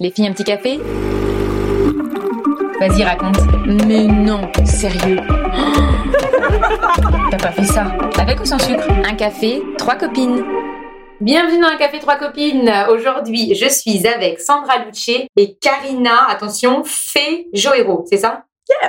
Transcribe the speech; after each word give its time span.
Les 0.00 0.10
filles, 0.10 0.26
un 0.26 0.32
petit 0.32 0.42
café? 0.42 0.80
Vas-y, 2.80 3.04
raconte. 3.04 3.36
Mais 3.86 4.08
non, 4.08 4.40
sérieux. 4.64 5.18
T'as 7.30 7.36
pas 7.38 7.52
fait 7.52 7.62
ça 7.62 7.92
Avec 8.18 8.40
ou 8.40 8.44
sans 8.44 8.58
sucre? 8.58 8.90
Un 8.90 9.14
café, 9.14 9.62
trois 9.78 9.94
copines. 9.94 10.42
Bienvenue 11.20 11.60
dans 11.60 11.68
un 11.68 11.76
café 11.76 12.00
trois 12.00 12.16
copines. 12.16 12.68
Aujourd'hui, 12.90 13.54
je 13.54 13.68
suis 13.68 14.04
avec 14.08 14.40
Sandra 14.40 14.84
Lucci 14.84 15.28
et 15.36 15.54
Karina, 15.54 16.26
attention, 16.28 16.82
Fé 16.84 17.46
Joero, 17.52 18.04
c'est 18.10 18.16
ça? 18.16 18.42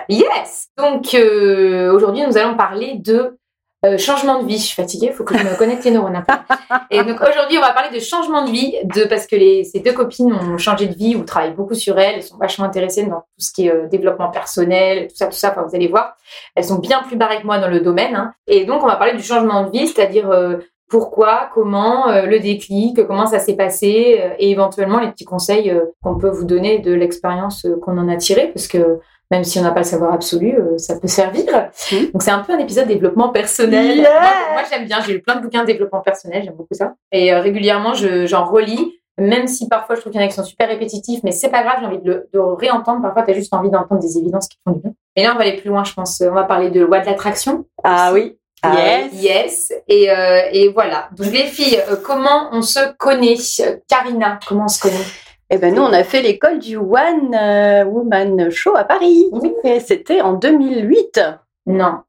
Yes 0.10 0.70
Donc 0.78 1.14
euh, 1.14 1.94
aujourd'hui, 1.94 2.24
nous 2.26 2.38
allons 2.38 2.56
parler 2.56 2.96
de 2.96 3.38
euh, 3.86 3.98
changement 3.98 4.42
de 4.42 4.48
vie. 4.48 4.58
Je 4.58 4.64
suis 4.64 4.76
fatiguée, 4.76 5.08
il 5.08 5.14
faut 5.14 5.24
que 5.24 5.38
je 5.38 5.44
me 5.44 5.58
connecte 5.58 5.84
les 5.84 5.92
neurones 5.92 6.16
un 6.16 6.26
Et 6.92 7.04
donc 7.04 7.22
aujourd'hui, 7.22 7.58
on 7.58 7.62
va 7.62 7.72
parler 7.72 7.96
de 7.96 8.04
changement 8.04 8.46
de 8.46 8.52
vie, 8.52 8.74
de 8.84 9.04
parce 9.04 9.28
que 9.28 9.36
les, 9.36 9.64
ces 9.64 9.80
deux 9.80 9.94
copines 9.94 10.34
ont 10.34 10.58
changé 10.58 10.88
de 10.88 10.96
vie 10.96 11.16
ou 11.16 11.24
travaillent 11.24 11.54
beaucoup 11.54 11.76
sur 11.76 12.00
elles, 12.00 12.16
elles 12.16 12.24
sont 12.24 12.38
vachement 12.38 12.66
intéressées 12.66 13.06
dans 13.06 13.20
tout 13.20 13.40
ce 13.40 13.52
qui 13.52 13.68
est 13.68 13.72
euh, 13.72 13.88
développement 13.88 14.30
personnel, 14.30 15.08
tout 15.08 15.16
ça, 15.16 15.28
tout 15.28 15.38
ça. 15.38 15.52
Enfin, 15.52 15.64
vous 15.68 15.76
allez 15.76 15.88
voir, 15.88 16.16
elles 16.56 16.66
sont 16.66 16.80
bien 16.80 17.04
plus 17.04 17.16
barrées 17.16 17.42
que 17.42 17.46
moi 17.46 17.60
dans 17.60 17.70
le 17.70 17.80
domaine. 17.80 18.16
Hein. 18.16 18.34
Et 18.48 18.66
donc, 18.66 18.84
on 18.84 18.88
va 18.88 18.96
parler 18.96 19.14
du 19.14 19.24
changement 19.24 19.64
de 19.64 19.72
vie, 19.72 19.88
c'est-à-dire 19.88 20.32
euh, 20.32 20.58
pourquoi, 20.90 21.50
comment, 21.54 22.06
le 22.08 22.40
déclic, 22.40 23.06
comment 23.08 23.26
ça 23.26 23.40
s'est 23.40 23.56
passé, 23.56 24.22
et 24.38 24.52
éventuellement 24.52 25.00
les 25.00 25.10
petits 25.10 25.26
conseils 25.26 25.76
qu'on 26.04 26.16
peut 26.20 26.30
vous 26.30 26.46
donner 26.46 26.78
de 26.78 26.94
l'expérience 26.94 27.66
qu'on 27.82 27.98
en 27.98 28.08
a 28.08 28.16
tiré, 28.18 28.52
parce 28.54 28.68
que 28.68 29.00
même 29.32 29.44
si 29.44 29.60
on 29.60 29.64
n'a 29.64 29.72
pas 29.72 29.80
le 29.80 29.86
savoir 29.86 30.14
absolu, 30.14 30.56
euh, 30.56 30.78
ça 30.78 31.00
peut 31.00 31.08
servir. 31.08 31.46
Mmh. 31.92 32.12
Donc 32.14 32.22
c'est 32.22 32.32
un 32.32 32.40
peu 32.40 32.54
un 32.54 32.60
épisode 32.60 32.88
développement 32.88 33.30
personnel. 33.30 34.02
Moi, 34.02 34.64
j'aime 34.70 34.86
bien, 34.86 35.02
j'ai 35.06 35.14
lu 35.14 35.22
plein 35.22 35.36
de 35.36 35.42
bouquins 35.42 35.62
de 35.62 35.68
développement 35.68 36.02
personnel, 36.02 36.44
j'aime 36.44 36.56
beaucoup 36.56 36.74
ça. 36.74 36.94
Et 37.12 37.34
euh, 37.34 37.42
régulièrement, 37.42 37.94
j'en 37.94 38.46
relis, 38.46 39.00
même 39.18 39.48
si 39.48 39.68
parfois 39.68 39.96
je 39.96 40.02
trouve 40.02 40.12
qu'il 40.12 40.22
y 40.22 40.24
en 40.24 40.28
a 40.28 40.30
qui 40.30 40.36
sont 40.36 40.44
super 40.44 40.68
répétitifs, 40.68 41.22
mais 41.24 41.32
c'est 41.32 41.50
pas 41.50 41.64
grave, 41.64 41.78
j'ai 41.80 41.88
envie 41.88 42.02
de, 42.02 42.28
de 42.34 42.40
réentendre. 42.40 43.02
Parfois, 43.02 43.24
tu 43.24 43.32
as 43.32 43.34
juste 43.34 43.54
envie 43.54 43.70
d'entendre 43.70 44.02
des 44.02 44.18
évidences 44.18 44.48
qui 44.48 44.58
font 44.66 44.74
du 44.74 44.82
bien. 44.82 44.92
Et 45.16 45.24
là, 45.24 45.32
on 45.34 45.38
va 45.38 45.42
aller 45.44 45.58
plus 45.58 45.70
loin, 45.70 45.84
je 45.84 45.94
pense. 45.94 46.22
On 46.22 46.34
va 46.34 46.44
parler 46.44 46.70
de 46.70 46.82
loi 46.82 47.00
de 47.00 47.06
l'attraction. 47.06 47.66
Ah 47.84 48.12
oui. 48.14 48.38
Ah 48.62 48.74
yes. 48.74 49.22
yes. 49.22 49.74
Et, 49.88 50.10
euh, 50.10 50.42
et 50.52 50.70
voilà. 50.70 51.10
Donc 51.16 51.32
les 51.32 51.44
filles, 51.44 51.80
comment 52.04 52.50
on 52.52 52.62
se 52.62 52.94
connaît? 52.98 53.36
Karina, 53.88 54.40
comment 54.48 54.66
on 54.66 54.68
se 54.68 54.82
connaît? 54.82 54.96
Eh 55.50 55.58
ben 55.58 55.74
nous, 55.74 55.82
on 55.82 55.94
a 55.94 56.04
fait 56.04 56.22
l'école 56.22 56.60
du 56.60 56.76
One 56.76 57.36
euh, 57.36 57.86
Woman 57.86 58.50
Show 58.50 58.76
à 58.76 58.84
Paris. 58.84 59.26
Et 59.64 59.80
c'était 59.80 60.22
en 60.22 60.34
2008. 60.34 61.20
Non. 61.68 62.00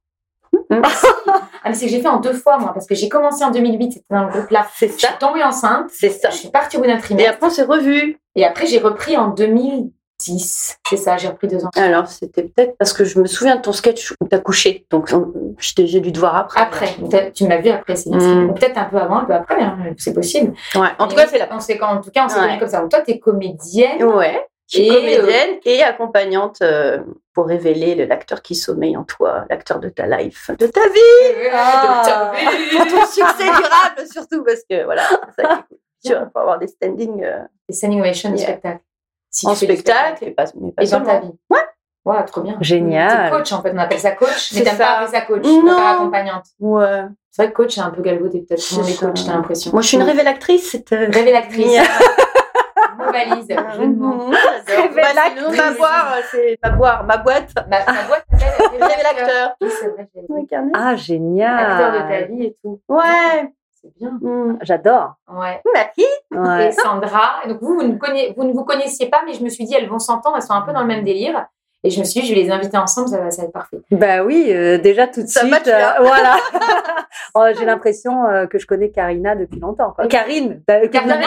Mm-hmm. 0.54 0.82
ah, 1.28 1.40
mais 1.66 1.74
c'est 1.74 1.86
que 1.86 1.92
j'ai 1.92 2.00
fait 2.00 2.08
en 2.08 2.20
deux 2.20 2.32
fois, 2.32 2.58
moi, 2.58 2.72
parce 2.72 2.86
que 2.86 2.94
j'ai 2.94 3.08
commencé 3.08 3.44
en 3.44 3.50
2008, 3.50 3.92
c'était 3.92 4.06
dans 4.10 4.24
le 4.24 4.30
groupe 4.30 4.50
là. 4.50 4.66
C'est 4.74 4.88
ça. 4.88 4.94
Je 4.98 5.06
suis 5.06 5.18
tombée 5.18 5.44
enceinte. 5.44 5.90
C'est 5.90 6.08
ça. 6.08 6.30
Je 6.30 6.36
suis 6.36 6.48
partie 6.48 6.76
au 6.76 6.80
bout 6.80 6.86
d'un 6.86 6.96
trimestre. 6.96 7.30
Et 7.30 7.34
après, 7.34 7.46
on 7.46 7.50
s'est 7.50 7.62
revus. 7.62 8.18
Et 8.36 8.44
après, 8.44 8.66
j'ai 8.66 8.78
repris 8.78 9.16
en 9.16 9.28
2000. 9.28 9.90
10. 10.26 10.78
C'est 10.88 10.96
ça, 10.96 11.16
j'ai 11.16 11.28
repris 11.28 11.48
deux 11.48 11.64
ans. 11.64 11.70
Alors, 11.76 12.06
c'était 12.08 12.42
peut-être 12.42 12.76
parce 12.78 12.92
que 12.92 13.04
je 13.04 13.18
me 13.18 13.26
souviens 13.26 13.56
de 13.56 13.62
ton 13.62 13.72
sketch 13.72 14.12
où 14.20 14.28
t'as 14.28 14.38
couché. 14.38 14.86
Donc, 14.90 15.12
j'ai 15.58 16.00
dû 16.00 16.12
te 16.12 16.18
voir 16.18 16.36
après. 16.36 16.60
Après, 16.60 17.32
tu 17.32 17.46
m'as 17.46 17.58
vu 17.58 17.70
après. 17.70 17.96
C'est 17.96 18.10
mm. 18.10 18.54
Peut-être 18.54 18.78
un 18.78 18.84
peu 18.84 18.98
avant, 18.98 19.18
un 19.18 19.24
peu 19.24 19.34
après, 19.34 19.62
hein, 19.62 19.78
c'est 19.98 20.14
possible. 20.14 20.54
Ouais. 20.74 20.88
En 20.98 21.08
tout 21.08 21.16
cas, 21.16 21.26
c'est 21.26 21.38
la. 21.38 21.48
On 21.52 21.56
en 21.56 22.00
tout 22.00 22.10
cas, 22.10 22.24
on 22.24 22.28
s'est 22.28 22.40
ouais. 22.40 22.58
comme 22.58 22.68
ça. 22.68 22.80
Donc, 22.80 22.90
toi, 22.90 23.00
t'es 23.00 23.18
comédienne. 23.18 24.02
Ouais. 24.04 24.46
Je 24.68 24.78
suis 24.78 24.86
et 24.86 24.88
comédienne 24.88 25.54
euh, 25.54 25.70
et 25.70 25.82
accompagnante 25.84 26.58
euh, 26.62 26.98
pour 27.32 27.46
révéler 27.46 27.94
l'acteur 28.06 28.42
qui 28.42 28.56
sommeille 28.56 28.96
en 28.96 29.04
toi, 29.04 29.44
l'acteur 29.48 29.78
de 29.78 29.88
ta 29.88 30.06
life, 30.06 30.50
de 30.58 30.66
ta 30.66 30.88
vie, 30.88 31.50
ah. 31.52 32.32
pour 32.72 32.86
ton 32.88 33.06
succès 33.06 33.44
durable 33.44 34.08
surtout 34.10 34.42
parce 34.42 34.62
que 34.68 34.84
voilà, 34.84 35.04
ça 35.38 35.64
tu 36.04 36.12
vas 36.12 36.30
avoir 36.34 36.58
des 36.58 36.68
standing, 36.68 37.22
euh, 37.24 37.42
des 37.68 37.74
standing 37.74 38.00
ovations 38.00 38.30
yeah. 38.30 38.38
spectacle 38.38 38.80
en 39.44 39.54
spectacle, 39.54 40.24
et, 40.24 40.30
pas, 40.30 40.44
mais 40.60 40.72
pas 40.72 40.82
et 40.82 40.88
dans 40.88 41.02
ta 41.02 41.20
vie. 41.20 41.32
Ouais. 41.50 41.58
Ouais, 42.04 42.24
trop 42.24 42.40
bien. 42.40 42.56
Génial. 42.60 43.30
coach, 43.32 43.52
en 43.52 43.62
fait, 43.62 43.72
on 43.74 43.78
appelle 43.78 43.98
ça 43.98 44.12
coach, 44.12 44.52
mais 44.54 44.62
t'aimes 44.62 44.78
pas 44.78 44.98
appeler 44.98 45.18
ça 45.18 45.20
coach, 45.22 45.44
non. 45.44 45.76
pas 45.76 45.94
accompagnante. 45.94 46.44
Ouais. 46.60 47.02
C'est 47.30 47.42
vrai 47.42 47.52
que 47.52 47.56
coach, 47.56 47.74
c'est 47.74 47.80
un 47.80 47.90
peu 47.90 48.00
galvaudé, 48.00 48.42
peut-être. 48.42 48.62
Tout 48.66 48.80
le 48.80 48.96
coach, 48.98 49.24
t'as 49.26 49.32
l'impression. 49.32 49.72
Moi, 49.72 49.82
je 49.82 49.88
suis 49.88 49.96
une 49.96 50.04
révélatrice. 50.04 50.70
C'est 50.70 50.88
Révélatrice. 50.88 51.66
Mon 52.98 53.12
valise. 53.12 53.48
Révélatrice. 54.66 55.58
Ma 55.58 55.70
boire, 55.72 56.14
c'est 56.30 56.58
ma 56.62 56.70
boire, 56.70 57.04
ma 57.04 57.16
boîte. 57.18 57.50
Ma, 57.68 57.84
ma 57.84 58.02
boîte 58.04 58.24
s'appelle 58.30 58.70
Révélateur. 58.82 59.56
Oui, 59.60 59.68
c'est 59.80 59.88
vrai. 59.88 60.08
Ah, 60.74 60.94
génial. 60.94 61.72
Acteur 61.72 61.92
de 61.92 62.08
ta 62.08 62.32
vie 62.32 62.44
et 62.44 62.56
tout. 62.62 62.80
Ouais 62.88 63.52
bien. 63.98 64.18
Mmh. 64.20 64.58
J'adore. 64.62 65.14
Ouais. 65.28 65.60
Merci. 65.74 66.06
Et 66.32 66.72
Sandra. 66.72 67.42
Donc 67.48 67.60
vous, 67.60 67.74
vous 67.74 67.82
ne, 67.82 67.96
connaissiez, 67.96 68.34
vous 68.36 68.44
ne 68.44 68.52
vous 68.52 68.64
connaissiez 68.64 69.06
pas, 69.08 69.22
mais 69.26 69.34
je 69.34 69.42
me 69.42 69.48
suis 69.48 69.64
dit, 69.64 69.74
elles 69.74 69.88
vont 69.88 69.98
s'entendre, 69.98 70.36
elles 70.36 70.42
sont 70.42 70.54
un 70.54 70.62
peu 70.62 70.72
dans 70.72 70.80
le 70.80 70.86
même 70.86 71.04
délire. 71.04 71.46
Et 71.84 71.90
je 71.90 72.00
me 72.00 72.04
suis 72.04 72.20
dit, 72.20 72.26
je 72.26 72.34
vais 72.34 72.42
les 72.42 72.50
inviter 72.50 72.76
ensemble, 72.76 73.08
ça 73.08 73.18
va, 73.18 73.30
ça 73.30 73.42
va 73.42 73.48
être 73.48 73.52
parfait. 73.52 73.78
Bah 73.92 74.24
oui, 74.24 74.48
euh, 74.50 74.76
déjà 74.78 75.06
tout 75.06 75.22
de 75.22 75.28
ça 75.28 75.42
suite. 75.42 75.68
Euh, 75.68 75.92
voilà. 76.00 76.36
oh, 77.34 77.44
J'ai 77.56 77.64
l'impression 77.64 78.24
euh, 78.24 78.46
que 78.46 78.58
je 78.58 78.66
connais 78.66 78.90
Karina 78.90 79.36
depuis 79.36 79.60
longtemps. 79.60 79.92
Quoi. 79.92 80.08
Karine. 80.08 80.62
Bah, 80.66 80.86
Karina. 80.88 81.16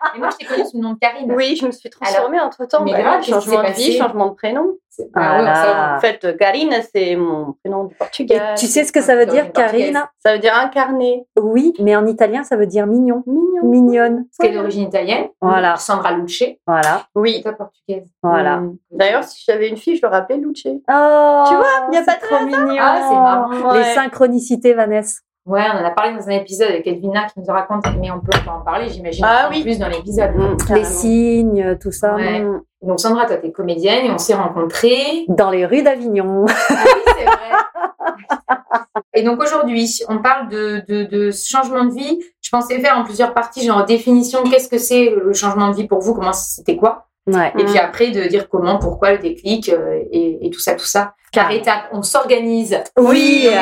Et 0.16 0.18
moi, 0.18 0.28
je 0.32 0.36
t'ai 0.36 0.44
connue 0.46 0.66
sous 0.66 0.76
le 0.76 0.82
nom 0.82 0.92
de 0.94 0.98
Karine. 0.98 1.32
Oui, 1.32 1.56
je 1.56 1.66
me 1.66 1.72
suis 1.72 1.90
transformée 1.90 2.40
entre 2.40 2.64
temps. 2.66 2.84
Mais 2.84 2.92
bah, 2.92 3.20
changement 3.22 3.62
de 3.62 3.72
vie, 3.72 3.96
changement 3.96 4.28
de 4.28 4.34
prénom. 4.34 4.76
Ah, 5.14 5.96
en 5.96 6.00
fait, 6.00 6.36
Karine, 6.38 6.74
c'est 6.92 7.14
mon 7.16 7.54
prénom 7.62 7.84
du 7.84 7.94
Portugal. 7.94 8.56
tu 8.58 8.66
sais 8.66 8.84
ce 8.84 8.92
que 8.92 9.00
ça 9.00 9.16
veut 9.16 9.26
dire, 9.26 9.52
Karine? 9.52 10.02
Ça 10.18 10.32
veut 10.32 10.38
dire 10.38 10.54
incarné. 10.56 11.26
Oui, 11.40 11.72
mais 11.78 11.96
en 11.96 12.06
italien, 12.06 12.42
ça 12.42 12.56
veut 12.56 12.66
dire 12.66 12.86
mignon. 12.86 13.22
Mignon. 13.26 13.62
Mignonne. 13.62 14.24
Parce 14.24 14.38
qu'elle 14.40 14.56
est 14.56 14.58
d'origine 14.58 14.88
italienne. 14.88 15.28
Voilà. 15.40 15.76
Sandra 15.76 16.12
Luce. 16.12 16.42
Voilà. 16.66 17.06
Oui. 17.14 17.42
toi, 17.42 17.52
portugaise. 17.52 18.08
Voilà. 18.22 18.58
Mmh. 18.58 18.76
D'ailleurs, 18.90 19.24
si 19.24 19.44
j'avais 19.46 19.68
une 19.68 19.76
fille, 19.76 19.96
je 19.96 20.02
l'aurais 20.02 20.18
appelée 20.18 20.38
Luce. 20.38 20.66
Oh, 20.66 21.44
tu 21.48 21.54
vois, 21.54 21.86
il 21.86 21.90
n'y 21.90 21.98
a 21.98 22.02
pas 22.02 22.14
trop 22.14 22.44
mignon. 22.44 22.76
Ah, 22.80 22.98
c'est 23.08 23.14
marrant. 23.14 23.72
Les 23.74 23.84
synchronicités, 23.94 24.74
Vanessa. 24.74 25.20
Ouais, 25.48 25.64
on 25.72 25.78
en 25.78 25.84
a 25.84 25.90
parlé 25.90 26.14
dans 26.14 26.28
un 26.28 26.32
épisode 26.32 26.68
avec 26.68 26.86
Elvina 26.86 27.24
qui 27.24 27.40
nous 27.40 27.46
raconte, 27.46 27.84
mais 27.98 28.10
on 28.10 28.20
peut 28.20 28.36
en 28.46 28.60
parler, 28.60 28.90
j'imagine, 28.90 29.24
ah, 29.26 29.48
oui. 29.50 29.62
plus 29.62 29.78
dans 29.78 29.88
l'épisode. 29.88 30.34
Mmh, 30.36 30.74
les 30.74 30.84
signes, 30.84 31.78
tout 31.80 31.90
ça. 31.90 32.16
Ouais. 32.16 32.40
Mmh. 32.40 32.60
Donc 32.82 33.00
Sandra, 33.00 33.24
toi, 33.24 33.36
t'es 33.36 33.50
comédienne 33.50 34.04
et 34.04 34.10
on 34.10 34.18
s'est 34.18 34.34
rencontrés 34.34 35.24
dans 35.28 35.50
les 35.50 35.64
rues 35.64 35.82
d'Avignon. 35.82 36.44
Ah 36.48 36.74
oui, 36.84 37.02
c'est 37.16 37.24
vrai. 37.24 38.58
et 39.14 39.22
donc 39.22 39.42
aujourd'hui, 39.42 40.00
on 40.10 40.18
parle 40.18 40.50
de, 40.50 40.84
de, 40.86 41.04
de, 41.04 41.30
changement 41.30 41.86
de 41.86 41.94
vie. 41.94 42.20
Je 42.42 42.50
pensais 42.50 42.78
faire 42.80 42.98
en 42.98 43.04
plusieurs 43.04 43.32
parties, 43.32 43.64
genre 43.64 43.86
définition, 43.86 44.42
qu'est-ce 44.44 44.68
que 44.68 44.78
c'est 44.78 45.08
le 45.08 45.32
changement 45.32 45.70
de 45.70 45.76
vie 45.76 45.86
pour 45.86 46.00
vous, 46.00 46.12
comment 46.12 46.34
c'était 46.34 46.76
quoi? 46.76 47.08
Ouais. 47.28 47.52
Et 47.58 47.64
puis 47.64 47.78
après, 47.78 48.10
de 48.10 48.24
dire 48.24 48.48
comment, 48.48 48.78
pourquoi 48.78 49.12
le 49.12 49.18
déclic 49.18 49.68
euh, 49.68 50.02
et, 50.10 50.46
et, 50.46 50.50
tout 50.50 50.60
ça, 50.60 50.74
tout 50.74 50.84
ça. 50.84 51.14
Par 51.32 51.50
étape, 51.50 51.88
on 51.92 52.02
s'organise. 52.02 52.82
Oui. 52.96 53.48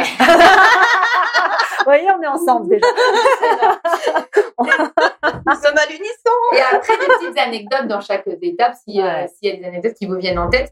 Vous 1.87 1.93
voyez, 1.93 2.09
on 2.19 2.22
est 2.22 2.26
ensemble 2.26 2.69
déjà. 2.69 2.87
Nous 4.59 5.55
sommes 5.55 5.78
à 5.78 5.87
l'unisson. 5.87 6.32
Et 6.55 6.60
après, 6.75 6.94
des 6.99 7.06
petites 7.21 7.38
anecdotes 7.38 7.87
dans 7.87 8.00
chaque 8.00 8.26
étape, 8.43 8.75
s'il 8.84 9.03
ouais. 9.03 9.28
y 9.43 9.50
a 9.50 9.56
des 9.56 9.65
anecdotes 9.65 9.94
qui 9.94 10.06
vous 10.06 10.16
viennent 10.16 10.38
en 10.38 10.50
tête. 10.50 10.71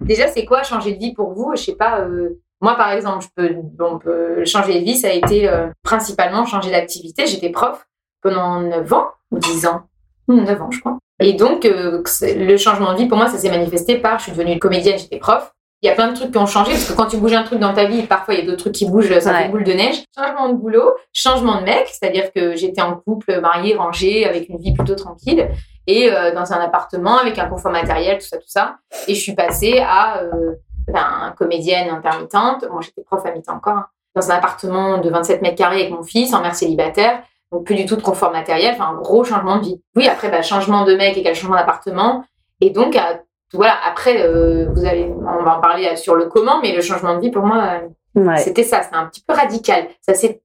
Déjà, 0.00 0.28
c'est 0.28 0.44
quoi 0.44 0.62
changer 0.62 0.92
de 0.92 0.98
vie 0.98 1.14
pour 1.14 1.32
vous? 1.32 1.52
Je 1.54 1.62
sais 1.62 1.76
pas. 1.76 2.00
Euh, 2.00 2.40
moi, 2.60 2.74
par 2.76 2.92
exemple, 2.92 3.24
je 3.24 3.28
peux, 3.34 3.56
on 3.80 3.98
peut 3.98 4.44
changer 4.44 4.80
de 4.80 4.84
vie. 4.84 4.96
Ça 4.96 5.08
a 5.08 5.12
été 5.12 5.48
euh, 5.48 5.68
principalement 5.82 6.44
changer 6.44 6.70
d'activité. 6.70 7.26
J'étais 7.26 7.50
prof 7.50 7.86
pendant 8.22 8.60
9 8.60 8.92
ans 8.92 9.08
ou 9.30 9.38
10 9.38 9.66
ans. 9.66 9.82
9 10.28 10.62
ans, 10.62 10.70
je 10.70 10.80
crois. 10.80 10.98
Et 11.20 11.32
donc, 11.32 11.64
euh, 11.64 12.02
le 12.22 12.56
changement 12.56 12.92
de 12.92 12.98
vie, 12.98 13.06
pour 13.06 13.18
moi, 13.18 13.28
ça 13.28 13.38
s'est 13.38 13.50
manifesté 13.50 13.98
par, 13.98 14.18
je 14.18 14.24
suis 14.24 14.32
devenue 14.32 14.58
comédienne, 14.58 14.98
j'étais 14.98 15.18
prof 15.18 15.52
il 15.82 15.86
y 15.86 15.88
a 15.88 15.94
plein 15.94 16.08
de 16.08 16.14
trucs 16.14 16.30
qui 16.30 16.38
ont 16.38 16.46
changé 16.46 16.72
parce 16.72 16.84
que 16.84 16.92
quand 16.92 17.06
tu 17.06 17.16
bouges 17.16 17.32
un 17.32 17.42
truc 17.42 17.58
dans 17.58 17.72
ta 17.72 17.86
vie, 17.86 18.02
parfois 18.02 18.34
il 18.34 18.40
y 18.40 18.42
a 18.42 18.46
d'autres 18.46 18.58
trucs 18.58 18.74
qui 18.74 18.86
bougent, 18.86 19.18
ça 19.18 19.32
fait 19.32 19.48
boule 19.48 19.64
de 19.64 19.72
neige. 19.72 20.04
Changement 20.16 20.50
de 20.50 20.54
boulot, 20.54 20.92
changement 21.12 21.58
de 21.60 21.64
mec, 21.64 21.88
c'est-à-dire 21.88 22.32
que 22.34 22.54
j'étais 22.54 22.82
en 22.82 22.96
couple, 22.96 23.40
marié, 23.40 23.76
rangé, 23.76 24.26
avec 24.26 24.50
une 24.50 24.58
vie 24.58 24.74
plutôt 24.74 24.94
tranquille 24.94 25.48
et 25.86 26.12
euh, 26.12 26.34
dans 26.34 26.52
un 26.52 26.60
appartement 26.60 27.16
avec 27.18 27.38
un 27.38 27.46
confort 27.46 27.72
matériel, 27.72 28.18
tout 28.18 28.26
ça, 28.26 28.36
tout 28.36 28.44
ça. 28.46 28.76
Et 29.08 29.14
je 29.14 29.20
suis 29.20 29.34
passée 29.34 29.82
à 29.82 30.20
euh, 30.22 30.54
ben, 30.90 31.34
comédienne 31.36 31.90
intermittente. 31.90 32.64
Moi, 32.70 32.80
j'étais 32.82 33.02
prof 33.02 33.24
à 33.24 33.32
mi-temps 33.32 33.54
encore. 33.54 33.76
Hein. 33.76 33.86
dans 34.14 34.30
un 34.30 34.34
appartement 34.34 34.98
de 34.98 35.08
27 35.10 35.42
mètres 35.42 35.56
carrés 35.56 35.82
avec 35.82 35.90
mon 35.90 36.02
fils, 36.02 36.34
en 36.34 36.42
mère 36.42 36.54
célibataire. 36.54 37.22
Donc 37.52 37.64
plus 37.64 37.74
du 37.74 37.84
tout 37.84 37.96
de 37.96 38.02
confort 38.02 38.30
matériel, 38.30 38.74
enfin 38.74 38.90
un 38.90 39.00
gros 39.00 39.24
changement 39.24 39.56
de 39.56 39.64
vie. 39.64 39.82
Oui, 39.96 40.06
après, 40.06 40.30
bah, 40.30 40.42
changement 40.42 40.84
de 40.84 40.94
mec 40.94 41.16
et 41.16 41.34
changement 41.34 41.56
d'appartement. 41.56 42.24
Et 42.60 42.70
donc, 42.70 42.94
à 42.94 43.20
voilà, 43.52 43.74
après, 43.84 44.22
euh, 44.22 44.68
vous 44.72 44.84
allez, 44.84 45.12
on 45.12 45.42
va 45.42 45.56
en 45.56 45.60
parler 45.60 45.96
sur 45.96 46.14
le 46.14 46.26
comment, 46.26 46.60
mais 46.60 46.72
le 46.72 46.80
changement 46.80 47.16
de 47.16 47.20
vie, 47.20 47.30
pour 47.30 47.44
moi, 47.44 47.80
ouais. 48.14 48.36
c'était 48.36 48.62
ça. 48.62 48.82
C'était 48.82 48.96
un 48.96 49.06
petit 49.06 49.24
peu 49.26 49.34
radical. 49.34 49.88
Ça 50.00 50.14
s'est 50.14 50.40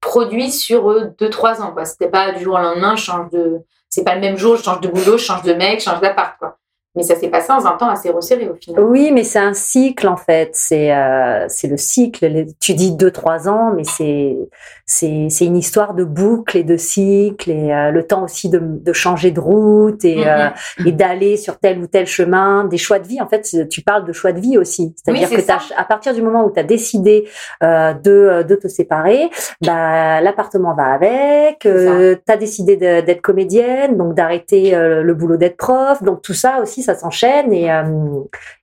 produit 0.00 0.50
sur 0.50 0.90
euh, 0.90 1.14
deux, 1.18 1.30
trois 1.30 1.62
ans, 1.62 1.72
quoi. 1.72 1.84
C'était 1.84 2.08
pas 2.08 2.32
du 2.32 2.44
jour 2.44 2.54
au 2.54 2.58
lendemain, 2.58 2.96
je 2.96 3.04
change 3.04 3.30
de, 3.30 3.60
c'est 3.88 4.04
pas 4.04 4.14
le 4.14 4.20
même 4.20 4.36
jour, 4.36 4.56
je 4.56 4.62
change 4.62 4.80
de 4.80 4.88
boulot, 4.88 5.16
je 5.16 5.24
change 5.24 5.42
de 5.42 5.54
mec, 5.54 5.80
je 5.80 5.84
change 5.84 6.00
d'appart, 6.00 6.38
quoi. 6.38 6.58
Mais 7.00 7.06
ça 7.06 7.16
s'est 7.16 7.28
passé 7.28 7.50
en 7.50 7.64
un 7.64 7.78
temps 7.78 7.88
assez 7.88 8.10
resserré 8.10 8.46
au 8.50 8.54
final. 8.54 8.84
Oui, 8.84 9.10
mais 9.10 9.24
c'est 9.24 9.38
un 9.38 9.54
cycle 9.54 10.06
en 10.06 10.18
fait. 10.18 10.50
C'est 10.52 10.94
euh, 10.94 11.46
c'est 11.48 11.66
le 11.66 11.78
cycle. 11.78 12.44
Tu 12.60 12.74
dis 12.74 12.94
deux 12.94 13.10
trois 13.10 13.48
ans, 13.48 13.72
mais 13.74 13.84
c'est 13.84 14.36
c'est 14.84 15.28
c'est 15.30 15.46
une 15.46 15.56
histoire 15.56 15.94
de 15.94 16.04
boucle 16.04 16.58
et 16.58 16.62
de 16.62 16.76
cycle 16.76 17.50
et 17.50 17.72
euh, 17.72 17.90
le 17.90 18.06
temps 18.06 18.24
aussi 18.24 18.50
de, 18.50 18.60
de 18.60 18.92
changer 18.92 19.30
de 19.30 19.40
route 19.40 20.04
et 20.04 20.28
euh, 20.28 20.48
et 20.84 20.92
d'aller 20.92 21.38
sur 21.38 21.58
tel 21.58 21.78
ou 21.78 21.86
tel 21.86 22.06
chemin, 22.06 22.64
des 22.66 22.76
choix 22.76 22.98
de 22.98 23.06
vie. 23.06 23.22
En 23.22 23.28
fait, 23.28 23.48
tu 23.70 23.80
parles 23.80 24.04
de 24.04 24.12
choix 24.12 24.32
de 24.32 24.40
vie 24.40 24.58
aussi. 24.58 24.94
C'est-à-dire 24.96 25.28
Oui, 25.30 25.42
que 25.42 25.50
à 25.50 25.84
partir 25.84 26.12
du 26.12 26.20
moment 26.20 26.44
où 26.44 26.50
tu 26.50 26.60
as 26.60 26.64
décidé 26.64 27.26
euh, 27.62 27.94
de, 27.94 28.44
de 28.46 28.54
te 28.56 28.68
séparer, 28.68 29.30
bah, 29.64 30.20
l'appartement 30.20 30.74
va 30.74 30.92
avec, 30.92 31.60
tu 31.60 31.68
as 32.28 32.36
décidé 32.36 32.76
d'être 32.76 33.22
comédienne, 33.22 33.96
donc 33.96 34.14
d'arrêter 34.14 34.72
le 34.72 35.14
boulot 35.14 35.38
d'être 35.38 35.56
prof. 35.56 36.02
Donc 36.02 36.20
tout 36.20 36.34
ça 36.34 36.60
aussi, 36.60 36.82
ça 36.82 36.89
s'enchaîne 36.94 37.52
et, 37.52 37.70
euh, 37.70 38.22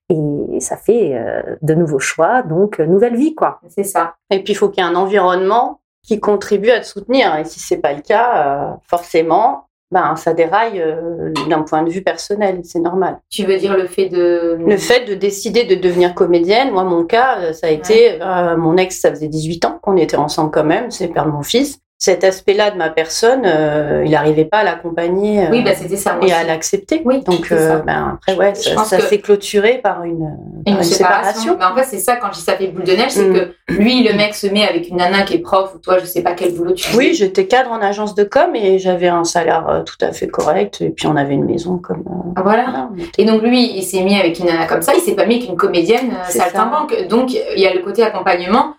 et 0.10 0.60
ça 0.60 0.78
fait 0.78 1.16
euh, 1.16 1.56
de 1.62 1.74
nouveaux 1.74 2.00
choix, 2.00 2.42
donc 2.42 2.80
euh, 2.80 2.86
nouvelle 2.86 3.16
vie, 3.16 3.36
quoi. 3.36 3.60
C'est 3.68 3.84
ça. 3.84 4.16
Et 4.30 4.44
puis, 4.44 4.54
il 4.54 4.56
faut 4.56 4.70
qu'il 4.70 4.84
y 4.84 4.88
ait 4.88 4.90
un 4.90 4.96
environnement 4.96 5.82
qui 6.04 6.20
contribue 6.20 6.70
à 6.70 6.80
te 6.80 6.86
soutenir. 6.86 7.36
Et 7.36 7.46
si 7.46 7.60
c'est 7.60 7.78
pas 7.78 7.94
le 7.94 8.02
cas, 8.02 8.72
euh, 8.72 8.74
forcément, 8.88 9.66
ben, 9.92 10.16
ça 10.16 10.34
déraille 10.34 10.82
euh, 10.82 11.32
d'un 11.50 11.62
point 11.62 11.84
de 11.84 11.90
vue 11.90 12.02
personnel. 12.02 12.62
C'est 12.64 12.80
normal. 12.80 13.20
Tu 13.30 13.44
veux 13.44 13.58
dire 13.58 13.76
le 13.76 13.88
fait 13.88 14.08
de. 14.08 14.58
Le 14.60 14.78
fait 14.78 15.06
de 15.06 15.14
décider 15.14 15.66
de 15.66 15.76
devenir 15.76 16.14
comédienne, 16.14 16.72
moi, 16.72 16.86
mon 16.86 17.04
cas, 17.04 17.54
ça 17.54 17.68
a 17.68 17.70
été, 17.70 18.22
euh, 18.22 18.56
mon 18.56 18.78
ex, 18.78 19.00
ça 19.00 19.10
faisait 19.10 19.28
18 19.28 19.66
ans 19.66 19.80
qu'on 19.82 19.98
était 19.98 20.18
ensemble 20.18 20.52
quand 20.52 20.64
même, 20.64 20.92
c'est 20.92 21.08
le 21.08 21.14
père 21.14 21.26
de 21.26 21.32
mon 21.32 21.44
fils. 21.44 21.80
Cet 22.00 22.24
aspect-là 22.24 22.70
de 22.70 22.78
ma 22.78 22.92
personne, 22.92 23.42
euh, 23.44 24.04
il 24.06 24.12
n'arrivait 24.12 24.46
pas 24.46 24.60
à 24.60 24.64
l'accompagner 24.64 25.48
euh, 25.48 25.50
Oui, 25.50 25.64
bah 25.64 25.72
ça. 25.74 26.16
et 26.22 26.32
à 26.32 26.44
l'accepter. 26.44 27.02
Oui, 27.04 27.24
Donc, 27.24 27.52
euh, 27.52 27.80
ben, 27.80 28.14
après, 28.14 28.36
ouais, 28.36 28.54
Je 28.56 28.70
ça, 28.76 29.00
s'est 29.00 29.18
clôturé 29.18 29.80
par 29.82 30.04
une, 30.04 30.38
par 30.64 30.84
séparation. 30.84 30.96
séparation. 30.96 31.58
Bah, 31.60 31.72
en 31.74 31.76
fait, 31.76 31.86
c'est 31.86 31.98
ça, 31.98 32.18
quand 32.18 32.28
je 32.28 32.34
dis 32.38 32.42
ça 32.42 32.54
fait 32.54 32.68
boule 32.68 32.84
de 32.84 32.92
neige, 32.92 33.10
c'est 33.10 33.28
Mm. 33.28 33.34
que 33.34 33.74
lui, 33.74 34.04
le 34.08 34.16
mec 34.16 34.36
se 34.36 34.46
met 34.46 34.64
avec 34.68 34.90
une 34.90 34.98
nana 34.98 35.24
qui 35.24 35.34
est 35.34 35.40
prof, 35.40 35.74
ou 35.74 35.80
toi, 35.80 35.98
je 35.98 36.06
sais 36.06 36.22
pas 36.22 36.34
quel 36.34 36.54
boulot 36.54 36.74
tu 36.74 36.96
Oui, 36.96 37.08
fais. 37.08 37.14
j'étais 37.16 37.48
cadre 37.48 37.72
en 37.72 37.82
agence 37.82 38.14
de 38.14 38.24
com 38.24 38.56
et 38.56 38.78
j'avais 38.78 39.08
un 39.08 39.24
salaire 39.24 39.84
tout 39.84 39.98
à 40.06 40.12
fait 40.12 40.28
correct. 40.28 40.82
Et 40.82 40.92
puis 40.92 41.08
on 41.08 41.16
avait 41.16 41.34
une 41.34 41.46
maison 41.46 41.80
comme. 41.80 42.04
Ah, 42.36 42.44
Voilà. 42.44 42.64
voilà, 42.66 42.90
on 42.94 42.98
était- 43.00 43.24
Et 43.24 43.26
donc 43.26 43.42
lui, 43.42 43.76
il 43.76 43.82
s'est 43.82 44.04
mis 44.04 44.16
avec 44.20 44.38
une 44.38 44.46
nana 44.46 44.68
comme 44.68 44.84
ça, 44.84 44.94
il 44.96 45.02
s'est 45.02 45.16
pas 45.16 45.26
mis 45.26 45.38
avec 45.38 45.50
une 45.50 45.58
comédienne 45.58 46.12
saltimbanque. 46.30 47.08
Donc 47.10 47.34
il 47.34 47.60
y 47.60 47.66
a 47.66 47.74
le 47.74 47.80
côté 47.82 48.04
accompagnement. 48.04 48.76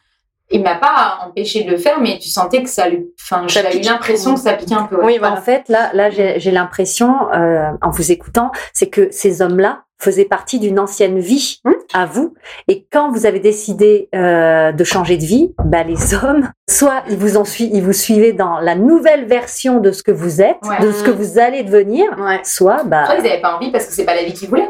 Il 0.50 0.62
m'a 0.62 0.76
pas 0.76 1.18
empêché 1.26 1.64
de 1.64 1.70
le 1.70 1.76
faire, 1.76 2.00
mais 2.00 2.18
tu 2.18 2.28
sentais 2.30 2.62
que 2.62 2.70
ça 2.70 2.88
lui. 2.88 3.06
Enfin, 3.20 3.44
j'avais 3.48 3.76
eu 3.78 3.82
l'impression 3.82 4.34
que 4.34 4.40
ça 4.40 4.54
piquait 4.54 4.74
un 4.74 4.84
peu. 4.84 4.96
ouais. 4.96 5.04
Oui, 5.04 5.18
voilà. 5.18 5.34
En 5.34 5.40
fait, 5.42 5.68
là, 5.68 5.90
là, 5.92 6.08
j'ai 6.10 6.40
j'ai 6.40 6.50
l'impression, 6.50 7.14
euh, 7.34 7.70
en 7.82 7.90
vous 7.90 8.10
écoutant, 8.12 8.50
c'est 8.72 8.88
que 8.88 9.08
ces 9.10 9.42
hommes-là 9.42 9.82
faisaient 10.00 10.24
partie 10.24 10.58
d'une 10.60 10.78
ancienne 10.78 11.18
vie 11.18 11.60
Hmm. 11.64 11.72
à 11.92 12.06
vous. 12.06 12.32
Et 12.68 12.86
quand 12.92 13.10
vous 13.10 13.26
avez 13.26 13.40
décidé 13.40 14.08
euh, 14.14 14.70
de 14.72 14.84
changer 14.84 15.16
de 15.18 15.24
vie, 15.24 15.52
bah, 15.64 15.82
les 15.82 16.14
hommes, 16.24 16.48
soit 16.70 17.02
ils 17.10 17.16
vous 17.16 17.36
ont 17.36 17.44
sui- 17.44 17.68
ils 17.72 17.82
vous 17.82 17.92
suivaient 17.92 18.32
dans 18.32 18.58
la 18.60 18.74
nouvelle 18.76 19.26
version 19.26 19.80
de 19.80 19.90
ce 19.90 20.02
que 20.04 20.12
vous 20.12 20.40
êtes, 20.40 20.56
Ouais. 20.62 20.78
de 20.86 20.92
ce 20.92 21.02
que 21.02 21.10
vous 21.10 21.38
allez 21.40 21.62
devenir, 21.64 22.04
Ouais. 22.18 22.40
soit, 22.44 22.84
bah, 22.84 23.06
Soit 23.06 23.16
ils 23.16 23.26
avaient 23.26 23.40
pas 23.40 23.56
envie 23.56 23.72
parce 23.72 23.86
que 23.86 23.92
c'est 23.92 24.04
pas 24.04 24.14
la 24.14 24.22
vie 24.22 24.32
qu'ils 24.32 24.48
voulaient. 24.48 24.68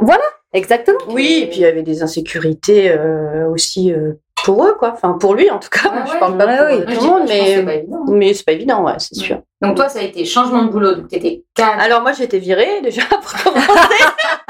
exactement. 0.54 0.98
Oui, 1.10 1.42
et 1.44 1.46
puis 1.48 1.58
il 1.58 1.62
y 1.62 1.66
avait 1.66 1.82
des 1.82 2.02
insécurités 2.02 2.90
euh, 2.90 3.48
aussi 3.50 3.92
euh, 3.92 4.12
pour 4.44 4.64
eux, 4.64 4.74
quoi. 4.78 4.92
Enfin, 4.94 5.12
pour 5.12 5.34
lui 5.34 5.50
en 5.50 5.58
tout 5.58 5.68
cas. 5.68 5.88
Ouais, 5.90 6.02
je 6.06 6.12
ouais. 6.12 6.18
parle 6.18 6.36
pas 6.38 6.46
Ouais, 6.46 6.56
pour 6.56 6.88
oui. 6.88 6.94
tout 6.96 7.04
le 7.04 7.06
monde, 7.10 7.22
mais, 7.28 7.62
pas 7.64 7.74
évident. 7.74 8.04
mais 8.08 8.34
c'est 8.34 8.44
pas 8.44 8.52
évident, 8.52 8.84
ouais, 8.84 8.94
c'est 8.98 9.14
sûr. 9.14 9.42
Donc 9.60 9.76
toi, 9.76 9.88
ça 9.88 9.98
a 9.98 10.02
été 10.02 10.24
changement 10.24 10.62
de 10.62 10.68
boulot. 10.70 10.94
Donc 10.94 11.08
t'étais 11.08 11.42
cadre. 11.54 11.80
Alors 11.80 12.02
moi, 12.02 12.12
j'ai 12.12 12.24
été 12.24 12.38
virée 12.38 12.80
déjà 12.80 13.02
pour 13.10 13.32
commencer. 13.42 14.04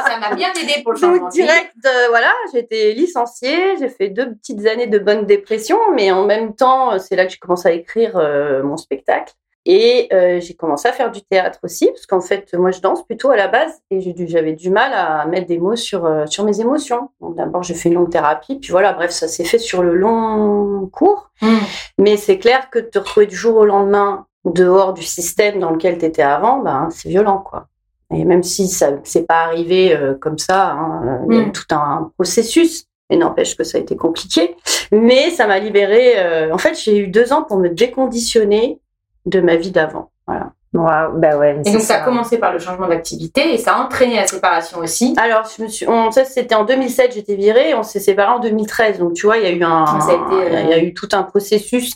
Ça 0.06 0.19
m'a 0.19 0.35
bien 0.35 0.49
aidé 0.52 0.82
pour 0.82 0.93
le 0.93 0.99
changement 0.99 1.25
Donc 1.25 1.32
direct, 1.32 1.73
euh, 1.87 2.06
voilà, 2.08 2.31
j'ai 2.52 2.61
été 2.61 2.93
licenciée, 2.94 3.76
j'ai 3.79 3.88
fait 3.88 4.08
deux 4.08 4.35
petites 4.35 4.67
années 4.67 4.87
de 4.87 4.99
bonne 4.99 5.26
dépression, 5.26 5.79
mais 5.94 6.11
en 6.12 6.25
même 6.25 6.55
temps, 6.55 6.93
euh, 6.93 6.99
c'est 6.99 7.17
là 7.17 7.25
que 7.26 7.32
j'ai 7.32 7.38
commencé 7.38 7.69
à 7.69 7.73
écrire 7.73 8.12
euh, 8.17 8.62
mon 8.62 8.76
spectacle. 8.76 9.32
Et 9.70 10.09
euh, 10.15 10.41
j'ai 10.41 10.55
commencé 10.55 10.88
à 10.88 10.93
faire 10.93 11.11
du 11.11 11.20
théâtre 11.20 11.59
aussi, 11.62 11.88
parce 11.88 12.06
qu'en 12.06 12.23
fait, 12.23 12.55
moi, 12.55 12.70
je 12.70 12.81
danse 12.81 13.05
plutôt 13.05 13.29
à 13.29 13.37
la 13.37 13.49
base, 13.49 13.70
et 13.91 14.00
j'avais 14.26 14.55
du 14.55 14.70
mal 14.70 14.93
à 14.94 15.26
mettre 15.26 15.47
des 15.47 15.59
mots 15.59 15.76
sur, 15.76 16.06
euh, 16.06 16.25
sur 16.25 16.43
mes 16.44 16.62
émotions. 16.62 17.11
Donc 17.20 17.37
d'abord, 17.37 17.62
j'ai 17.62 17.75
fait 17.75 17.91
une 17.91 17.97
longue 17.97 18.11
thérapie, 18.11 18.56
puis 18.59 18.70
voilà, 18.70 18.94
bref, 18.94 19.11
ça 19.11 19.29
s'est 19.29 19.44
fait 19.44 19.59
sur 19.59 19.82
le 19.82 19.94
long 19.94 20.88
cours. 20.91 21.29
Mm. 21.43 21.59
Mais 21.99 22.17
c'est 22.17 22.38
clair 22.38 22.70
que 22.70 22.79
te 22.79 22.99
retrouver 22.99 23.26
du 23.26 23.37
jour 23.37 23.59
au 23.59 23.67
lendemain 23.67 24.25
dehors 24.47 24.94
du 24.94 25.03
système 25.03 25.61
dans 25.61 25.71
lequel 25.71 25.99
tu 25.99 26.06
étais 26.06 26.23
avant, 26.23 26.61
ben, 26.61 26.88
c'est 26.91 27.11
violent, 27.11 27.44
quoi. 27.47 27.67
Et 28.11 28.25
même 28.25 28.43
si 28.43 28.69
ça 28.69 28.93
c'est 29.05 29.26
pas 29.26 29.43
arrivé 29.43 29.94
euh, 29.94 30.14
comme 30.14 30.38
ça, 30.38 30.71
hein, 30.71 31.21
il 31.29 31.37
y 31.37 31.38
a 31.38 31.43
eu 31.43 31.47
Mm. 31.49 31.53
tout 31.53 31.75
un 31.75 32.11
processus. 32.17 32.87
Et 33.11 33.17
n'empêche 33.17 33.56
que 33.56 33.64
ça 33.64 33.79
a 33.79 33.81
été 33.81 33.97
compliqué. 33.97 34.55
Mais 34.93 35.31
ça 35.31 35.47
m'a 35.47 35.59
libérée. 35.59 36.50
En 36.53 36.59
fait, 36.59 36.79
j'ai 36.79 36.99
eu 36.99 37.09
deux 37.09 37.32
ans 37.32 37.43
pour 37.43 37.56
me 37.56 37.71
déconditionner 37.71 38.81
de 39.29 39.41
ma 39.41 39.57
vie 39.57 39.71
d'avant. 39.71 40.11
Voilà. 40.27 40.51
Ouais, 40.75 40.85
bah 41.17 41.39
ouais, 41.39 41.55
mais 41.55 41.61
Et 41.63 41.65
c'est 41.65 41.73
donc 41.73 41.81
ça 41.81 41.95
a 41.95 42.01
commencé 42.01 42.37
par 42.37 42.53
le 42.53 42.59
changement 42.59 42.89
d'activité 42.89 43.55
et 43.55 43.57
ça 43.57 43.73
a 43.77 43.81
entraîné 43.83 44.17
la 44.17 44.27
séparation 44.27 44.81
aussi. 44.81 45.15
Alors, 45.17 45.45
je 45.57 45.63
me 45.63 45.69
suis, 45.69 45.89
on, 45.89 46.11
ça 46.11 46.27
c'était 46.27 46.55
en 46.55 46.67
2007, 46.67 47.15
j'étais 47.15 47.37
virée, 47.37 47.73
on 47.75 47.83
s'est 47.83 48.01
séparés 48.01 48.33
en 48.33 48.39
2013. 48.39 48.99
Donc, 48.99 49.15
tu 49.15 49.25
vois, 49.25 49.39
il 49.39 49.45
y 49.45 49.47
a 49.47 49.51
eu 49.51 49.63
un, 49.63 49.85
Donc, 49.87 50.03
ça 50.03 50.11
a 50.11 50.15
été, 50.15 50.47
il 50.47 50.53
y 50.53 50.57
a- 50.57 50.61
il 50.61 50.69
y 50.69 50.73
a 50.75 50.79
eu 50.83 50.93
tout 50.93 51.09
un 51.13 51.23
processus. 51.23 51.93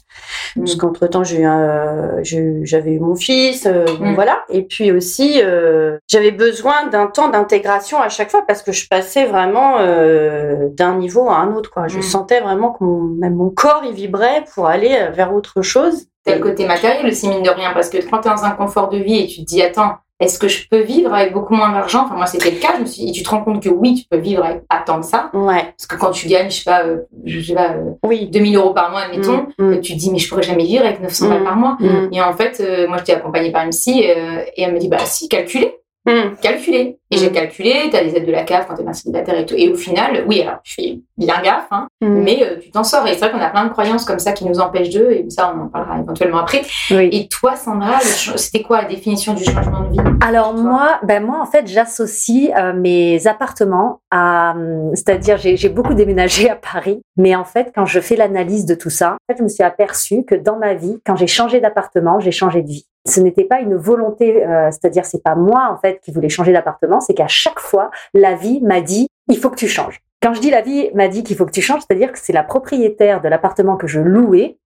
Parce 0.56 0.74
Mm. 0.74 0.78
qu'entre 0.78 1.06
temps, 1.06 1.22
j'ai 1.22 1.42
eu 1.42 2.60
j'avais 2.64 2.92
eu 2.92 3.00
mon 3.00 3.14
fils, 3.14 3.66
euh, 3.66 3.84
Mm. 4.00 4.14
voilà. 4.14 4.38
Et 4.48 4.62
puis 4.62 4.90
aussi, 4.90 5.40
euh, 5.42 5.98
j'avais 6.08 6.30
besoin 6.30 6.86
d'un 6.86 7.08
temps 7.08 7.28
d'intégration 7.28 8.00
à 8.00 8.08
chaque 8.08 8.30
fois 8.30 8.42
parce 8.46 8.62
que 8.62 8.72
je 8.72 8.88
passais 8.88 9.26
vraiment 9.26 9.76
euh, 9.80 10.68
d'un 10.70 10.94
niveau 10.96 11.28
à 11.28 11.36
un 11.36 11.52
autre. 11.54 11.70
Quoi. 11.70 11.88
Je 11.88 11.98
Mm. 11.98 12.02
sentais 12.02 12.40
vraiment 12.40 12.70
que 12.72 12.82
mon, 12.84 13.00
même 13.02 13.34
mon 13.34 13.50
corps 13.50 13.82
il 13.84 13.92
vibrait 13.92 14.44
pour 14.54 14.66
aller 14.66 15.08
vers 15.12 15.34
autre 15.34 15.60
chose. 15.60 16.06
T'as 16.24 16.34
le 16.36 16.40
côté 16.40 16.66
matériel 16.66 17.06
aussi, 17.06 17.28
mine 17.28 17.42
de 17.42 17.50
rien, 17.50 17.72
parce 17.72 17.90
que 17.90 17.98
quand 18.08 18.18
t'es 18.20 18.28
dans 18.30 18.44
un 18.44 18.50
confort 18.52 18.88
de 18.88 18.98
vie 18.98 19.20
et 19.20 19.26
tu 19.26 19.40
te 19.40 19.44
dis, 19.46 19.60
attends, 19.62 19.94
est-ce 20.20 20.38
que 20.38 20.46
je 20.46 20.68
peux 20.68 20.82
vivre 20.82 21.12
avec 21.12 21.32
beaucoup 21.32 21.52
moins 21.54 21.72
d'argent? 21.72 22.04
Enfin, 22.04 22.14
moi, 22.14 22.26
c'était 22.26 22.52
le 22.52 22.58
cas. 22.58 22.74
Je 22.76 22.82
me 22.82 22.86
suis 22.86 23.02
dit, 23.02 23.08
et 23.08 23.12
tu 23.12 23.24
te 23.24 23.28
rends 23.30 23.42
compte 23.42 23.60
que 23.60 23.68
oui, 23.68 23.94
tu 24.00 24.04
peux 24.08 24.18
vivre 24.18 24.44
avec 24.44 24.68
pas 24.68 24.80
tant 24.86 25.00
que 25.00 25.06
ça. 25.06 25.30
Ouais, 25.34 25.64
Parce 25.76 25.86
que 25.88 25.96
quand 25.96 26.12
tu 26.12 26.28
gagnes, 26.28 26.48
je 26.48 26.58
sais 26.58 26.64
pas, 26.70 26.84
euh, 26.84 26.98
je 27.24 27.40
sais 27.40 27.54
pas, 27.54 27.72
euh, 27.72 27.90
oui. 28.06 28.28
2000 28.28 28.54
euros 28.56 28.72
par 28.72 28.92
mois, 28.92 29.00
admettons, 29.00 29.46
Mm, 29.58 29.72
mm, 29.72 29.80
tu 29.80 29.94
te 29.94 29.98
dis, 29.98 30.12
mais 30.12 30.18
je 30.18 30.28
pourrais 30.28 30.44
jamais 30.44 30.62
vivre 30.64 30.84
avec 30.84 31.00
900 31.00 31.26
Mm. 31.26 31.28
balles 31.30 31.42
par 31.44 31.56
mois. 31.56 31.76
mm, 31.80 32.10
Et 32.12 32.22
en 32.22 32.32
fait, 32.34 32.60
euh, 32.60 32.86
moi, 32.86 32.98
j'étais 32.98 33.14
accompagnée 33.14 33.50
par 33.50 33.64
une 33.64 33.70
psy 33.70 34.04
euh, 34.08 34.44
et 34.56 34.62
elle 34.62 34.72
me 34.74 34.78
dit, 34.78 34.86
bah 34.88 34.98
si, 35.04 35.28
calculez, 35.28 35.74
mm. 36.06 36.36
calculez. 36.40 36.98
Et 37.10 37.18
j'ai 37.18 37.30
calculé, 37.30 37.90
t'as 37.90 38.02
des 38.02 38.16
aides 38.16 38.26
de 38.26 38.32
la 38.32 38.42
CAF 38.42 38.66
quand 38.66 38.74
t'es 38.74 38.86
un 38.86 38.92
célibataire 38.94 39.38
et 39.38 39.44
tout. 39.44 39.54
Et 39.56 39.68
au 39.68 39.76
final, 39.76 40.24
oui, 40.26 40.40
alors 40.40 40.60
fais 40.64 41.00
bien 41.18 41.42
gaffe, 41.42 41.66
hein, 41.70 41.86
Mm. 42.02 42.22
mais 42.22 42.42
euh, 42.42 42.58
tu 42.60 42.70
t'en 42.70 42.84
sors. 42.84 43.06
Et 43.06 43.12
c'est 43.12 43.20
vrai 43.20 43.30
qu'on 43.30 43.40
a 43.40 43.48
plein 43.48 43.64
de 43.64 43.70
croyances 43.70 44.04
comme 44.04 44.18
ça 44.18 44.32
qui 44.32 44.44
nous 44.44 44.58
empêchent 44.58 44.90
d'eux, 44.90 45.10
et 45.12 45.26
ça, 45.30 45.54
on 45.56 45.62
en 45.62 45.68
parlera 45.68 46.00
éventuellement 46.00 46.38
après. 46.38 46.62
Oui. 46.90 47.08
Et 47.12 47.28
toi, 47.28 47.54
Sandra, 47.54 48.00
c'était 48.00 48.62
quoi 48.62 48.82
la 48.82 48.88
définition 48.88 49.34
du 49.34 49.44
changement 49.44 49.82
de 49.82 49.92
vie 49.92 49.98
Alors 50.20 50.54
moi, 50.54 50.98
ben 51.04 51.24
moi 51.24 51.38
en 51.40 51.46
fait, 51.46 51.66
j'associe 51.66 52.50
euh, 52.56 52.72
mes 52.72 53.26
appartements 53.26 54.00
à, 54.10 54.52
hum, 54.56 54.90
c'est-à-dire 54.94 55.36
j'ai 55.38 55.56
j'ai 55.56 55.68
beaucoup 55.68 55.94
déménagé 55.94 56.50
à 56.50 56.56
Paris, 56.56 57.02
mais 57.16 57.36
en 57.36 57.44
fait 57.44 57.72
quand 57.74 57.86
je 57.86 58.00
fais 58.00 58.16
l'analyse 58.16 58.66
de 58.66 58.74
tout 58.74 58.90
ça, 58.90 59.12
en 59.12 59.32
fait, 59.32 59.38
je 59.38 59.44
me 59.44 59.48
suis 59.48 59.62
aperçue 59.62 60.24
que 60.24 60.34
dans 60.34 60.56
ma 60.56 60.74
vie, 60.74 60.98
quand 61.06 61.14
j'ai 61.14 61.26
changé 61.28 61.60
d'appartement, 61.60 62.18
j'ai 62.18 62.32
changé 62.32 62.62
de 62.62 62.68
vie. 62.68 62.86
Ce 63.06 63.20
n'était 63.20 63.44
pas 63.44 63.60
une 63.60 63.76
volonté, 63.76 64.46
euh, 64.46 64.70
c'est-à-dire 64.70 65.04
c'est 65.04 65.22
pas 65.22 65.34
moi 65.34 65.68
en 65.70 65.76
fait 65.76 66.00
qui 66.00 66.12
voulais 66.12 66.28
changer 66.28 66.52
d'appartement, 66.52 67.00
c'est 67.00 67.14
qu'à 67.14 67.28
chaque 67.28 67.58
fois 67.58 67.90
la 68.14 68.34
vie 68.34 68.60
m'a 68.62 68.80
dit 68.80 69.08
il 69.28 69.38
faut 69.38 69.50
que 69.50 69.56
tu 69.56 69.68
changes. 69.68 70.00
Quand 70.22 70.34
je 70.34 70.40
dis 70.40 70.50
la 70.50 70.62
vie 70.62 70.90
m'a 70.94 71.08
dit 71.08 71.24
qu'il 71.24 71.36
faut 71.36 71.46
que 71.46 71.52
tu 71.52 71.62
changes, 71.62 71.82
c'est-à-dire 71.86 72.12
que 72.12 72.18
c'est 72.18 72.32
la 72.32 72.44
propriétaire 72.44 73.20
de 73.20 73.28
l'appartement 73.28 73.76
que 73.76 73.88
je 73.88 74.00
louais 74.00 74.58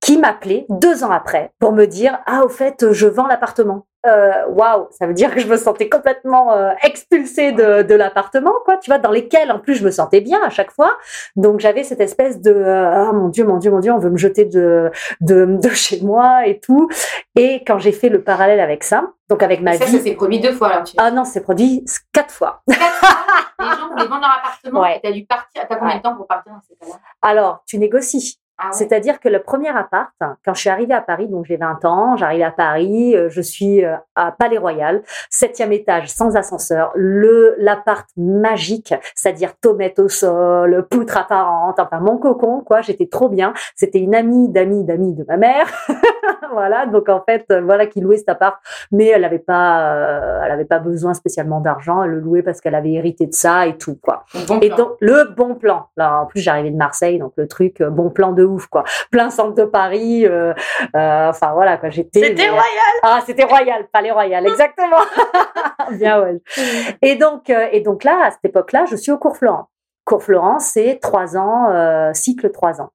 qui 0.00 0.18
m'appelait 0.18 0.66
deux 0.68 1.04
ans 1.04 1.10
après 1.10 1.52
pour 1.58 1.72
me 1.72 1.86
dire 1.86 2.18
ah 2.26 2.44
au 2.44 2.48
fait 2.48 2.92
je 2.92 3.06
vends 3.06 3.26
l'appartement. 3.26 3.86
Euh, 4.04 4.46
Waouh, 4.48 4.88
ça 4.90 5.06
veut 5.06 5.14
dire 5.14 5.32
que 5.32 5.38
je 5.40 5.46
me 5.46 5.56
sentais 5.56 5.88
complètement 5.88 6.52
euh, 6.52 6.72
expulsée 6.82 7.52
de, 7.52 7.82
de 7.82 7.94
l'appartement, 7.94 8.52
quoi. 8.64 8.76
Tu 8.78 8.90
vois, 8.90 8.98
dans 8.98 9.12
lesquels 9.12 9.52
en 9.52 9.60
plus 9.60 9.76
je 9.76 9.84
me 9.84 9.90
sentais 9.92 10.20
bien 10.20 10.40
à 10.42 10.50
chaque 10.50 10.72
fois. 10.72 10.90
Donc 11.36 11.60
j'avais 11.60 11.84
cette 11.84 12.00
espèce 12.00 12.40
de 12.40 12.50
euh, 12.52 12.90
ah 13.08 13.12
mon 13.12 13.28
dieu, 13.28 13.44
mon 13.44 13.58
dieu, 13.58 13.70
mon 13.70 13.78
dieu, 13.80 13.92
on 13.92 13.98
veut 13.98 14.10
me 14.10 14.16
jeter 14.18 14.44
de 14.44 14.90
de, 15.20 15.44
de 15.46 15.68
chez 15.68 16.00
moi 16.02 16.46
et 16.46 16.58
tout. 16.58 16.88
Et 17.36 17.62
quand 17.64 17.78
j'ai 17.78 17.92
fait 17.92 18.08
le 18.08 18.22
parallèle 18.22 18.60
avec 18.60 18.82
ça, 18.82 19.04
donc 19.28 19.42
avec 19.42 19.60
ma 19.62 19.74
Ça, 19.74 19.84
vie, 19.84 19.98
ça 19.98 20.02
s'est 20.04 20.14
produit 20.14 20.40
deux 20.40 20.52
fois. 20.52 20.68
Alors, 20.68 20.84
tu 20.84 20.94
ah 20.98 21.10
non, 21.12 21.24
c'est 21.24 21.40
produit 21.40 21.84
quatre 22.12 22.32
fois. 22.34 22.62
les 22.66 22.74
gens 22.74 23.88
voulaient 23.90 24.06
vendre 24.06 24.20
leur 24.22 24.38
appartement, 24.38 24.80
Ouais. 24.80 25.00
t'as 25.02 25.12
dû 25.12 25.24
partir. 25.24 25.62
T'as 25.68 25.76
combien 25.76 25.96
de 25.98 26.02
temps 26.02 26.16
pour 26.16 26.26
partir 26.26 26.52
dans 26.52 26.60
ces 26.68 26.74
cas-là? 26.74 26.98
Alors, 27.22 27.62
tu 27.66 27.78
négocies. 27.78 28.38
Ah 28.58 28.66
ouais. 28.66 28.72
C'est-à-dire 28.72 29.18
que 29.18 29.28
le 29.28 29.40
premier 29.42 29.70
appart, 29.70 30.12
quand 30.44 30.54
je 30.54 30.60
suis 30.60 30.68
arrivée 30.68 30.94
à 30.94 31.00
Paris, 31.00 31.26
donc 31.26 31.46
j'ai 31.46 31.56
20 31.56 31.84
ans, 31.84 32.16
j'arrive 32.16 32.42
à 32.42 32.50
Paris, 32.50 33.16
euh, 33.16 33.28
je 33.30 33.40
suis 33.40 33.84
euh, 33.84 33.96
à 34.14 34.30
Palais 34.30 34.58
Royal, 34.58 35.02
septième 35.30 35.72
étage, 35.72 36.08
sans 36.08 36.36
ascenseur, 36.36 36.92
le 36.94 37.54
l'appart 37.58 38.06
magique, 38.16 38.94
c'est-à-dire 39.14 39.54
tomate 39.60 39.98
au 39.98 40.08
sol, 40.08 40.86
poutre 40.90 41.16
apparente, 41.16 41.80
enfin 41.80 42.00
mon 42.00 42.18
cocon, 42.18 42.60
quoi, 42.60 42.82
j'étais 42.82 43.06
trop 43.06 43.28
bien. 43.28 43.54
C'était 43.74 43.98
une 43.98 44.14
amie 44.14 44.48
d'amis 44.48 44.84
d'amis 44.84 45.14
de 45.14 45.24
ma 45.26 45.36
mère, 45.38 45.66
voilà, 46.52 46.86
donc 46.86 47.08
en 47.08 47.22
fait, 47.24 47.46
euh, 47.50 47.62
voilà, 47.62 47.86
qui 47.86 48.00
louait 48.00 48.18
cet 48.18 48.28
appart, 48.28 48.56
mais 48.90 49.06
elle 49.06 49.22
n'avait 49.22 49.38
pas, 49.38 49.94
euh, 49.94 50.42
elle 50.44 50.52
avait 50.52 50.64
pas 50.64 50.78
besoin 50.78 51.14
spécialement 51.14 51.60
d'argent, 51.60 52.02
elle 52.02 52.10
le 52.10 52.20
louait 52.20 52.42
parce 52.42 52.60
qu'elle 52.60 52.74
avait 52.74 52.92
hérité 52.92 53.26
de 53.26 53.34
ça 53.34 53.66
et 53.66 53.76
tout, 53.78 53.98
quoi. 54.00 54.24
Bon 54.46 54.58
Et 54.60 54.68
plan. 54.68 54.76
donc 54.76 54.90
le 55.00 55.24
bon 55.34 55.54
plan. 55.54 55.86
Là, 55.96 56.20
en 56.20 56.26
plus, 56.26 56.40
j'arrivais 56.40 56.70
de 56.70 56.76
Marseille, 56.76 57.18
donc 57.18 57.32
le 57.36 57.48
truc 57.48 57.82
bon 57.82 58.10
plan 58.10 58.32
de 58.32 58.41
ouf, 58.44 58.66
quoi. 58.66 58.84
Plein 59.10 59.30
centre 59.30 59.54
de 59.54 59.64
Paris. 59.64 60.26
euh, 60.26 60.52
euh, 60.96 61.28
enfin 61.28 61.52
voilà, 61.52 61.76
quoi. 61.76 61.90
J'étais. 61.90 62.20
C'était 62.20 62.34
mais- 62.44 62.48
royal. 62.50 62.92
Ah, 63.02 63.20
c'était 63.26 63.44
royal, 63.44 63.86
palais 63.92 64.10
royal, 64.10 64.46
exactement. 64.46 64.98
Bien 65.92 66.20
ouais. 66.22 66.40
Et 67.02 67.16
donc, 67.16 67.50
euh, 67.50 67.66
et 67.72 67.80
donc 67.80 68.04
là, 68.04 68.18
à 68.26 68.30
cette 68.30 68.44
époque-là, 68.44 68.84
je 68.90 68.96
suis 68.96 69.12
au 69.12 69.18
cours 69.18 69.36
Florent. 69.36 69.68
Cours 70.04 70.22
Florent, 70.22 70.58
c'est 70.58 70.98
trois 71.00 71.36
ans, 71.36 71.70
euh, 71.70 72.10
cycle 72.12 72.50
trois 72.50 72.80
ans. 72.80 72.90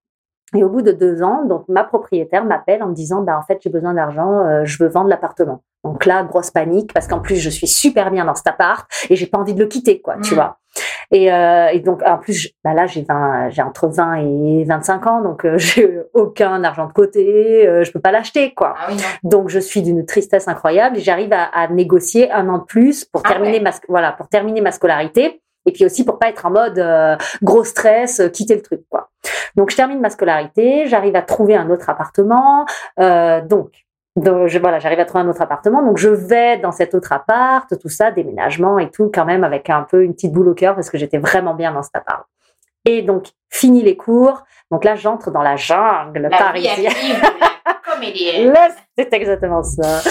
Et 0.56 0.64
au 0.64 0.70
bout 0.70 0.82
de 0.82 0.94
deux 0.94 1.24
ans, 1.24 1.44
donc 1.44 1.66
ma 1.68 1.84
propriétaire 1.84 2.46
m'appelle 2.46 2.82
en 2.82 2.88
me 2.88 2.94
disant, 2.94 3.22
bah 3.22 3.38
en 3.38 3.42
fait, 3.46 3.60
j'ai 3.62 3.70
besoin 3.70 3.94
d'argent, 3.94 4.46
euh, 4.46 4.62
je 4.64 4.82
veux 4.82 4.90
vendre 4.90 5.10
l'appartement. 5.10 5.62
Donc 5.84 6.06
là, 6.06 6.24
grosse 6.24 6.52
panique 6.52 6.94
parce 6.94 7.08
qu'en 7.08 7.20
plus, 7.20 7.36
je 7.36 7.50
suis 7.50 7.68
super 7.68 8.12
bien 8.12 8.24
dans 8.26 8.34
cet 8.36 8.48
appart 8.48 8.90
et 9.10 9.16
j'ai 9.18 9.28
pas 9.28 9.38
envie 9.38 9.54
de 9.54 9.60
le 9.60 9.68
quitter, 9.68 10.00
quoi, 10.02 10.16
tu 10.24 10.34
Mm. 10.34 10.36
vois. 10.36 10.58
Et, 11.12 11.32
euh, 11.32 11.68
et 11.70 11.80
donc, 11.80 12.02
en 12.06 12.18
plus, 12.18 12.50
bah 12.64 12.74
là, 12.74 12.86
j'ai 12.86 13.04
20, 13.04 13.50
j'ai 13.50 13.62
entre 13.62 13.88
20 13.88 14.16
et 14.16 14.64
25 14.66 15.08
ans, 15.08 15.22
donc 15.22 15.46
euh, 15.46 15.58
j'ai 15.58 16.00
aucun 16.14 16.64
argent 16.64 16.88
de 16.88 16.94
côté, 16.94 17.68
euh, 17.68 17.84
je 17.84 17.92
peux 17.92 18.02
pas 18.02 18.12
l'acheter, 18.12 18.54
quoi. 18.54 18.76
Ah 18.78 18.88
oui. 18.90 18.98
Donc 19.24 19.50
je 19.50 19.60
suis 19.60 19.82
d'une 19.82 20.06
tristesse 20.06 20.48
incroyable 20.48 20.98
et 20.98 21.00
j'arrive 21.00 21.32
à, 21.34 21.44
à 21.44 21.68
négocier 21.70 22.32
un 22.32 22.50
an 22.50 22.58
de 22.60 22.64
plus 22.64 23.06
pour 23.06 23.22
Ah 23.26 23.30
terminer 23.30 23.58
ouais. 23.58 23.64
ma 23.64 23.72
voilà 23.88 24.12
pour 24.12 24.28
terminer 24.28 24.62
ma 24.62 24.72
scolarité 24.72 25.42
et 25.66 25.72
puis 25.72 25.86
aussi 25.86 26.04
pour 26.06 26.18
pas 26.18 26.30
être 26.30 26.46
en 26.46 26.52
mode 26.52 26.80
euh, 26.80 27.16
gros 27.44 27.64
stress, 27.64 28.20
euh, 28.20 28.30
quitter 28.30 28.56
le 28.56 28.62
truc 28.62 28.82
quoi. 28.90 29.10
Donc 29.56 29.70
je 29.70 29.76
termine 29.76 30.00
ma 30.00 30.10
scolarité, 30.10 30.88
j'arrive 30.88 31.16
à 31.16 31.22
trouver 31.22 31.56
un 31.56 31.70
autre 31.70 31.90
appartement, 31.90 32.66
euh, 33.00 33.42
donc 33.42 33.72
donc, 34.18 34.48
je, 34.48 34.58
voilà, 34.58 34.80
j'arrive 34.80 35.00
à 35.00 35.06
trouver 35.06 35.24
un 35.24 35.30
autre 35.30 35.44
appartement, 35.44 35.84
donc 35.84 36.00
je 36.00 36.10
vais 36.10 36.58
dans 36.58 36.72
cet 36.72 36.96
autre 36.96 37.12
appart, 37.12 37.72
tout 37.80 37.88
ça, 37.88 38.10
déménagement 38.10 38.80
et 38.80 38.90
tout, 38.90 39.12
quand 39.14 39.26
même 39.26 39.44
avec 39.44 39.70
un 39.70 39.84
peu 39.84 40.04
une 40.04 40.16
petite 40.16 40.32
boule 40.32 40.50
au 40.50 40.56
cœur 40.56 40.74
parce 40.74 40.90
que 40.90 40.98
j'étais 40.98 41.20
vraiment 41.20 41.54
bien 41.54 41.72
dans 41.72 41.84
cet 41.84 41.96
appart. 41.96 42.26
Et 42.86 43.04
donc, 43.04 43.28
fini 43.52 43.84
les 43.84 43.96
cours, 43.96 44.44
donc 44.72 44.86
là 44.86 44.96
j'entre 44.96 45.30
dans 45.30 45.44
la 45.44 45.56
jungle 45.56 46.24
La 46.24 46.30
parisienne. 46.30 46.92
c'est 48.98 49.14
exactement 49.14 49.62
ça. 49.62 50.02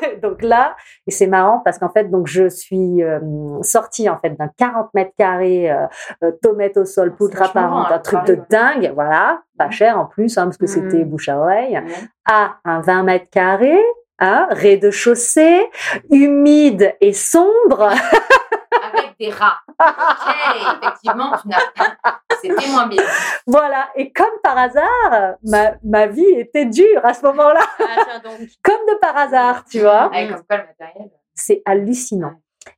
donc 0.22 0.42
là, 0.42 0.76
et 1.06 1.10
c'est 1.10 1.26
marrant 1.26 1.60
parce 1.64 1.78
qu'en 1.78 1.88
fait, 1.90 2.10
donc 2.10 2.26
je 2.26 2.48
suis 2.48 3.02
euh, 3.02 3.20
sortie 3.62 4.08
en 4.08 4.18
fait 4.18 4.30
d'un 4.30 4.48
40 4.56 4.92
mètres 4.94 5.12
carrés, 5.16 5.70
euh, 5.70 5.86
euh, 6.22 6.32
tomate 6.42 6.76
au 6.76 6.84
sol, 6.84 7.10
Ah, 7.12 7.16
poudre 7.16 7.42
apparente, 7.42 7.86
un 7.90 7.98
truc 7.98 8.18
hein, 8.20 8.24
de 8.26 8.34
Paris, 8.34 8.46
dingue, 8.50 8.92
voilà, 8.94 9.40
pas 9.58 9.66
Mhm. 9.66 9.72
cher 9.72 9.98
en 9.98 10.06
plus, 10.06 10.36
hein, 10.38 10.44
parce 10.44 10.56
que 10.58 10.64
Mhm. 10.64 10.68
c'était 10.90 11.04
bouche 11.04 11.28
à 11.28 11.38
oreille, 11.38 11.80
à 12.26 12.54
un 12.64 12.80
20 12.80 13.02
mètres 13.04 13.30
carrés, 13.30 13.82
hein, 14.18 14.46
rez-de-chaussée, 14.50 15.68
humide 16.10 16.94
et 17.00 17.12
sombre. 17.12 17.90
Avec 18.82 19.14
des 19.18 19.30
rats. 19.30 19.58
Ok, 19.80 20.34
effectivement, 20.82 21.32
tu 21.40 21.48
n'as 21.48 21.58
pas. 21.76 22.20
C'était 22.40 22.68
moins 22.68 22.86
bien. 22.86 23.02
voilà, 23.46 23.88
et 23.96 24.12
comme 24.12 24.26
par 24.42 24.58
hasard, 24.58 25.36
ma, 25.44 25.72
ma 25.82 26.06
vie 26.06 26.24
était 26.26 26.66
dure 26.66 27.00
à 27.04 27.14
ce 27.14 27.22
moment-là, 27.26 27.60
Ah, 27.80 28.20
comme 28.62 28.80
de 28.88 28.98
par 29.00 29.16
hasard, 29.16 29.64
tu 29.64 29.80
vois. 29.80 30.10
Ouais, 30.10 30.28
comme 30.28 30.42
quoi 30.48 30.58
le 30.58 30.64
matériel. 30.66 31.10
C'est 31.34 31.62
hallucinant. 31.64 32.34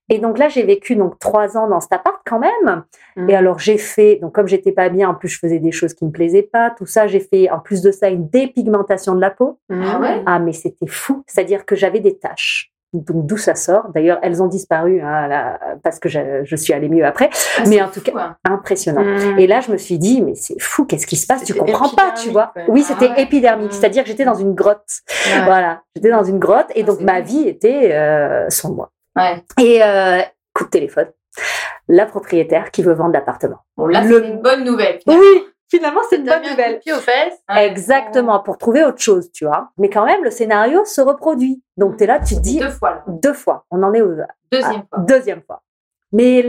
Et 0.08 0.18
donc 0.18 0.38
là, 0.38 0.48
j'ai 0.48 0.62
vécu 0.64 0.96
donc 0.96 1.18
trois 1.18 1.56
ans 1.56 1.68
dans 1.68 1.80
cet 1.80 1.92
appart 1.92 2.20
quand 2.24 2.38
même. 2.38 2.84
Mm. 3.16 3.30
Et 3.30 3.34
alors 3.36 3.58
j'ai 3.58 3.78
fait, 3.78 4.16
donc 4.16 4.34
comme 4.34 4.46
j'étais 4.48 4.72
pas 4.72 4.88
bien, 4.88 5.08
en 5.08 5.14
plus 5.14 5.28
je 5.28 5.38
faisais 5.38 5.58
des 5.58 5.72
choses 5.72 5.94
qui 5.94 6.04
me 6.04 6.10
plaisaient 6.10 6.42
pas, 6.42 6.70
tout 6.70 6.86
ça, 6.86 7.06
j'ai 7.06 7.20
fait 7.20 7.50
en 7.50 7.58
plus 7.60 7.82
de 7.82 7.90
ça 7.92 8.08
une 8.08 8.28
dépigmentation 8.28 9.14
de 9.14 9.20
la 9.20 9.30
peau. 9.30 9.58
Ah 9.70 9.98
ouais? 10.00 10.22
Ah 10.26 10.38
mais 10.38 10.52
c'était 10.52 10.86
fou, 10.86 11.24
c'est-à-dire 11.26 11.64
que 11.66 11.74
j'avais 11.76 12.00
des 12.00 12.18
taches. 12.18 12.72
Donc 12.92 13.26
d'où 13.26 13.36
ça 13.36 13.54
sort 13.54 13.88
D'ailleurs, 13.94 14.18
elles 14.22 14.42
ont 14.42 14.46
disparu 14.46 15.00
hein, 15.02 15.28
là, 15.28 15.58
parce 15.82 15.98
que 15.98 16.08
je, 16.08 16.44
je 16.44 16.56
suis 16.56 16.72
allée 16.72 16.88
mieux 16.88 17.04
après. 17.04 17.28
Ah, 17.58 17.62
Mais 17.68 17.82
en 17.82 17.88
tout 17.90 18.00
fou, 18.00 18.16
hein. 18.16 18.36
Impressionnant. 18.44 19.02
Mm. 19.04 19.38
Et 19.38 19.46
là, 19.46 19.60
je 19.60 19.70
me 19.72 19.76
suis 19.76 19.98
dit, 19.98 20.22
mais 20.22 20.34
c'est 20.34 20.58
fou, 20.60 20.84
qu'est-ce 20.86 21.06
qui 21.06 21.16
se 21.16 21.26
passe? 21.26 21.44
Tu 21.44 21.52
comprends 21.54 21.88
pas, 21.90 22.12
tu 22.12 22.30
vois? 22.30 22.52
ouais. 22.56 22.64
Oui, 22.68 22.84
Ah 22.88 22.94
c'était 22.94 23.10
ouais. 23.12 23.22
épidermique, 23.22 23.68
Mm. 23.70 23.72
c'est-à-dire 23.72 24.02
que 24.04 24.08
j'étais 24.08 24.24
dans 24.24 24.34
une 24.34 24.54
grotte. 24.54 24.84
Ouais. 25.26 25.44
Voilà, 25.44 25.82
j'étais 25.94 26.10
dans 26.10 26.24
une 26.24 26.38
grotte 26.38 26.68
et 26.74 26.82
Ah, 26.82 26.86
donc 26.86 27.00
ma 27.00 27.20
vie 27.20 27.48
était 27.48 27.92
euh, 27.92 28.48
sombre. 28.50 28.90
Ouais. 29.16 29.42
Et 29.60 29.82
euh, 29.82 30.20
coup 30.54 30.64
de 30.64 30.70
téléphone, 30.70 31.08
la 31.88 32.06
propriétaire 32.06 32.70
qui 32.70 32.82
veut 32.82 32.94
vendre 32.94 33.12
l'appartement. 33.12 33.58
Bon, 33.76 33.86
là, 33.88 34.02
Le- 34.04 34.22
c'est 34.22 34.28
une 34.28 34.40
bonne 34.40 34.64
nouvelle. 34.64 35.00
finalement. 35.02 35.22
Oui, 35.34 35.42
finalement, 35.68 36.00
c'est 36.08 36.16
une 36.16 36.24
bonne 36.24 36.40
mis 36.40 36.46
un 36.48 36.50
coup 36.50 36.56
nouvelle. 36.56 36.74
de 36.74 36.78
pied 36.80 36.92
aux 36.92 36.96
fesses. 37.00 37.38
Ouais. 37.48 37.66
Exactement, 37.66 38.40
pour 38.40 38.58
trouver 38.58 38.84
autre 38.84 39.00
chose, 39.00 39.30
tu 39.32 39.44
vois. 39.46 39.70
Mais 39.78 39.88
quand 39.90 40.04
même, 40.04 40.22
le 40.24 40.30
scénario 40.30 40.84
se 40.84 41.00
reproduit. 41.00 41.62
Donc, 41.76 41.96
tu 41.96 42.04
es 42.04 42.06
là, 42.06 42.20
tu 42.20 42.34
te 42.36 42.40
dis 42.40 42.58
Deux 42.58 42.70
fois, 42.70 42.90
là. 42.90 43.04
deux 43.08 43.32
fois. 43.32 43.64
On 43.70 43.82
en 43.82 43.92
est 43.94 44.00
au 44.02 44.14
Deuxième 44.52 44.82
ah, 44.92 44.96
fois. 44.96 45.04
deuxième 45.04 45.42
fois. 45.42 45.62
Mais 46.12 46.44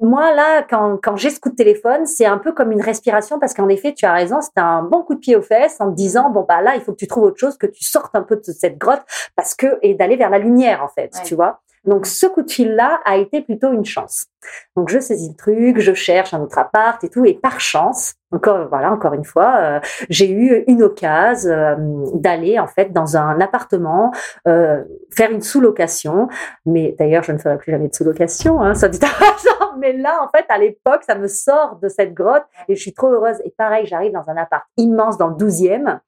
moi, 0.00 0.34
là, 0.34 0.62
quand, 0.68 0.98
quand 1.02 1.16
j'ai 1.16 1.30
ce 1.30 1.38
coup 1.38 1.50
de 1.50 1.54
téléphone, 1.54 2.06
c'est 2.06 2.26
un 2.26 2.38
peu 2.38 2.52
comme 2.52 2.72
une 2.72 2.80
respiration 2.82 3.38
parce 3.38 3.54
qu'en 3.54 3.68
effet, 3.68 3.92
tu 3.94 4.04
as 4.04 4.12
raison, 4.12 4.40
c'était 4.40 4.60
un 4.60 4.82
bon 4.82 5.02
coup 5.02 5.14
de 5.14 5.20
pied 5.20 5.36
aux 5.36 5.42
fesses 5.42 5.76
en 5.80 5.90
te 5.90 5.94
disant, 5.96 6.30
bon, 6.30 6.44
bah 6.48 6.60
là, 6.60 6.74
il 6.74 6.80
faut 6.80 6.92
que 6.92 6.96
tu 6.96 7.06
trouves 7.06 7.24
autre 7.24 7.38
chose, 7.38 7.56
que 7.56 7.66
tu 7.66 7.84
sortes 7.84 8.14
un 8.16 8.22
peu 8.22 8.36
de 8.36 8.42
cette 8.42 8.78
grotte 8.78 9.02
parce 9.36 9.54
que, 9.54 9.78
et 9.82 9.94
d'aller 9.94 10.16
vers 10.16 10.30
la 10.30 10.38
lumière, 10.38 10.82
en 10.82 10.88
fait, 10.88 11.14
Ouais. 11.14 11.22
tu 11.24 11.34
vois. 11.36 11.60
Donc, 11.84 12.06
ce 12.06 12.26
coup 12.26 12.42
de 12.42 12.50
fil-là 12.50 13.00
a 13.04 13.16
été 13.16 13.42
plutôt 13.42 13.72
une 13.72 13.84
chance. 13.84 14.26
Donc, 14.76 14.88
je 14.88 14.98
saisis 14.98 15.30
le 15.30 15.36
truc, 15.36 15.80
je 15.80 15.94
cherche 15.94 16.34
un 16.34 16.40
autre 16.40 16.58
appart 16.58 17.02
et 17.04 17.08
tout, 17.08 17.24
et 17.24 17.34
par 17.34 17.60
chance, 17.60 18.14
encore, 18.32 18.66
voilà, 18.68 18.90
encore 18.90 19.14
une 19.14 19.24
fois, 19.24 19.54
euh, 19.60 19.80
j'ai 20.10 20.30
eu 20.30 20.64
une 20.66 20.82
occasion 20.82 21.50
euh, 21.50 21.76
d'aller, 22.14 22.58
en 22.58 22.66
fait, 22.66 22.92
dans 22.92 23.16
un 23.16 23.40
appartement, 23.40 24.12
euh, 24.48 24.82
faire 25.14 25.30
une 25.30 25.42
sous-location. 25.42 26.28
Mais 26.64 26.96
d'ailleurs, 26.98 27.22
je 27.22 27.30
ne 27.30 27.38
ferai 27.38 27.56
plus 27.56 27.70
jamais 27.70 27.88
de 27.88 27.94
sous-location, 27.94 28.60
hein, 28.60 28.74
ça 28.74 28.88
dit. 28.88 28.98
Mais 29.78 29.92
là, 29.92 30.18
en 30.22 30.28
fait, 30.36 30.46
à 30.48 30.58
l'époque, 30.58 31.02
ça 31.06 31.14
me 31.14 31.28
sort 31.28 31.78
de 31.80 31.88
cette 31.88 32.14
grotte 32.14 32.44
et 32.66 32.74
je 32.74 32.80
suis 32.80 32.94
trop 32.94 33.08
heureuse. 33.08 33.36
Et 33.44 33.54
pareil, 33.56 33.86
j'arrive 33.86 34.12
dans 34.12 34.28
un 34.28 34.36
appart 34.36 34.64
immense 34.78 35.18
dans 35.18 35.28
le 35.28 35.34
12e. 35.34 35.98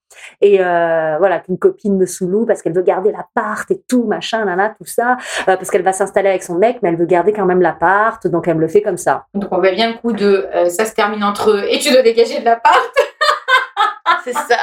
Et 0.40 0.56
voilà, 0.56 1.38
qu'une 1.40 1.58
copine 1.58 1.98
me 1.98 2.06
sous-loue 2.06 2.46
parce 2.46 2.62
qu'elle 2.62 2.72
veut 2.72 2.82
garder 2.82 3.12
l'appart 3.12 3.70
et 3.70 3.84
tout, 3.86 4.04
machin, 4.04 4.46
là, 4.46 4.56
là, 4.56 4.70
tout 4.70 4.86
ça. 4.86 5.18
parce 5.44 5.70
qu'elle 5.70 5.82
va 5.82 5.92
s'installer 5.92 6.30
avec 6.30 6.42
son 6.42 6.54
mec, 6.54 6.78
mais 6.82 6.88
elle 6.88 6.96
veut 6.96 7.04
garder 7.04 7.34
quand 7.34 7.44
même 7.44 7.60
l'appart. 7.60 8.26
Donc, 8.28 8.48
elle 8.48 8.54
me 8.56 8.60
le 8.60 8.68
fait 8.68 8.82
comme 8.82 8.96
ça. 8.96 9.26
Donc, 9.34 9.50
on 9.52 9.58
voit 9.58 9.70
bien 9.72 9.88
le 9.92 9.98
coup 9.98 10.12
de 10.12 10.48
euh, 10.54 10.68
ça 10.68 10.84
se 10.84 10.92
termine 10.94 11.22
entre 11.24 11.50
eux 11.50 11.64
et 11.68 11.78
tu 11.78 11.90
dois 11.92 12.02
dégager 12.02 12.40
de 12.40 12.44
l'appart. 12.44 12.78
C'est 14.24 14.32
ça. 14.32 14.56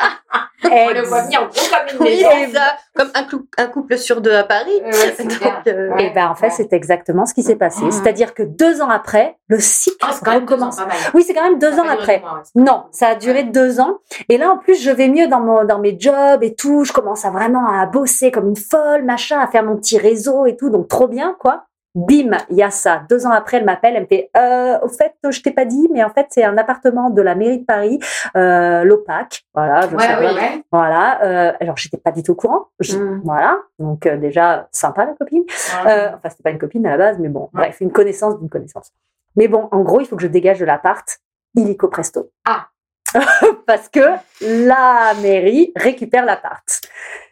On 0.64 0.90
le 0.90 1.02
voit 1.04 1.22
venir 1.24 1.48
gros 1.48 1.62
comme 1.98 2.08
une 2.08 2.16
Oui, 2.16 2.52
ça. 2.54 2.76
Comme 2.96 3.10
un, 3.14 3.24
cou- 3.24 3.48
un 3.58 3.68
couple 3.68 3.98
sur 3.98 4.20
deux 4.22 4.34
à 4.34 4.44
Paris. 4.44 4.82
Ouais, 4.84 5.16
Donc, 5.20 5.38
clair. 5.40 5.62
euh, 5.68 5.90
Ouais. 5.94 6.08
Et 6.08 6.10
ben, 6.12 6.28
en 6.30 6.36
fait, 6.36 6.48
ouais. 6.48 6.54
c'est 6.56 6.74
exactement 6.74 7.26
ce 7.26 7.34
qui 7.34 7.44
s'est 7.44 7.56
passé. 7.56 7.84
Mhm. 7.84 7.92
C'est-à-dire 7.92 8.34
que 8.34 8.42
deux 8.44 8.82
ans 8.82 8.90
après, 8.90 9.38
le 9.48 9.60
cycle 9.60 9.98
Ah, 10.02 10.12
quand 10.24 10.34
recommence. 10.36 10.78
Oui, 11.14 11.24
c'est 11.24 11.34
quand 11.34 11.44
même 11.44 11.60
deux 11.60 11.72
Ça 11.72 11.82
ans 11.84 11.88
après. 11.90 12.20
mois, 12.22 12.42
Non, 12.56 12.86
ça 12.92 13.10
a 13.10 13.16
duré 13.16 13.44
deux 13.44 13.80
ans. 13.80 14.00
Et 14.30 14.38
là, 14.38 14.50
en 14.52 14.58
plus, 14.58 14.82
je 14.82 14.90
vais 14.92 15.08
mieux 15.08 15.28
dans, 15.28 15.40
mon, 15.40 15.64
dans 15.64 15.80
mes 15.80 15.98
jobs 16.00 16.42
et 16.44 16.56
tout. 16.56 16.84
Je 16.84 16.92
commence 16.94 17.24
à 17.26 17.30
vraiment 17.30 17.68
à 17.68 17.86
bosser 17.86 18.32
comme 18.32 18.50
une 18.50 18.56
folle, 18.58 19.04
machin, 19.04 19.40
à 19.40 19.48
faire 19.48 19.64
mon 19.64 19.78
petit 19.78 19.98
réseau 20.00 20.46
et 20.48 20.58
tout. 20.58 20.70
Donc, 20.72 20.88
trop 20.88 21.08
bien, 21.08 21.36
quoi. 21.40 21.66
Bim, 21.96 22.32
il 22.50 22.58
y 22.58 22.64
a 22.64 22.70
ça. 22.72 23.04
Deux 23.10 23.26
ans 23.26 23.32
après, 23.32 23.58
elle 23.58 23.66
m'appelle, 23.66 23.96
elle 23.96 24.02
me 24.04 24.08
fait, 24.08 24.30
euh, 24.38 24.78
au 24.82 24.90
fait, 24.90 25.14
je 25.30 25.42
t'ai 25.42 25.52
pas 25.52 25.64
dit, 25.66 25.88
mais 25.94 26.04
en 26.04 26.10
fait, 26.10 26.28
c'est 26.30 26.44
un 26.44 26.58
appartement 26.58 27.10
de 27.10 27.22
la 27.22 27.36
mairie 27.36 27.60
de 27.60 27.66
Paris, 27.66 28.00
euh, 28.36 28.84
l'OPAC. 28.84 29.46
Voilà, 29.54 29.82
je 29.90 29.96
Ouais, 29.96 30.04
sais 30.06 30.18
ouais. 30.18 30.64
Voilà. 30.72 31.24
Euh, 31.24 31.54
alors, 31.62 31.78
j'étais 31.78 31.98
pas 31.98 32.12
du 32.12 32.22
tout 32.22 32.34
au 32.34 32.36
courant. 32.36 32.66
Je- 32.80 32.98
Mm. 32.98 33.22
Voilà. 33.24 33.60
Donc, 33.80 34.06
euh, 34.06 34.18
déjà, 34.18 34.68
sympa, 34.72 35.06
la 35.06 35.14
copine. 35.14 35.44
Ouais. 35.86 35.92
Euh, 35.92 36.10
enfin, 36.16 36.30
c'était 36.30 36.44
pas 36.44 36.52
une 36.52 36.60
copine 36.60 36.86
à 36.86 36.92
la 36.92 36.98
base, 36.98 37.18
mais 37.20 37.30
bon, 37.30 37.50
bref, 37.54 37.78
une 37.80 37.92
connaissance 37.92 38.38
d'une 38.40 38.50
connaissance. 38.50 38.92
Mais 39.38 39.48
bon, 39.48 39.70
en 39.72 39.82
gros, 39.82 40.02
il 40.02 40.06
faut 40.08 40.16
que 40.18 40.22
je 40.22 40.28
dégage 40.28 40.60
de 40.60 40.66
l'appart 40.66 41.18
illico 41.56 41.88
presto. 41.88 42.30
Ah. 42.46 42.68
Parce 43.68 43.90
que 43.90 44.00
la 44.42 45.14
mairie 45.22 45.72
récupère 45.76 46.26
l'appart. 46.26 46.64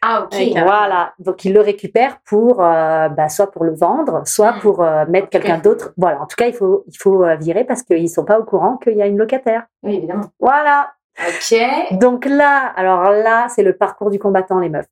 Ah, 0.02 0.24
ok. 0.24 0.36
Voilà. 0.52 1.14
Donc, 1.20 1.46
ils 1.46 1.54
le 1.54 1.62
récupèrent 1.62 2.18
pour, 2.26 2.64
euh, 2.64 3.10
bah, 3.10 3.30
soit 3.30 3.52
pour 3.52 3.64
le 3.64 3.74
vendre, 3.74 4.24
soit 4.26 4.54
Hmm. 4.54 4.60
pour 4.60 4.84
euh, 4.84 5.06
mettre 5.08 5.30
quelqu'un 5.30 5.56
il 5.58 5.62
d'autre. 5.62 5.94
Voilà. 5.98 6.22
En 6.22 6.26
tout 6.26 6.36
cas, 6.36 6.48
il 6.48 6.54
faut, 6.54 6.84
il 6.88 6.98
faut 6.98 7.24
euh, 7.24 7.36
virer 7.36 7.64
parce 7.64 7.84
qu'ils 7.84 8.10
sont 8.10 8.26
pas 8.26 8.40
au 8.40 8.44
courant 8.44 8.78
qu'il 8.78 8.96
y 8.96 9.02
a 9.02 9.08
une 9.08 9.18
locataire. 9.18 9.64
Oui, 9.84 9.96
évidemment. 9.96 10.26
Voilà. 10.40 10.92
Ok. 11.20 11.58
Donc 12.00 12.26
là, 12.26 12.72
alors 12.76 13.12
là, 13.12 13.48
c'est 13.50 13.64
le 13.64 13.74
parcours 13.74 14.10
du 14.10 14.20
combattant, 14.20 14.60
les 14.60 14.70
meufs. 14.70 14.88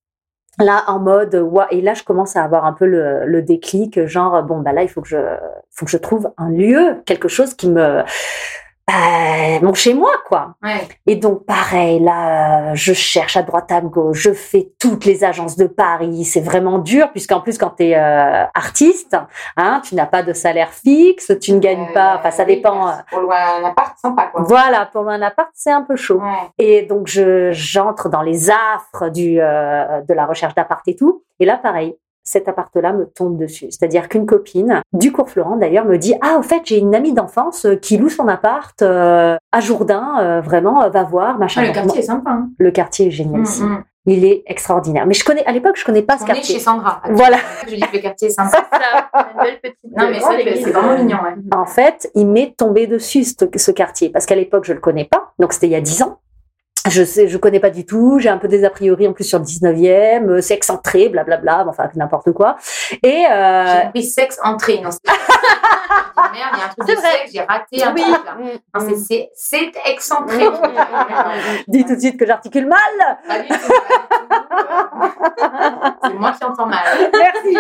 Là, 0.59 0.83
en 0.87 0.99
mode, 0.99 1.49
et 1.71 1.81
là, 1.81 1.93
je 1.93 2.03
commence 2.03 2.35
à 2.35 2.43
avoir 2.43 2.65
un 2.65 2.73
peu 2.73 2.85
le, 2.85 3.25
le 3.25 3.41
déclic, 3.41 4.05
genre, 4.05 4.43
bon, 4.43 4.59
bah 4.59 4.73
là, 4.73 4.83
il 4.83 4.89
faut 4.89 5.01
que 5.01 5.07
je, 5.07 5.17
faut 5.71 5.85
que 5.85 5.91
je 5.91 5.97
trouve 5.97 6.31
un 6.37 6.49
lieu, 6.49 7.01
quelque 7.05 7.29
chose 7.29 7.53
qui 7.53 7.69
me, 7.69 8.03
bah, 8.87 9.59
mon 9.61 9.73
chez 9.73 9.93
moi, 9.93 10.11
quoi. 10.27 10.55
Ouais. 10.63 10.87
Et 11.07 11.15
donc, 11.15 11.45
pareil, 11.45 11.99
là, 11.99 12.71
euh, 12.71 12.75
je 12.75 12.93
cherche 12.93 13.37
à 13.37 13.43
droite, 13.43 13.71
à 13.71 13.79
gauche, 13.81 14.19
je 14.19 14.33
fais 14.33 14.71
toutes 14.79 15.05
les 15.05 15.23
agences 15.23 15.55
de 15.55 15.67
Paris. 15.67 16.25
C'est 16.25 16.41
vraiment 16.41 16.77
dur, 16.79 17.09
puisqu'en 17.11 17.41
plus, 17.41 17.57
quand 17.57 17.71
tu 17.77 17.83
es 17.83 17.95
artiste, 17.95 19.15
hein, 19.57 19.81
tu 19.83 19.95
n'as 19.95 20.05
pas 20.05 20.23
de 20.23 20.33
salaire 20.33 20.69
fixe, 20.71 21.31
tu 21.39 21.53
ne 21.53 21.59
gagnes 21.59 21.91
pas, 21.93 22.17
enfin, 22.17 22.31
ça 22.31 22.43
Euh, 22.43 22.45
oui, 22.47 22.55
dépend. 22.55 22.87
euh, 22.89 22.91
Pour 23.09 23.19
louer 23.21 23.35
un 23.35 23.63
appart, 23.65 23.97
sympa, 23.99 24.27
quoi. 24.27 24.41
Voilà, 24.43 24.85
pour 24.87 25.03
louer 25.03 25.13
un 25.13 25.21
appart, 25.21 25.49
c'est 25.53 25.71
un 25.71 25.83
peu 25.83 25.95
chaud. 25.95 26.19
Ouais. 26.19 26.49
Et 26.57 26.81
donc, 26.83 27.07
je, 27.07 27.51
j'entre 27.51 28.09
dans 28.09 28.21
les 28.21 28.49
affres 28.49 29.09
du, 29.09 29.37
euh, 29.39 30.01
de 30.01 30.13
la 30.13 30.25
recherche 30.25 30.55
d'appart 30.55 30.85
et 30.87 30.95
tout. 30.95 31.23
Et 31.39 31.45
là, 31.45 31.57
pareil, 31.57 31.95
cet 32.23 32.47
appart-là 32.47 32.93
me 32.93 33.05
tombe 33.05 33.37
dessus. 33.37 33.67
C'est-à-dire 33.71 34.07
qu'une 34.09 34.25
copine, 34.25 34.81
du 34.93 35.11
cours 35.11 35.29
Florent 35.29 35.55
d'ailleurs, 35.57 35.85
me 35.85 35.97
dit 35.97 36.13
Ah, 36.21 36.37
au 36.37 36.41
fait, 36.43 36.61
j'ai 36.65 36.77
une 36.77 36.93
amie 36.95 37.13
d'enfance 37.13 37.65
euh, 37.65 37.75
qui 37.75 37.97
loue 37.97 38.09
son 38.09 38.27
appart 38.27 38.79
euh, 38.81 39.37
à 39.51 39.59
Jourdain, 39.59 40.17
euh, 40.19 40.41
vraiment, 40.41 40.83
euh, 40.83 40.89
va 40.89 41.03
voir, 41.03 41.37
machin. 41.37 41.61
Ah, 41.63 41.67
le 41.67 41.73
quartier 41.73 41.99
est 41.99 42.03
sympa. 42.03 42.31
Hein. 42.31 42.49
le 42.57 42.71
quartier 42.71 43.07
est 43.07 43.11
génial 43.11 43.41
Mm, 43.41 43.43
ici. 43.43 43.63
mm. 43.63 43.83
Il 44.07 44.25
est 44.25 44.41
extraordinaire. 44.47 45.05
Mais 45.05 45.13
je 45.13 45.23
connais, 45.23 45.45
à 45.45 45.51
l'époque, 45.51 45.75
je 45.77 45.85
connais 45.85 46.01
pas 46.01 46.17
ce 46.17 46.23
On 46.23 46.25
est 46.25 46.29
quartier. 46.33 46.55
chez 46.55 46.59
Sandra. 46.59 47.03
Voilà. 47.11 47.37
Je 47.67 47.75
dis 47.75 47.81
que 47.81 47.93
le 47.97 47.99
quartier 48.01 48.29
est 48.29 48.31
sympa. 48.31 48.67
Ça, 48.71 49.23
une 49.35 49.43
belle 49.43 49.59
petite. 49.61 49.77
Non, 49.95 50.09
mais 50.09 50.17
grande 50.17 50.33
c'est 50.55 50.71
vraiment 50.71 50.97
mignon, 50.97 51.17
ouais. 51.23 51.35
En 51.55 51.67
fait, 51.67 52.09
il 52.15 52.25
m'est 52.27 52.55
tombé 52.57 52.87
dessus 52.87 53.23
ce, 53.23 53.35
ce 53.55 53.69
quartier 53.71 54.09
parce 54.09 54.25
qu'à 54.25 54.33
l'époque 54.35 54.63
je 54.65 54.73
le 54.73 54.79
connais 54.79 55.05
pas, 55.05 55.33
donc 55.37 55.53
c'était 55.53 55.67
il 55.67 55.73
y 55.73 55.75
a 55.75 55.81
10 55.81 56.01
ans. 56.01 56.17
Je 56.89 57.03
sais, 57.03 57.27
je 57.27 57.37
connais 57.37 57.59
pas 57.59 57.69
du 57.69 57.85
tout. 57.85 58.17
J'ai 58.19 58.29
un 58.29 58.37
peu 58.39 58.47
des 58.47 58.63
a 58.65 58.69
priori 58.71 59.07
en 59.07 59.13
plus 59.13 59.23
sur 59.23 59.37
le 59.39 59.45
19e. 59.45 60.27
euh, 60.29 60.41
C'est 60.41 60.55
excentré, 60.55 61.09
blablabla. 61.09 61.65
Enfin 61.67 61.89
n'importe 61.95 62.31
quoi. 62.31 62.57
Et 63.03 63.25
euh, 63.29 63.65
J'ai 63.75 63.81
compris 63.83 64.03
sexe 64.03 64.39
entrée. 64.43 64.81
Non, 64.81 64.89
c'est- 64.91 64.99
Merde, 66.33 66.33
il 66.33 66.39
y 66.59 66.61
a 66.61 66.65
un 66.65 66.69
truc 66.69 66.87
de 66.87 66.93
vrai. 67.01 67.11
sexe, 67.11 67.31
j'ai 67.33 67.41
raté 67.41 67.83
un 67.83 67.93
Oui. 67.93 68.01
truc 68.01 68.25
là. 68.25 68.35
Mm, 68.35 68.59
mm. 68.91 68.95
c'est- 68.95 69.29
excentré. 69.85 70.49
dis 71.67 71.85
tout 71.85 71.95
de 71.95 71.99
suite 71.99 72.17
que 72.17 72.25
j'articule 72.25 72.67
mal. 72.67 72.79
C'est 76.03 76.13
moi 76.13 76.31
qui 76.37 76.43
entends 76.45 76.65
mal. 76.67 77.11
Merci. 77.13 77.57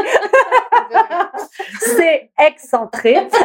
C'est 1.81 2.29
excentré. 2.39 3.27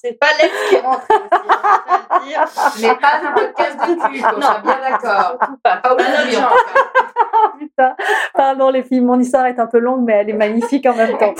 C'est 0.00 0.18
pas 0.18 0.26
l'ex 0.40 0.52
qui 0.68 0.76
rentre 0.78 1.06
aussi, 1.10 1.20
hein, 1.20 2.00
je 2.16 2.22
vais 2.22 2.24
le 2.24 2.26
dire. 2.28 2.48
Ce 2.48 2.82
n'est 2.82 2.94
pas 2.96 3.20
un 3.22 3.32
podcast 3.32 3.78
de 3.80 3.94
cul, 4.08 4.20
Non. 4.20 4.40
soit 4.40 4.58
bien 4.62 4.78
d'accord. 4.90 5.38
Pas, 5.62 5.76
pas 5.76 5.96
cas. 5.96 6.50
Putain. 7.58 7.96
Pardon 8.34 8.70
les 8.70 8.82
filles, 8.82 9.00
mon 9.00 9.18
histoire 9.18 9.46
est 9.46 9.58
un 9.58 9.66
peu 9.66 9.78
longue, 9.78 10.02
mais 10.04 10.14
elle 10.14 10.30
est 10.30 10.34
magnifique 10.34 10.86
en 10.86 10.94
même 10.94 11.16
temps. 11.18 11.34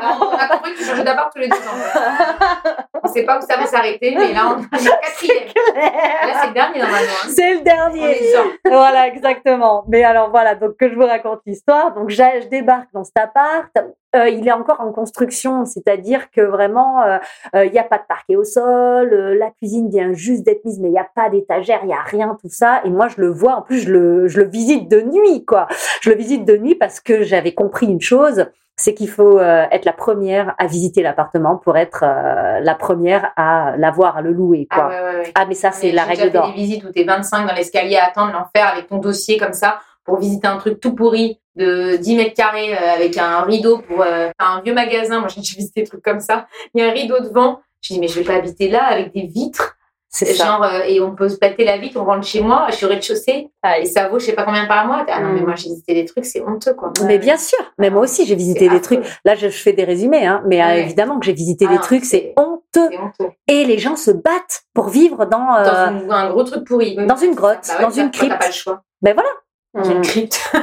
Alors, 0.00 0.32
on 0.32 0.36
a 0.36 0.48
compris 0.48 0.72
que 0.72 0.78
tu 0.78 0.84
changeais 0.84 1.04
d'appart 1.04 1.32
tous 1.32 1.38
les 1.40 1.48
deux 1.48 1.56
ans. 1.56 2.70
On 3.04 3.08
ne 3.08 3.12
sait 3.12 3.24
pas 3.24 3.38
où 3.38 3.40
ça 3.42 3.56
va 3.56 3.66
s'arrêter, 3.66 4.14
mais 4.16 4.32
là, 4.32 4.56
on 4.56 4.58
est 4.60 4.88
au 4.88 4.92
quatrième. 5.00 5.48
Là, 5.74 6.32
c'est 6.40 6.46
le 6.48 6.52
dernier 6.54 6.78
normalement. 6.80 7.08
hein. 7.24 7.28
C'est 7.34 7.52
le 7.54 7.58
On 7.60 7.62
dernier. 7.62 8.34
voilà, 8.64 9.06
exactement. 9.08 9.84
Mais 9.88 10.02
alors 10.04 10.30
voilà, 10.30 10.54
donc 10.54 10.76
que 10.76 10.88
je 10.88 10.94
vous 10.94 11.06
raconte 11.06 11.40
l'histoire. 11.46 11.92
Donc 11.94 12.10
je 12.10 12.16
débarque 12.52 12.88
dans 12.92 13.02
cet 13.02 13.16
appart. 13.16 13.70
Euh, 14.14 14.28
il 14.28 14.46
est 14.46 14.52
encore 14.52 14.80
en 14.80 14.92
construction, 14.92 15.64
c'est-à-dire 15.64 16.30
que 16.30 16.42
vraiment, 16.42 17.02
euh, 17.02 17.18
euh, 17.56 17.64
il 17.64 17.72
n'y 17.72 17.78
a 17.78 17.84
pas 17.84 17.96
de 17.96 18.04
parquet 18.06 18.36
au 18.36 18.44
sol, 18.44 19.10
euh, 19.10 19.34
la 19.34 19.50
cuisine 19.50 19.88
vient 19.88 20.12
juste 20.12 20.44
d'être 20.44 20.62
mise, 20.66 20.78
mais 20.78 20.88
il 20.88 20.92
n'y 20.92 20.98
a 20.98 21.08
pas 21.16 21.30
d'étagère, 21.30 21.80
il 21.82 21.86
n'y 21.86 21.94
a 21.94 22.02
rien, 22.02 22.36
tout 22.40 22.50
ça. 22.50 22.82
Et 22.84 22.90
moi, 22.90 23.08
je 23.08 23.20
le 23.22 23.30
vois, 23.30 23.54
en 23.56 23.62
plus, 23.62 23.80
je 23.80 23.90
le, 23.90 24.28
je 24.28 24.40
le 24.42 24.48
visite 24.48 24.90
de 24.90 25.00
nuit, 25.00 25.46
quoi. 25.46 25.66
Je 26.02 26.10
le 26.10 26.16
visite 26.16 26.44
de 26.44 26.58
nuit 26.58 26.74
parce 26.74 27.00
que 27.00 27.22
j'avais 27.22 27.54
compris 27.54 27.86
une 27.86 28.02
chose, 28.02 28.46
c'est 28.76 28.92
qu'il 28.94 29.08
faut 29.08 29.38
être 29.38 29.84
la 29.84 29.92
première 29.92 30.54
à 30.58 30.66
visiter 30.66 31.02
l'appartement 31.02 31.56
pour 31.56 31.76
être 31.76 32.00
la 32.02 32.74
première 32.74 33.30
à 33.36 33.76
l'avoir, 33.76 34.16
à 34.16 34.22
le 34.22 34.32
louer, 34.32 34.66
quoi. 34.70 34.88
Ah 34.90 35.04
ouais, 35.04 35.10
ouais, 35.10 35.18
ouais. 35.20 35.32
Ah, 35.34 35.44
mais 35.46 35.54
ça, 35.54 35.70
c'est 35.72 35.92
la 35.92 36.02
j'ai 36.02 36.08
règle 36.08 36.22
déjà 36.22 36.32
fait 36.32 36.38
d'or. 36.38 36.46
des 36.48 36.54
visites 36.54 36.84
où 36.84 36.90
t'es 36.90 37.04
25 37.04 37.46
dans 37.46 37.54
l'escalier 37.54 37.96
à 37.96 38.06
attendre 38.06 38.32
l'enfer 38.32 38.66
avec 38.72 38.88
ton 38.88 38.98
dossier 38.98 39.36
comme 39.38 39.52
ça 39.52 39.78
pour 40.04 40.18
visiter 40.18 40.46
un 40.46 40.56
truc 40.58 40.80
tout 40.80 40.94
pourri 40.94 41.38
de 41.56 41.96
10 41.96 42.16
mètres 42.16 42.34
carrés 42.34 42.74
euh, 42.74 42.94
avec 42.94 43.16
un 43.18 43.42
rideau 43.42 43.78
pour 43.78 44.02
euh, 44.02 44.30
un 44.38 44.60
vieux 44.62 44.74
magasin. 44.74 45.20
Moi, 45.20 45.28
j'ai 45.34 45.40
visité 45.56 45.82
des 45.82 45.86
trucs 45.86 46.02
comme 46.02 46.20
ça. 46.20 46.46
Il 46.74 46.82
y 46.82 46.84
a 46.84 46.88
un 46.88 46.92
rideau 46.92 47.20
devant. 47.20 47.60
Je 47.82 47.94
dis, 47.94 48.00
mais 48.00 48.08
je 48.08 48.18
vais 48.18 48.24
pas 48.24 48.34
habiter 48.36 48.68
là 48.68 48.84
avec 48.84 49.12
des 49.12 49.26
vitres. 49.26 49.76
C'est 50.14 50.26
ça. 50.26 50.44
Genre, 50.44 50.62
euh, 50.62 50.80
et 50.86 51.00
on 51.00 51.14
peut 51.14 51.30
se 51.30 51.36
pâter 51.38 51.64
la 51.64 51.78
vitre, 51.78 51.98
on 51.98 52.04
rentre 52.04 52.26
chez 52.26 52.42
moi, 52.42 52.66
je 52.68 52.74
suis 52.76 52.84
au 52.84 52.88
rez-de-chaussée, 52.90 53.48
Ah, 53.62 53.78
et 53.78 53.86
ça 53.86 54.08
vaut 54.08 54.18
je 54.18 54.26
sais 54.26 54.34
pas 54.34 54.42
combien 54.44 54.66
par 54.66 54.86
mois. 54.86 55.06
Ah 55.08 55.20
non, 55.22 55.30
mais 55.32 55.40
Mm. 55.40 55.44
moi, 55.46 55.54
j'ai 55.56 55.70
visité 55.70 55.94
des 55.94 56.04
trucs, 56.04 56.26
c'est 56.26 56.42
honteux, 56.46 56.74
quoi. 56.74 56.92
Mais 57.06 57.18
bien 57.18 57.38
sûr, 57.38 57.58
mais 57.78 57.88
moi 57.88 58.02
aussi 58.02 58.26
j'ai 58.26 58.34
visité 58.34 58.68
des 58.68 58.82
trucs. 58.82 59.00
Là, 59.24 59.36
je, 59.36 59.48
fais 59.48 59.72
des 59.72 59.84
résumés, 59.84 60.26
hein, 60.26 60.42
mais 60.46 60.60
Ouais. 60.62 60.82
évidemment 60.82 61.18
que 61.18 61.24
j'ai 61.24 61.32
visité 61.32 61.64
Ah 61.66 61.70
des 61.72 61.76
non, 61.76 61.80
trucs, 61.80 62.04
c'est- 62.04 62.34
honteux. 62.36 62.90
Honteux. 62.94 63.32
Et 63.48 63.64
les 63.64 63.78
gens 63.78 63.96
se 63.96 64.10
battent 64.10 64.64
pour 64.74 64.90
vivre 64.90 65.24
dans. 65.24 65.38
Dans 65.64 65.98
une- 65.98 66.12
un 66.12 66.28
gros 66.30 66.44
truc 66.44 66.64
pourri. 66.66 66.94
Dans 67.06 67.16
une 67.16 67.34
grotte, 67.34 67.60
ça. 67.62 67.78
Bah 67.78 67.84
dans 67.84 67.90
une 67.90 68.10
crypte. 68.10 68.38
pas 68.38 68.48
le 68.48 68.52
choix. 68.52 68.82
Ben 69.00 69.14
voilà. 69.14 69.30
Dans 69.74 69.84
une 69.84 70.02
crypte. 70.02 70.34
ça 70.52 70.58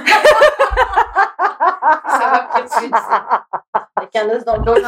va 2.32 2.40
pire 2.54 2.64
de 2.64 2.70
suite. 2.70 2.94
Avec 3.96 4.16
un 4.16 4.30
os 4.30 4.44
dans 4.46 4.58
le 4.58 4.64
dos. 4.64 4.74
mec. 4.82 4.84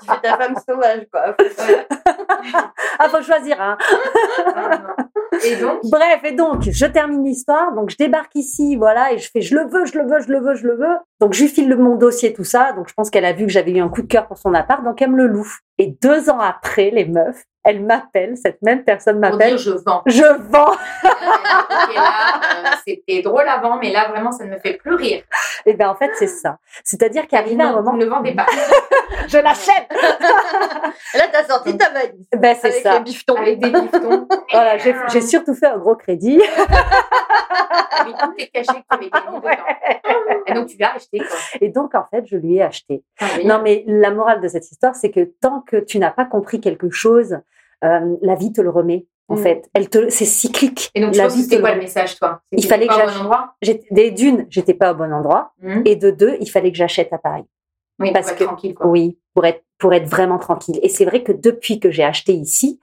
Tu 0.00 0.06
fais 0.10 0.20
ta 0.22 0.36
femme 0.36 0.54
sauvage, 0.66 1.06
quoi. 1.12 1.34
Ah, 3.00 3.08
faut 3.08 3.22
choisir. 3.22 3.60
Hein. 3.60 3.76
Ah. 4.56 4.80
Et 5.44 5.54
donc, 5.56 5.80
Bref, 5.84 6.20
et 6.24 6.32
donc 6.32 6.62
je 6.68 6.86
termine 6.86 7.24
l'histoire. 7.24 7.72
Donc 7.72 7.90
je 7.90 7.96
débarque 7.96 8.34
ici, 8.34 8.74
voilà, 8.76 9.12
et 9.12 9.18
je 9.18 9.30
fais, 9.30 9.40
je 9.40 9.54
le 9.54 9.68
veux, 9.68 9.84
je 9.86 9.96
le 9.98 10.04
veux, 10.08 10.20
je 10.20 10.28
le 10.32 10.40
veux, 10.40 10.54
je 10.56 10.66
le 10.66 10.74
veux. 10.76 10.96
Donc 11.20 11.32
je 11.32 11.42
lui 11.42 11.48
file 11.48 11.68
le- 11.68 11.76
mon 11.76 11.94
dossier, 11.96 12.32
tout 12.32 12.42
ça. 12.44 12.72
Donc 12.72 12.88
je 12.88 12.94
pense 12.94 13.10
qu'elle 13.10 13.24
a 13.24 13.32
vu 13.32 13.46
que 13.46 13.52
j'avais 13.52 13.70
eu 13.72 13.80
un 13.80 13.88
coup 13.88 14.02
de 14.02 14.08
cœur 14.08 14.26
pour 14.26 14.36
son 14.38 14.52
appart, 14.54 14.82
donc 14.82 15.00
elle 15.00 15.10
me 15.10 15.16
le 15.16 15.26
loue. 15.28 15.52
Et 15.78 15.96
deux 16.02 16.28
ans 16.28 16.40
après, 16.40 16.90
les 16.90 17.04
meufs, 17.04 17.44
elle 17.68 17.84
m'appelle, 17.84 18.36
cette 18.38 18.62
même 18.62 18.82
personne 18.82 19.18
m'appelle. 19.18 19.58
je 19.58 19.70
vends. 19.72 20.02
Je 20.06 20.24
vends. 20.50 20.72
Euh, 21.90 22.70
c'était 22.86 23.22
drôle 23.22 23.48
avant, 23.48 23.78
mais 23.78 23.90
là, 23.90 24.08
vraiment, 24.08 24.32
ça 24.32 24.44
ne 24.44 24.50
me 24.50 24.58
fait 24.58 24.74
plus 24.74 24.94
rire. 24.94 25.22
Et 25.66 25.74
ben 25.74 25.88
en 25.88 25.94
fait 25.94 26.10
c'est 26.18 26.26
ça. 26.26 26.58
C'est-à-dire 26.84 27.26
qu'arrivé 27.26 27.62
un 27.62 27.72
moment, 27.72 27.92
vous 27.92 27.98
ne 27.98 28.04
le 28.04 28.10
vendez 28.10 28.34
pas. 28.34 28.46
je 29.28 29.38
l'achète. 29.38 29.86
Là, 31.14 31.24
t'as 31.32 31.44
sorti 31.44 31.76
ta 31.76 31.90
valise. 31.90 32.26
Ben 32.36 32.56
c'est 32.60 32.68
Avec 32.68 32.82
ça. 32.82 32.94
les 32.94 33.00
bifetons. 33.00 33.36
Avec 33.36 33.58
des 33.60 33.70
bifetons. 33.70 34.28
Voilà, 34.52 34.78
j'ai 34.78 34.94
j'ai 35.10 35.20
surtout 35.20 35.54
fait 35.54 35.66
un 35.66 35.78
gros 35.78 35.96
crédit. 35.96 36.40
Avec 38.00 38.16
tout 38.16 38.32
est 38.38 38.46
caché 38.48 38.72
tu 38.72 38.84
avais 38.90 39.08
gagné 39.10 39.38
dedans. 39.38 39.50
Et 40.46 40.52
donc, 40.54 40.66
tu 40.68 40.76
l'as 40.78 40.94
acheté, 40.94 41.18
quoi. 41.18 41.36
Et 41.60 41.68
donc 41.68 41.94
en 41.94 42.04
fait 42.10 42.24
je 42.26 42.36
lui 42.36 42.56
ai 42.56 42.62
acheté. 42.62 43.02
Ah, 43.20 43.26
mais- 43.36 43.44
Non, 43.44 43.60
mais 43.62 43.84
la 43.86 44.10
morale 44.10 44.40
de 44.40 44.48
cette 44.48 44.70
histoire, 44.70 44.94
c'est 44.94 45.10
que 45.10 45.20
tant 45.40 45.60
que 45.66 45.76
tu 45.76 45.98
n'as 45.98 46.10
pas 46.10 46.24
compris 46.24 46.60
quelque 46.60 46.90
chose, 46.90 47.38
euh, 47.84 48.16
la 48.22 48.34
vie 48.34 48.52
te 48.52 48.60
le 48.60 48.70
remet. 48.70 49.06
En 49.30 49.34
Mm. 49.36 49.42
fait, 49.42 49.68
elle 49.74 49.88
te, 49.90 50.08
c'est 50.08 50.24
cyclique. 50.24 50.90
Et 50.94 51.02
donc, 51.02 51.14
la 51.14 51.28
vie 51.28 51.42
c'était 51.42 51.60
quoi 51.60 51.74
le 51.74 51.80
message, 51.80 52.16
toi? 52.18 52.40
Il 52.52 52.64
fallait 52.64 52.86
pas 52.86 52.94
que 52.96 53.02
au 53.02 53.04
bon 53.06 53.08
j'ach- 53.12 53.20
endroit? 53.20 53.54
J'étais- 53.60 53.86
Des 53.90 54.10
d'une, 54.10 54.46
j'étais 54.48 54.72
pas 54.74 54.92
au 54.92 54.94
bon 54.96 55.12
endroit, 55.12 55.52
Hum. 55.62 55.82
et 55.84 55.96
de 55.96 56.10
deux, 56.10 56.36
il 56.40 56.50
fallait 56.50 56.70
que 56.72 56.78
j'achète 56.78 57.12
à 57.12 57.18
Paris. 57.18 57.44
Oui, 58.00 58.10
parce 58.12 58.26
pour 58.26 58.32
être 58.32 58.38
que- 58.38 58.44
tranquille, 58.44 58.74
quoi. 58.74 58.86
Oui, 58.86 59.18
pour 59.34 59.44
être 59.44 59.62
pour 59.78 59.92
être 59.94 60.06
vraiment 60.08 60.38
tranquille. 60.38 60.78
Et 60.82 60.88
c'est 60.88 61.04
vrai 61.04 61.22
que 61.22 61.30
depuis 61.30 61.78
que 61.78 61.90
j'ai 61.92 62.02
acheté 62.02 62.32
ici, 62.32 62.80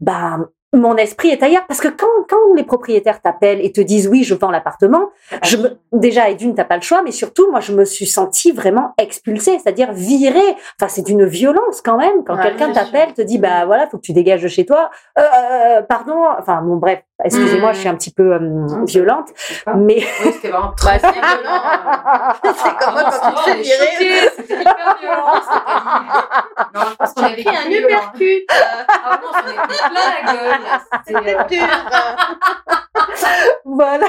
bah 0.00 0.38
mon 0.74 0.96
esprit 0.96 1.28
est 1.28 1.42
ailleurs. 1.42 1.66
Parce 1.66 1.80
que 1.80 1.88
quand 1.88 2.06
quand 2.28 2.54
les 2.56 2.64
propriétaires 2.64 3.20
t'appellent 3.20 3.64
et 3.64 3.72
te 3.72 3.80
disent 3.80 4.08
oui, 4.08 4.24
je 4.24 4.34
vends 4.34 4.50
l'appartement, 4.50 5.10
je 5.42 5.56
me, 5.56 5.78
déjà 5.92 6.28
et 6.28 6.34
d'une 6.34 6.54
t'as 6.54 6.64
pas 6.64 6.76
le 6.76 6.82
choix, 6.82 7.02
mais 7.02 7.12
surtout 7.12 7.50
moi 7.50 7.60
je 7.60 7.72
me 7.72 7.84
suis 7.84 8.06
sentie 8.06 8.52
vraiment 8.52 8.94
expulsée, 8.98 9.58
c'est-à-dire 9.58 9.92
virée. 9.92 10.40
Enfin 10.78 10.88
c'est 10.88 11.02
d'une 11.02 11.24
violence 11.24 11.80
quand 11.82 11.96
même. 11.96 12.24
Quand 12.24 12.36
Ouais, 12.36 12.42
quelqu'un 12.42 12.72
t'appelle, 12.72 13.14
te 13.14 13.22
dit 13.22 13.38
bah 13.38 13.64
voilà 13.66 13.86
faut 13.86 13.98
que 13.98 14.02
tu 14.02 14.12
dégages 14.12 14.42
de 14.42 14.48
chez 14.48 14.66
toi. 14.66 14.90
Euh, 15.18 15.22
euh, 15.22 15.82
pardon, 15.82 16.24
enfin 16.38 16.62
bon 16.62 16.76
bref, 16.76 17.02
excusez-moi, 17.22 17.70
Mm. 17.70 17.74
je 17.74 17.78
suis 17.78 17.88
un 17.88 17.94
petit 17.96 18.12
peu 18.12 18.32
euh, 18.32 18.38
Mm. 18.40 18.84
violente, 18.86 19.28
mais 19.76 19.96
Oui, 20.24 20.32
c'était 20.32 20.48
vraiment 20.48 20.72
très, 20.76 20.98
Bah, 20.98 21.10
violent. 21.12 22.52
C'est 22.54 22.76
comme 22.84 22.92
moi 22.94 23.04
quand 23.10 23.30
tu 23.30 23.34
te 23.36 23.40
fais 23.42 23.62
virer. 23.62 24.28
C'était 24.36 24.60
hyper 24.60 24.96
violent. 25.00 25.34
Non, 26.74 26.80
je 26.90 26.94
pense 26.96 27.12
qu'on 27.14 27.22
avait 27.22 27.42
Pris 27.44 27.56
un 27.56 27.68
violent. 27.68 27.88
uppercut. 27.88 28.46
Ah 28.50 29.20
bon, 29.20 29.28
on 29.28 29.42
pris 29.42 29.76
plein 29.76 29.92
la 29.92 30.32
gueule. 30.32 30.60
C'était, 31.06 31.36
euh, 31.36 31.42
C'est 31.48 31.56
dur. 31.56 31.66
voilà. 33.64 34.06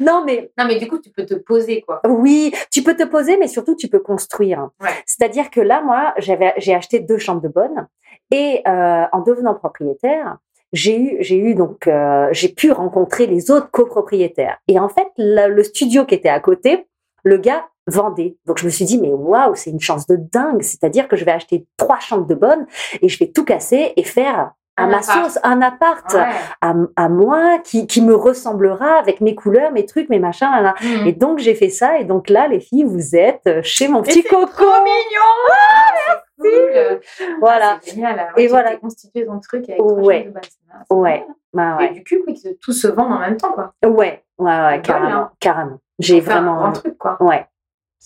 Non 0.00 0.22
mais 0.24 0.50
Non, 0.58 0.64
mais 0.66 0.76
du 0.76 0.88
coup, 0.88 0.98
tu 0.98 1.10
peux 1.10 1.24
te 1.26 1.34
poser, 1.34 1.82
quoi. 1.82 2.00
Oui, 2.06 2.54
tu 2.70 2.82
peux 2.82 2.94
te 2.96 3.04
poser, 3.04 3.36
mais 3.38 3.48
surtout 3.48 3.74
tu 3.76 3.88
peux 3.88 4.00
construire. 4.00 4.68
Ouais. 4.80 4.90
C'est-à-dire 5.06 5.50
que 5.50 5.60
là, 5.60 5.80
moi, 5.82 6.14
j'avais, 6.18 6.54
j'ai 6.58 6.74
acheté 6.74 7.00
deux 7.00 7.18
chambres 7.18 7.42
de 7.42 7.48
bonne 7.48 7.86
et 8.30 8.62
euh, 8.66 9.04
en 9.12 9.20
devenant 9.20 9.54
propriétaire, 9.54 10.36
j'ai 10.72 10.98
eu, 10.98 11.16
j'ai 11.20 11.36
eu 11.36 11.54
donc, 11.54 11.86
euh, 11.86 12.28
j'ai 12.32 12.48
pu 12.48 12.72
rencontrer 12.72 13.26
les 13.26 13.50
autres 13.50 13.70
copropriétaires. 13.70 14.58
Et 14.68 14.78
en 14.78 14.88
fait, 14.88 15.08
le, 15.16 15.48
le 15.48 15.62
studio 15.62 16.04
qui 16.04 16.14
était 16.14 16.28
à 16.28 16.40
côté, 16.40 16.86
le 17.24 17.38
gars 17.38 17.66
vendait. 17.86 18.36
Donc 18.46 18.58
je 18.58 18.64
me 18.64 18.70
suis 18.70 18.84
dit, 18.84 19.00
mais 19.00 19.12
waouh, 19.12 19.54
c'est 19.54 19.70
une 19.70 19.80
chance 19.80 20.06
de 20.06 20.16
dingue. 20.16 20.62
C'est-à-dire 20.62 21.06
que 21.08 21.16
je 21.16 21.24
vais 21.24 21.30
acheter 21.32 21.66
trois 21.76 22.00
chambres 22.00 22.26
de 22.26 22.34
bonne 22.34 22.66
et 23.00 23.08
je 23.08 23.18
vais 23.18 23.28
tout 23.30 23.44
casser 23.44 23.92
et 23.96 24.02
faire 24.02 24.50
à 24.78 24.82
Un 24.82 24.88
ma 24.88 24.98
appart. 24.98 25.24
sauce 25.24 25.38
un 25.42 25.62
appart 25.62 26.12
Ouais. 26.12 26.20
à, 26.60 26.74
à 26.96 27.08
moi 27.08 27.58
qui, 27.64 27.86
qui 27.86 28.02
me 28.02 28.14
ressemblera 28.14 28.98
avec 28.98 29.20
mes 29.20 29.34
couleurs, 29.34 29.70
mes 29.72 29.86
trucs, 29.86 30.08
mes 30.10 30.18
machins. 30.18 30.50
là, 30.50 30.60
là. 30.60 30.74
Hum. 30.82 31.06
Et 31.06 31.12
donc 31.12 31.38
j'ai 31.38 31.54
fait 31.54 31.70
ça 31.70 31.98
et 31.98 32.04
donc 32.04 32.28
là 32.28 32.46
les 32.48 32.60
filles 32.60 32.84
vous 32.84 33.14
êtes 33.16 33.62
chez 33.62 33.88
mon 33.88 34.02
petit 34.02 34.22
coco. 34.24 34.46
Trop 34.46 34.64
mignon. 34.84 36.25
Cool. 36.38 37.00
Voilà. 37.40 37.72
Ah, 37.74 37.78
c'est 37.82 37.94
génial. 37.94 38.32
Et 38.36 38.44
Et 38.44 38.48
voilà. 38.48 38.64
voilà. 38.68 38.78
constitué 38.78 39.26
ton 39.26 39.38
truc 39.40 39.68
avec 39.68 39.80
Ouais. 39.82 40.24
de 40.24 40.30
base. 40.30 40.58
Ouais. 40.90 41.26
Bah, 41.52 41.78
Et 41.80 41.84
ouais. 41.84 41.90
du 41.92 42.04
cul, 42.04 42.22
oui, 42.26 42.34
que 42.40 42.48
tout 42.60 42.72
se 42.72 42.86
vend 42.88 43.06
en 43.10 43.18
même 43.18 43.36
temps, 43.36 43.52
quoi. 43.52 43.72
Ouais, 43.84 43.90
ouais, 43.90 44.22
ouais, 44.38 44.72
C'est 44.76 44.82
carrément, 44.82 45.20
hein. 45.20 45.32
carrément. 45.40 45.78
J'ai 45.98 46.18
un 46.18 46.20
vraiment. 46.24 46.56
grand 46.56 46.72
truc, 46.72 46.98
quoi. 46.98 47.16
Ouais. 47.22 47.46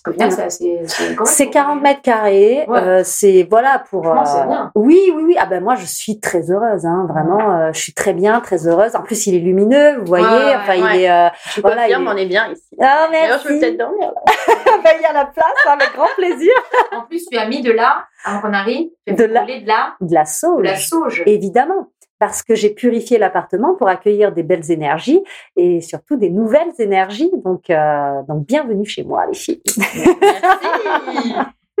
C'est 0.05 0.41
assez. 0.43 0.79
C'est 0.87 1.15
correct, 1.15 1.31
C'est 1.31 1.45
quoi. 1.45 1.53
40 1.53 1.81
mètres 1.81 2.01
carrés. 2.01 2.65
Ouais. 2.67 2.79
euh, 2.79 3.01
c'est 3.03 3.47
voilà 3.49 3.83
pour. 3.89 4.07
Euh, 4.07 4.13
bien. 4.47 4.71
Oui, 4.75 4.99
oui, 5.15 5.23
oui. 5.27 5.35
Ah 5.39 5.45
ben 5.45 5.63
moi, 5.63 5.75
je 5.75 5.85
suis 5.85 6.19
très 6.19 6.49
heureuse. 6.51 6.85
Hein, 6.85 7.05
vraiment, 7.07 7.51
euh, 7.55 7.69
je 7.73 7.79
suis 7.79 7.93
très 7.93 8.13
bien, 8.13 8.39
très 8.39 8.67
heureuse. 8.67 8.95
En 8.95 9.01
plus, 9.03 9.27
il 9.27 9.35
est 9.35 9.39
lumineux, 9.39 9.97
vous 9.99 10.05
voyez. 10.05 10.25
Ouais, 10.25 10.55
enfin, 10.55 10.81
ouais. 10.81 10.95
il 10.95 11.01
est. 11.03 11.11
euh, 11.11 11.29
Je 11.55 11.61
Voilà, 11.61 11.83
confirme, 11.83 12.01
il 12.03 12.07
est- 12.07 12.11
on 12.13 12.17
est 12.17 12.25
bien 12.25 12.51
ici. 12.51 12.63
Ah 12.81 13.07
D'ailleurs, 13.11 13.39
je 13.43 13.47
peux 13.47 13.59
peut-être 13.59 13.77
dormir 13.77 14.11
là. 14.15 14.21
Ben, 14.83 14.91
il 14.97 15.01
y 15.01 15.05
a 15.05 15.13
la 15.13 15.25
place, 15.25 15.45
hein, 15.67 15.71
avec 15.79 15.93
grand 15.93 16.07
plaisir. 16.15 16.51
En 16.91 17.01
plus, 17.03 17.23
tu 17.31 17.37
as 17.37 17.45
mis 17.47 17.61
de 17.61 17.71
là, 17.71 18.05
avant 18.25 18.41
qu'on 18.41 18.53
arrive, 18.53 18.87
tu 19.05 19.13
as 19.13 19.15
De 19.15 19.27
mis 19.27 19.33
la- 19.33 19.41
de 19.45 19.67
là, 19.67 19.93
De 20.01 20.13
la 20.15 20.23
de 20.23 20.27
sauge. 20.27 20.63
la 20.63 20.75
sauge. 20.77 21.21
Évidemment, 21.27 21.89
parce 22.21 22.43
que 22.43 22.53
j'ai 22.53 22.69
purifié 22.69 23.17
l'appartement 23.17 23.73
pour 23.73 23.87
accueillir 23.87 24.31
des 24.31 24.43
belles 24.43 24.69
énergies 24.69 25.23
et 25.55 25.81
surtout 25.81 26.17
des 26.17 26.29
nouvelles 26.29 26.71
énergies. 26.77 27.31
Donc, 27.43 27.71
euh, 27.71 28.21
donc 28.27 28.45
bienvenue 28.45 28.85
chez 28.85 29.03
moi, 29.03 29.25
les 29.25 29.33
filles. 29.33 29.63
Merci. 29.75 30.09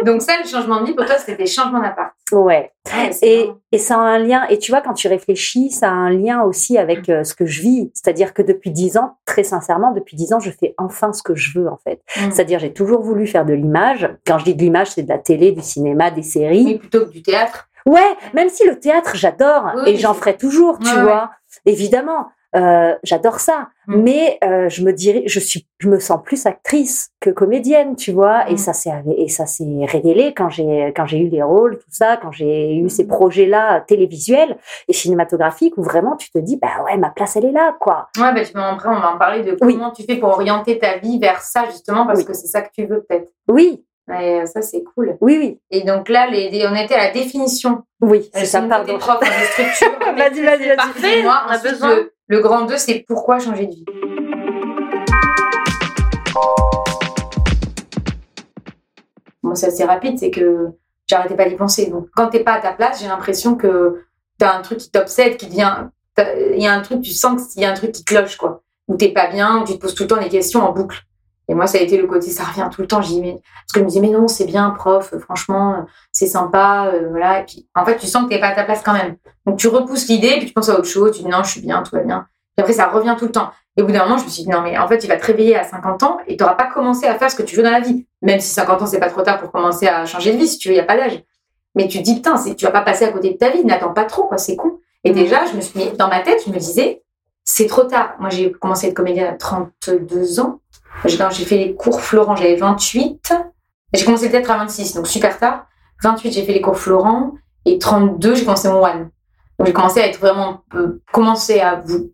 Donc 0.03 0.23
ça, 0.23 0.33
le 0.43 0.49
changement 0.49 0.81
de 0.81 0.87
vie, 0.87 0.93
pour 0.95 1.05
toi, 1.05 1.19
c'était 1.19 1.45
changement 1.45 1.79
d'appart. 1.79 2.13
Ouais. 2.31 2.71
Ouais, 2.87 3.11
c'est 3.11 3.27
Et, 3.27 3.51
et 3.71 3.77
ça 3.77 3.97
a 3.97 3.99
un 3.99 4.17
lien, 4.17 4.47
et 4.49 4.57
tu 4.57 4.71
vois, 4.71 4.81
quand 4.81 4.93
tu 4.93 5.07
réfléchis, 5.07 5.69
ça 5.69 5.89
a 5.89 5.93
un 5.93 6.09
lien 6.09 6.41
aussi 6.41 6.79
avec 6.79 7.07
euh, 7.07 7.23
ce 7.23 7.35
que 7.35 7.45
je 7.45 7.61
vis. 7.61 7.91
C'est-à-dire 7.93 8.33
que 8.33 8.41
depuis 8.41 8.71
dix 8.71 8.97
ans, 8.97 9.17
très 9.25 9.43
sincèrement, 9.43 9.91
depuis 9.91 10.15
dix 10.15 10.33
ans, 10.33 10.39
je 10.39 10.49
fais 10.49 10.73
enfin 10.79 11.13
ce 11.13 11.21
que 11.21 11.35
je 11.35 11.59
veux, 11.59 11.67
en 11.67 11.77
fait. 11.83 12.01
Mm. 12.17 12.31
C'est-à-dire, 12.31 12.57
j'ai 12.57 12.73
toujours 12.73 13.03
voulu 13.03 13.27
faire 13.27 13.45
de 13.45 13.53
l'image. 13.53 14.09
Quand 14.25 14.39
je 14.39 14.45
dis 14.45 14.55
de 14.55 14.61
l'image, 14.61 14.89
c'est 14.89 15.03
de 15.03 15.09
la 15.09 15.19
télé, 15.19 15.51
du 15.51 15.61
cinéma, 15.61 16.09
des 16.09 16.23
séries. 16.23 16.65
Oui, 16.65 16.77
plutôt 16.79 17.05
que 17.05 17.11
du 17.11 17.21
théâtre. 17.21 17.69
Ouais, 17.85 18.15
même 18.33 18.49
si 18.49 18.65
le 18.67 18.79
théâtre, 18.79 19.15
j'adore, 19.15 19.71
Oui, 19.75 19.83
et 19.91 19.97
j'en 19.97 20.13
ferai 20.13 20.37
toujours, 20.37 20.79
tu 20.79 20.95
Ouais, 20.95 21.01
vois. 21.01 21.31
Évidemment, 21.65 22.27
euh, 22.55 22.95
j'adore 23.03 23.39
ça. 23.39 23.69
Mm. 23.87 24.01
Mais 24.03 24.37
euh, 24.43 24.69
je 24.69 24.83
me 24.83 24.91
dirais, 24.93 25.23
je 25.25 25.39
suis, 25.39 25.67
je 25.79 25.89
me 25.89 25.99
sens 25.99 26.19
plus 26.23 26.45
actrice 26.45 27.09
que 27.19 27.29
comédienne, 27.29 27.95
tu 27.95 28.11
vois. 28.11 28.49
Et 28.49 28.53
Mm. 28.53 28.57
ça 28.57 28.73
s'est 28.73 28.91
et 29.17 29.29
ça 29.29 29.45
s'est 29.45 29.85
révélé 29.87 30.33
quand 30.33 30.49
j'ai 30.49 30.93
quand 30.95 31.05
j'ai 31.05 31.17
eu 31.19 31.27
les 31.29 31.41
rôles, 31.43 31.77
tout 31.79 31.89
ça, 31.89 32.17
quand 32.21 32.31
j'ai 32.31 32.75
eu 32.75 32.83
Mm. 32.83 32.89
ces 32.89 33.07
projets-là 33.07 33.81
télévisuels 33.81 34.57
et 34.87 34.93
cinématographiques 34.93 35.77
où 35.77 35.81
vraiment 35.83 36.15
tu 36.15 36.29
te 36.29 36.37
dis, 36.39 36.57
bah 36.57 36.83
ouais, 36.85 36.97
ma 36.97 37.09
place 37.09 37.35
elle 37.35 37.45
est 37.45 37.51
là, 37.51 37.75
quoi. 37.79 38.09
Ouais, 38.17 38.33
bah, 38.33 38.43
tu 38.45 38.51
après, 38.57 38.89
on 38.89 38.99
va 38.99 39.13
en 39.13 39.17
parler 39.17 39.43
de 39.43 39.57
Oui. 39.61 39.73
comment 39.75 39.91
tu 39.91 40.03
fais 40.03 40.15
pour 40.17 40.29
orienter 40.29 40.77
ta 40.77 40.97
vie 40.97 41.19
vers 41.19 41.41
ça, 41.41 41.65
justement, 41.65 42.05
parce 42.05 42.19
Oui. 42.19 42.25
que 42.25 42.33
c'est 42.33 42.47
ça 42.47 42.61
que 42.61 42.69
tu 42.73 42.85
veux, 42.85 43.01
peut-être. 43.07 43.31
Oui, 43.49 43.83
Et 44.09 44.41
euh, 44.41 44.45
ça, 44.45 44.61
c'est 44.61 44.83
cool. 44.83 45.15
oui, 45.21 45.37
oui, 45.39 45.59
Et 45.69 45.83
donc 45.83 46.09
là, 46.09 46.27
les, 46.27 46.49
les- 46.49 46.67
on 46.67 46.75
était 46.75 46.95
à 46.95 47.05
la 47.07 47.11
définition. 47.11 47.83
oui. 48.01 48.19
Euh, 48.35 48.39
C'est 48.39 48.45
ça, 48.45 48.61
pardon. 48.61 48.91
des 48.93 48.99
profs 48.99 49.19
de 49.21 49.25
structure. 49.25 49.99
Vas-y, 50.17 50.41
vas-y, 50.43 50.67
vas-y. 50.67 50.75
Parfait, 50.75 51.21
Moi, 51.23 51.41
on 51.47 51.51
a 51.51 51.57
besoin. 51.59 51.95
Le, 51.95 52.13
le 52.27 52.39
grand 52.39 52.65
2, 52.65 52.77
c'est 52.77 53.05
pourquoi 53.07 53.39
changer 53.39 53.67
de 53.67 53.71
vie. 53.71 53.85
Moi, 59.43 59.55
c'est 59.55 59.67
assez 59.67 59.83
rapide, 59.85 60.17
c'est 60.19 60.31
que 60.31 60.67
j'arrêtais 61.07 61.35
pas 61.35 61.47
d'y 61.49 61.55
penser. 61.55 61.87
Donc, 61.89 62.07
quand 62.15 62.27
t'es 62.29 62.43
pas 62.43 62.53
à 62.53 62.61
ta 62.61 62.73
place, 62.73 63.01
j'ai 63.01 63.07
l'impression 63.07 63.55
que 63.55 64.03
t'as 64.37 64.55
un 64.57 64.61
truc 64.61 64.79
qui 64.79 64.91
t'obsède, 64.91 65.37
qui 65.37 65.47
devient. 65.47 65.87
Il 66.17 66.61
y 66.61 66.67
a 66.67 66.73
un 66.73 66.81
truc, 66.81 67.01
tu 67.01 67.11
sens 67.11 67.53
qu'il 67.53 67.61
y 67.61 67.65
a 67.65 67.71
un 67.71 67.73
truc 67.73 67.91
qui 67.91 68.03
cloche, 68.03 68.37
quoi. 68.37 68.61
Ou 68.87 68.95
t'es 68.97 69.09
pas 69.09 69.27
bien, 69.27 69.61
ou 69.61 69.65
tu 69.65 69.73
te 69.73 69.79
poses 69.79 69.95
tout 69.95 70.03
le 70.03 70.07
temps 70.09 70.17
des 70.21 70.29
questions 70.29 70.61
en 70.61 70.71
boucle. 70.71 70.99
Et 71.51 71.53
moi, 71.53 71.67
ça 71.67 71.79
a 71.79 71.81
été 71.81 71.97
le 71.97 72.07
côté, 72.07 72.29
ça 72.29 72.45
revient 72.45 72.69
tout 72.71 72.79
le 72.79 72.87
temps. 72.87 73.01
J'y 73.01 73.19
mais... 73.19 73.33
Parce 73.33 73.73
que 73.73 73.79
je 73.81 73.83
me 73.83 73.89
dis, 73.89 73.99
mais 73.99 74.07
non, 74.07 74.29
c'est 74.29 74.45
bien, 74.45 74.69
prof, 74.69 75.13
franchement, 75.19 75.85
c'est 76.13 76.25
sympa, 76.27 76.89
euh, 76.93 77.09
voilà. 77.09 77.41
Et 77.41 77.45
puis, 77.45 77.67
en 77.75 77.83
fait, 77.83 77.97
tu 77.97 78.07
sens 78.07 78.23
que 78.23 78.29
t'es 78.29 78.39
pas 78.39 78.47
à 78.47 78.55
ta 78.55 78.63
place 78.63 78.81
quand 78.85 78.93
même. 78.93 79.17
Donc, 79.45 79.57
tu 79.57 79.67
repousses 79.67 80.07
l'idée, 80.07 80.37
puis 80.37 80.45
tu 80.45 80.53
penses 80.53 80.69
à 80.69 80.75
autre 80.79 80.87
chose, 80.87 81.11
tu 81.17 81.23
dis, 81.23 81.27
non, 81.27 81.43
je 81.43 81.51
suis 81.51 81.59
bien, 81.59 81.83
tout 81.83 81.93
va 81.93 82.03
bien. 82.03 82.25
Et 82.57 82.61
après, 82.61 82.71
ça 82.71 82.87
revient 82.87 83.15
tout 83.19 83.25
le 83.25 83.31
temps. 83.33 83.51
Et 83.75 83.81
au 83.81 83.85
bout 83.85 83.91
d'un 83.91 84.05
moment, 84.05 84.17
je 84.17 84.23
me 84.23 84.29
suis 84.29 84.43
dit, 84.43 84.49
non, 84.49 84.61
mais 84.61 84.77
en 84.77 84.87
fait, 84.87 84.97
tu 84.97 85.07
vas 85.07 85.17
te 85.17 85.25
réveiller 85.25 85.57
à 85.57 85.65
50 85.65 86.03
ans 86.03 86.19
et 86.25 86.37
tu 86.37 86.41
n'auras 86.43 86.55
pas 86.55 86.67
commencé 86.67 87.05
à 87.05 87.15
faire 87.15 87.29
ce 87.29 87.35
que 87.35 87.43
tu 87.43 87.57
veux 87.57 87.63
dans 87.63 87.71
la 87.71 87.81
vie. 87.81 88.07
Même 88.21 88.39
si 88.39 88.47
50 88.53 88.81
ans, 88.81 88.85
c'est 88.85 88.99
pas 88.99 89.09
trop 89.09 89.21
tard 89.21 89.37
pour 89.41 89.51
commencer 89.51 89.89
à 89.89 90.05
changer 90.05 90.31
de 90.31 90.37
vie, 90.37 90.47
si 90.47 90.57
tu 90.57 90.69
veux, 90.69 90.75
il 90.75 90.77
n'y 90.77 90.81
a 90.81 90.85
pas 90.85 90.95
d'âge. 90.95 91.21
Mais 91.75 91.89
tu 91.89 91.97
te 91.97 92.03
dis, 92.03 92.15
putain, 92.15 92.35
tu 92.55 92.63
vas 92.65 92.71
pas 92.71 92.81
passer 92.81 93.03
à 93.03 93.11
côté 93.11 93.31
de 93.33 93.37
ta 93.37 93.49
vie, 93.49 93.65
n'attends 93.65 93.91
pas 93.93 94.05
trop, 94.05 94.23
quoi, 94.23 94.37
c'est 94.37 94.55
con. 94.55 94.79
Et 95.03 95.09
Mhm. 95.11 95.15
déjà, 95.15 95.45
je 95.47 95.55
me 95.57 95.61
suis 95.61 95.77
mis, 95.77 95.91
dans 95.97 96.07
ma 96.07 96.21
tête, 96.21 96.41
je 96.45 96.49
me 96.51 96.57
disais, 96.57 97.03
c'est 97.43 97.65
trop 97.67 97.83
tard. 97.83 98.15
Moi, 98.19 98.29
j'ai 98.29 98.51
commencé 98.53 98.85
à 98.87 98.89
être 98.89 98.95
comédienne 98.95 99.27
à 99.27 99.33
32 99.33 100.39
ans. 100.39 100.60
Quand 101.17 101.29
j'ai 101.31 101.45
fait 101.45 101.57
les 101.57 101.73
cours 101.73 102.01
Florent, 102.01 102.35
j'avais 102.35 102.55
28. 102.55 103.33
Et 103.93 103.97
J'ai 103.97 104.05
commencé 104.05 104.29
peut-être 104.29 104.51
à 104.51 104.57
26, 104.57 104.95
donc 104.95 105.07
super 105.07 105.37
tard. 105.39 105.65
28, 106.03 106.31
j'ai 106.31 106.43
fait 106.43 106.53
les 106.53 106.61
cours 106.61 106.77
Florent. 106.77 107.33
Et 107.65 107.77
32, 107.77 108.35
j'ai 108.35 108.45
commencé 108.45 108.69
mon 108.69 108.83
one. 108.83 109.09
Donc, 109.59 109.67
j'ai 109.67 109.73
commencé 109.73 110.01
à 110.01 110.07
être 110.07 110.19
vraiment, 110.19 110.61
euh, 110.73 111.01
commencer 111.11 111.59
à 111.59 111.75
vous, 111.85 112.11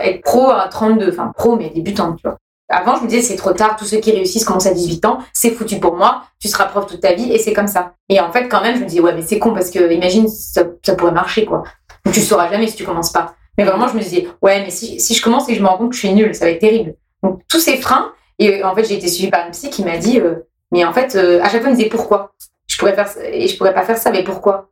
être 0.00 0.22
pro 0.22 0.50
à 0.50 0.68
32, 0.68 1.10
enfin 1.10 1.32
pro, 1.36 1.56
mais 1.56 1.70
débutante, 1.70 2.18
tu 2.18 2.28
vois. 2.28 2.38
Avant, 2.68 2.96
je 2.96 3.02
me 3.02 3.08
disais, 3.08 3.20
c'est 3.20 3.36
trop 3.36 3.52
tard, 3.52 3.76
tous 3.76 3.84
ceux 3.84 3.98
qui 3.98 4.12
réussissent 4.12 4.44
commencent 4.44 4.66
à 4.66 4.72
18 4.72 5.04
ans, 5.04 5.18
c'est 5.32 5.50
foutu 5.50 5.78
pour 5.80 5.96
moi, 5.96 6.22
tu 6.40 6.48
seras 6.48 6.64
prof 6.66 6.86
toute 6.86 7.00
ta 7.00 7.12
vie, 7.12 7.32
et 7.32 7.38
c'est 7.38 7.52
comme 7.52 7.66
ça. 7.66 7.94
Et 8.08 8.20
en 8.20 8.32
fait, 8.32 8.48
quand 8.48 8.62
même, 8.62 8.76
je 8.76 8.84
me 8.84 8.86
dis, 8.86 9.00
ouais, 9.00 9.14
mais 9.14 9.22
c'est 9.22 9.38
con, 9.38 9.52
parce 9.52 9.70
que 9.70 9.92
imagine, 9.92 10.28
ça, 10.28 10.62
ça 10.82 10.94
pourrait 10.94 11.12
marcher, 11.12 11.44
quoi. 11.44 11.64
Donc, 12.04 12.14
tu 12.14 12.20
sauras 12.20 12.48
jamais 12.50 12.66
si 12.68 12.76
tu 12.76 12.84
commences 12.84 13.10
pas. 13.10 13.34
Mais 13.58 13.64
vraiment, 13.64 13.88
je 13.88 13.94
me 13.94 14.00
disais, 14.00 14.28
ouais, 14.42 14.62
mais 14.62 14.70
si, 14.70 15.00
si 15.00 15.14
je 15.14 15.22
commence 15.22 15.48
et 15.48 15.52
que 15.52 15.58
je 15.58 15.62
me 15.62 15.68
rends 15.68 15.78
compte 15.78 15.90
que 15.90 15.94
je 15.96 16.00
suis 16.00 16.12
nulle, 16.14 16.34
ça 16.34 16.44
va 16.44 16.52
être 16.52 16.60
terrible. 16.60 16.94
Donc, 17.24 17.40
tous 17.48 17.58
ces 17.58 17.76
freins, 17.78 18.12
et 18.38 18.62
euh, 18.62 18.66
en 18.66 18.74
fait, 18.74 18.84
j'ai 18.84 18.94
été 18.94 19.08
suivie 19.08 19.30
par 19.30 19.44
une 19.46 19.50
psy 19.52 19.70
qui 19.70 19.82
m'a 19.84 19.96
dit, 19.96 20.20
euh, 20.20 20.46
mais 20.70 20.84
en 20.84 20.92
fait, 20.92 21.16
euh, 21.16 21.40
à 21.40 21.48
chaque 21.48 21.60
fois, 21.62 21.70
elle 21.70 21.72
me 21.72 21.76
disait, 21.76 21.88
pourquoi? 21.88 22.32
Je 22.66 22.78
pourrais 22.78 22.94
faire 22.94 23.08
et 23.32 23.48
je 23.48 23.56
pourrais 23.56 23.74
pas 23.74 23.82
faire 23.82 23.98
ça, 23.98 24.10
mais 24.10 24.22
pourquoi? 24.24 24.70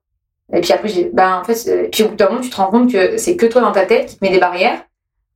Et 0.52 0.60
puis 0.60 0.72
après, 0.72 0.88
j'ai, 0.88 1.04
ben, 1.12 1.38
en 1.40 1.44
fait, 1.44 1.88
puis 1.90 2.02
au 2.04 2.08
bout 2.08 2.14
d'un 2.16 2.28
moment, 2.28 2.40
tu 2.40 2.50
te 2.50 2.56
rends 2.56 2.66
compte 2.70 2.92
que 2.92 3.16
c'est 3.16 3.36
que 3.36 3.46
toi 3.46 3.60
dans 3.62 3.72
ta 3.72 3.86
tête 3.86 4.06
qui 4.10 4.18
te 4.18 4.24
met 4.24 4.30
des 4.30 4.38
barrières. 4.40 4.84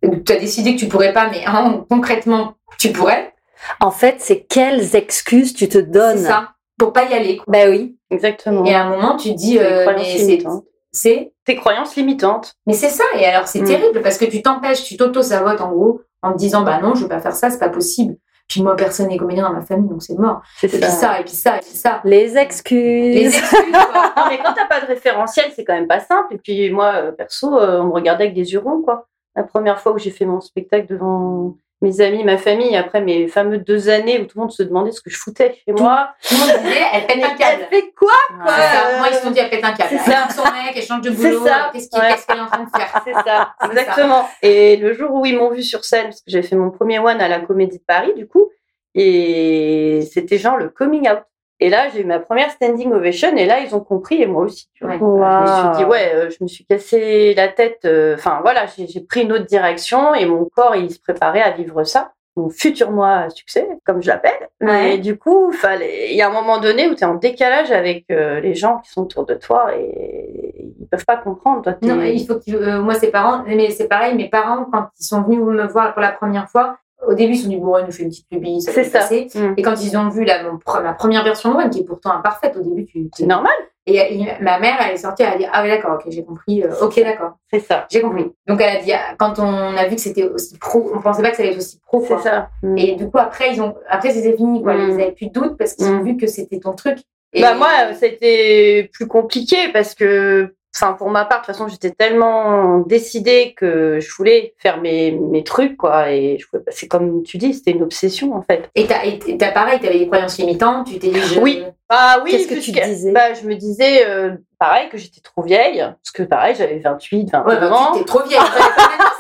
Tu 0.03 0.33
as 0.33 0.37
décidé 0.37 0.75
que 0.75 0.81
tu 0.81 0.89
pourrais 0.89 1.13
pas, 1.13 1.31
mais 1.31 1.43
hein, 1.47 1.85
concrètement, 1.89 2.55
tu 2.79 2.93
pourrais. 2.93 3.33
En 3.81 3.91
fait, 3.91 4.17
c'est 4.19 4.41
quelles 4.41 4.95
excuses 4.95 5.55
tu 5.55 5.69
te 5.69 5.79
C'est 5.79 5.91
donnes. 5.91 6.19
ça. 6.19 6.51
Pour 6.79 6.93
pas 6.93 7.05
y 7.05 7.15
aller. 7.15 7.37
quoi. 7.39 7.47
Ben 7.49 7.71
oui. 7.71 7.97
Exactement. 8.11 8.65
Et 8.67 8.75
à 8.75 8.85
un 8.85 8.91
moment, 8.91 9.17
tu 9.17 9.31
te 9.31 9.35
dis, 9.39 9.55
Tes 9.57 9.65
euh, 9.65 9.83
croyances 9.85 10.03
mais 10.13 10.19
c'est, 10.19 10.25
limitantes. 10.27 10.65
c'est, 10.93 11.33
Tes 11.47 11.57
croyances 11.57 11.97
limitantes. 11.97 12.55
mais 12.67 12.75
c'est 12.75 12.91
ça. 12.91 13.05
Et 13.19 13.25
alors, 13.25 13.49
c'est 13.49 13.61
Mm. 13.61 13.67
terrible 13.67 14.03
parce 14.03 14.19
que 14.19 14.27
tu 14.27 14.43
t'empêches, 14.43 14.85
tu 14.85 14.97
t'auto-sabotes 14.99 15.61
en 15.63 15.71
gros, 15.73 16.03
en 16.27 16.33
te 16.33 16.39
disant, 16.39 16.63
bah 16.63 16.81
non, 16.81 16.95
je 16.95 17.03
veux 17.03 17.09
pas 17.09 17.21
faire 17.21 17.35
ça, 17.35 17.51
c'est 17.51 17.59
pas 17.59 17.69
possible. 17.69 18.17
Puis 18.49 18.63
moi, 18.63 18.77
personne 18.77 19.09
n'est 19.09 19.17
comédien 19.17 19.45
dans 19.45 19.53
ma 19.53 19.63
famille, 19.63 19.89
donc 19.89 20.03
c'est 20.03 20.17
mort. 20.17 20.41
C'est 20.59 20.73
Et 20.73 20.79
puis 20.79 20.89
ça, 20.89 21.21
et 21.21 21.25
puis 21.25 21.33
ça, 21.33 21.57
et 21.57 21.61
puis 21.61 21.71
ça. 21.71 22.01
Les 22.05 22.37
excuses. 22.37 23.15
Les 23.15 23.27
excuses, 23.27 23.73
quoi. 23.73 24.13
Non, 24.17 24.23
mais 24.29 24.39
quand 24.39 24.53
t'as 24.53 24.67
pas 24.67 24.81
de 24.81 24.87
référentiel, 24.87 25.47
c'est 25.55 25.65
quand 25.65 25.75
même 25.75 25.89
pas 25.89 26.01
simple. 26.01 26.35
Et 26.35 26.39
puis 26.39 26.71
moi, 26.71 26.93
euh, 26.95 27.13
perso, 27.13 27.59
euh, 27.59 27.81
on 27.81 27.87
me 27.87 27.93
regardait 27.93 28.25
avec 28.25 28.35
des 28.35 28.53
yeux 28.53 28.61
ronds, 28.61 28.83
quoi. 28.83 29.09
La 29.35 29.43
première 29.43 29.81
fois 29.81 29.93
où 29.93 29.99
j'ai 29.99 30.11
fait 30.11 30.25
mon 30.25 30.41
spectacle 30.41 30.87
devant 30.87 31.57
mes 31.83 32.01
amis, 32.01 32.25
ma 32.25 32.39
famille, 32.39 32.75
après 32.75 33.01
mes 33.03 33.29
fameux 33.29 33.59
deux 33.59 33.89
années 33.91 34.19
où 34.19 34.25
tout 34.25 34.39
le 34.39 34.43
monde 34.43 34.51
se 34.53 34.63
demandait 34.63 34.93
ce 34.93 35.01
que 35.03 35.11
je 35.11 35.19
foutais 35.19 35.55
chez 35.65 35.73
moi. 35.73 36.11
Tout 36.27 36.35
le 36.35 36.41
monde 36.41 36.63
disait, 36.65 36.81
elle 36.93 37.07
pète 37.07 37.23
un 37.23 37.29
Elle 37.31 37.37
câble. 37.37 37.67
fait 37.71 37.93
quoi 37.97 38.13
ça. 38.47 38.99
Moi, 38.99 39.07
ils 39.11 39.15
se 39.17 39.23
sont 39.23 39.31
dit, 39.31 39.41
elle 39.41 39.51
pète 39.51 39.65
un 39.65 39.73
câble. 39.73 39.91
C'est 39.91 39.97
Elle 39.97 40.03
ça. 40.13 40.29
son 40.31 40.43
mec, 40.45 40.73
elle 40.75 40.83
change 40.83 41.03
de 41.03 41.11
boulot. 41.11 41.45
Qu'est-ce 41.73 41.89
Ouais. 41.99 42.15
qu'elle 42.27 42.37
est 42.39 42.41
en 42.41 42.47
train 42.47 42.65
de 42.65 42.71
faire 42.71 43.03
C'est 43.05 43.13
ça, 43.13 43.55
exactement. 43.71 44.27
Et 44.43 44.77
le 44.77 44.95
jour 44.95 45.13
où 45.13 45.27
ils 45.27 45.37
m'ont 45.37 45.51
vu 45.51 45.63
sur 45.63 45.85
scène, 45.85 46.05
parce 46.07 46.21
que 46.23 46.31
j'avais 46.31 46.47
fait 46.47 46.57
mon 46.57 46.71
premier 46.71 46.99
one 46.99 47.21
à 47.21 47.29
la 47.29 47.41
Comédie 47.41 47.79
de 47.79 47.85
Paris, 47.87 48.13
du 48.17 48.27
coup, 48.27 48.51
et 48.95 50.09
c'était 50.13 50.39
genre 50.39 50.57
le 50.57 50.71
coming 50.71 51.09
out. 51.11 51.19
Et 51.59 51.71
là, 51.71 51.89
j'ai 51.89 52.03
eu 52.03 52.05
ma 52.05 52.19
première 52.19 52.51
standing 52.51 52.93
ovation, 52.93 53.35
et 53.37 53.47
là, 53.47 53.61
ils 53.61 53.75
ont 53.75 53.81
compris, 53.81 54.21
et 54.23 54.27
moi 54.27 54.43
aussi. 54.43 54.69
Tu 54.75 54.85
vois. 54.85 54.97
Ouais. 54.97 55.47
Je 55.47 55.53
me 55.69 55.75
suis 55.75 55.79
dit, 55.79 55.85
ouais, 55.91 56.13
euh, 56.15 56.31
je 56.31 56.37
me 56.43 56.49
suis 56.49 56.67
cassé 56.67 57.33
la 57.35 57.49
tête. 57.49 57.81
euh, 57.87 58.15
Enfin, 58.15 58.41
voilà, 58.43 58.67
j'ai 58.77 59.01
pris 59.01 59.23
une 59.23 59.33
autre 59.33 59.47
direction, 59.47 60.15
et 60.15 60.27
mon 60.27 60.45
corps, 60.45 60.77
il 60.77 60.91
se 60.91 61.01
préparait 61.01 61.41
à 61.43 61.53
vivre 61.53 61.83
ça. 61.85 62.13
Mon 62.39 62.51
futur 62.51 62.91
moi 62.91 63.09
à 63.13 63.31
succès, 63.31 63.67
comme 63.87 64.03
je 64.03 64.09
l'appelle. 64.09 64.51
Mais 64.61 64.69
Ouais. 64.93 64.99
du 64.99 65.17
coup, 65.17 65.51
fallait... 65.53 66.11
il 66.11 66.17
y 66.19 66.21
a 66.21 66.29
un 66.29 66.33
moment 66.33 66.59
donné 66.59 66.87
où 66.87 66.95
tu 66.95 67.01
es 67.01 67.07
en 67.07 67.15
décalage 67.15 67.73
avec 67.73 68.05
euh, 68.11 68.41
les 68.41 68.55
gens 68.55 68.77
qui 68.81 68.91
sont 68.91 69.05
autour 69.05 69.25
de 69.25 69.33
toi, 69.35 69.71
et 69.75 70.75
ils 70.79 70.87
peuvent 70.87 71.07
pas 71.07 71.17
comprendre. 71.17 71.63
Toi, 71.63 71.77
Non, 71.81 71.95
mais 71.97 72.15
il 72.15 72.27
faut 72.27 72.35
que 72.35 72.51
euh, 72.55 72.83
moi, 72.83 72.93
ses 72.93 73.11
parents, 73.11 73.43
mais 73.47 73.71
c'est 73.71 73.89
pareil, 73.89 74.15
mes 74.15 74.29
parents, 74.29 74.67
quand 74.71 74.89
ils 75.01 75.05
sont 75.07 75.23
venus 75.23 75.41
me 75.41 75.67
voir 75.67 75.95
pour 75.95 76.03
la 76.03 76.13
première 76.13 76.51
fois, 76.51 76.77
au 77.07 77.15
début, 77.15 77.33
ils 77.35 77.37
se 77.39 77.45
sont 77.45 77.49
dit, 77.51 77.57
bon, 77.57 77.77
elle 77.77 77.87
nous 77.87 77.93
fait 77.93 78.03
une 78.03 78.09
petite 78.11 78.29
pubie, 78.29 78.61
ça 78.61 78.73
C'est 78.73 78.85
ça. 78.85 79.01
passer. 79.01 79.29
Mm. 79.35 79.55
Et 79.57 79.63
quand 79.63 79.81
ils 79.83 79.97
ont 79.97 80.09
vu 80.09 80.25
la, 80.25 80.43
mon, 80.45 80.59
ma 80.83 80.93
première 80.95 81.25
version 81.25 81.51
de 81.53 81.57
One, 81.57 81.71
qui 81.71 81.81
est 81.81 81.85
pourtant 81.85 82.13
imparfaite, 82.13 82.57
au 82.57 82.63
début, 82.63 82.85
tu. 82.85 83.09
C'est 83.17 83.27
normal, 83.27 83.53
Et, 83.87 83.97
et 83.97 84.27
ma 84.41 84.59
mère, 84.59 84.77
elle 84.85 84.95
est 84.95 84.99
sortie, 84.99 85.23
elle 85.23 85.35
a 85.35 85.39
dit, 85.39 85.47
ah 85.53 85.63
oui, 85.63 85.69
d'accord, 85.69 85.95
ok, 85.95 86.05
j'ai 86.09 86.25
compris, 86.25 86.63
euh, 86.65 86.73
ok, 86.83 87.01
d'accord, 87.03 87.33
c'est 87.53 87.61
ça. 87.61 87.87
j'ai 87.91 88.01
compris. 88.01 88.27
Donc, 88.47 88.61
elle 88.61 88.77
a 88.79 88.83
dit, 88.83 88.93
ah, 88.93 89.15
quand 89.19 89.39
on 89.39 89.77
a 89.77 89.87
vu 89.87 89.95
que 89.97 90.01
c'était 90.01 90.25
aussi 90.25 90.59
pro, 90.59 90.91
on 90.95 91.01
pensait 91.01 91.23
pas 91.23 91.31
que 91.31 91.37
ça 91.37 91.43
allait 91.43 91.53
être 91.53 91.59
aussi 91.59 91.79
pro, 91.87 92.01
C'est 92.03 92.09
quoi. 92.15 92.23
ça. 92.23 92.49
Mm. 92.63 92.79
Et 92.79 92.95
du 92.97 93.09
coup, 93.09 93.19
après, 93.19 93.53
ils 93.53 93.61
ont, 93.63 93.75
après, 93.89 94.11
c'était 94.11 94.37
fini, 94.37 94.63
quoi. 94.63 94.75
Mm. 94.75 94.89
Ils 94.91 94.95
avaient 94.95 95.13
plus 95.13 95.27
de 95.29 95.33
doute 95.33 95.57
parce 95.57 95.75
qu'ils 95.75 95.87
ont 95.87 96.03
vu 96.03 96.17
que 96.17 96.27
c'était 96.27 96.59
ton 96.59 96.73
truc. 96.73 96.99
Et 97.33 97.43
Bah 97.43 97.55
moi, 97.55 97.69
ça 97.95 98.07
a 98.07 98.09
été 98.09 98.85
plus 98.95 99.07
compliqué 99.07 99.57
parce 99.73 99.95
que 99.95 100.55
enfin 100.77 100.93
pour 100.93 101.09
ma 101.11 101.25
part, 101.25 101.41
de 101.41 101.47
toute 101.47 101.55
façon, 101.55 101.69
j'étais 101.69 101.91
tellement 101.91 102.79
décidée 102.81 103.55
que 103.57 103.99
je 104.01 104.15
voulais 104.15 104.55
faire 104.59 104.81
mes, 104.81 105.11
mes 105.13 105.43
trucs, 105.43 105.77
quoi. 105.77 106.11
Et 106.13 106.39
je 106.39 106.47
c'est 106.69 106.87
comme 106.89 107.23
tu 107.23 107.39
dis, 107.39 107.55
c'était 107.55 107.71
une 107.73 107.83
obsession 107.83 108.35
en 108.35 108.43
fait. 108.43 108.69
Et 108.75 108.87
t'as, 108.87 109.51
pareil, 109.53 109.81
t'avais 109.81 109.99
des 109.99 110.07
croyances 110.07 110.39
limitantes, 110.39 110.87
tu 110.89 110.99
t'es 110.99 111.09
dit, 111.09 111.21
je- 111.21 111.41
Oui. 111.41 111.65
Ah 111.89 112.21
oui, 112.25 112.33
Qu'est-ce 112.33 112.49
que 112.49 112.55
tu 112.61 112.73
disais 112.73 113.13
bah, 113.13 113.33
Je 113.35 113.47
me 113.47 113.55
disais, 113.55 114.05
euh, 114.09 114.33
pareil, 114.59 114.89
que 114.89 114.99
j'étais 114.99 115.21
trop 115.21 115.43
vieille, 115.43 115.79
parce 115.79 116.11
que 116.13 116.25
pareil, 116.25 116.57
j'avais 116.59 116.81
28, 116.81 117.31
29 117.31 117.47
Ouais, 117.47 117.61
bah, 117.61 117.73
ans. 117.77 117.93
t'es 117.97 118.05
trop 118.05 118.23
vieille. 118.25 118.41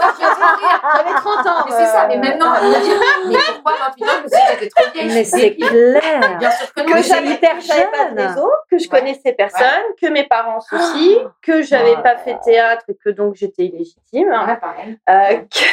J'avais 0.94 1.14
30 1.14 1.46
ans. 1.46 1.64
Mais 1.66 1.72
c'est 1.72 1.87
ça, 1.87 2.07
mais 2.09 2.16
euh, 2.16 2.20
maintenant, 2.20 2.46
on 2.62 2.70
va 2.70 2.79
dire, 2.81 3.01
mais 3.29 3.37
pourquoi 3.55 3.72
28 3.88 4.05
ans, 4.05 4.07
je 4.18 4.22
me 4.25 4.29
suis 4.29 4.38
dit, 4.38 4.59
t'étais 4.59 4.68
trop 4.68 4.92
vieille. 4.92 5.14
Mais 5.14 5.25
c'est 5.25 5.57
clair. 5.57 6.38
Bien 6.38 6.51
sûr 6.51 6.72
que 6.75 6.81
non. 6.81 6.87
que 6.87 6.92
mais 6.94 7.03
j'avais 7.03 7.29
hyper 7.31 7.55
que 7.57 7.61
j'avais 7.62 7.90
pas 7.90 8.05
de 8.11 8.20
réseau, 8.20 8.51
que 8.70 8.79
je 8.79 8.88
Ouais. 8.88 8.99
connaissais 9.01 9.33
personne, 9.33 9.83
que 10.01 10.07
mes 10.07 10.25
parents 10.25 10.59
aussi, 10.72 11.18
que 11.42 11.62
j'avais 11.62 11.96
pas 12.03 12.16
fait 12.16 12.37
théâtre 12.44 12.85
et 12.88 12.94
que 12.94 13.11
donc 13.11 13.35
j'étais 13.35 13.64
illégitime, 13.64 14.29
Ouais, 14.29 14.57
pareil. 14.57 14.99
euh, 15.09 15.38
que, 15.51 15.64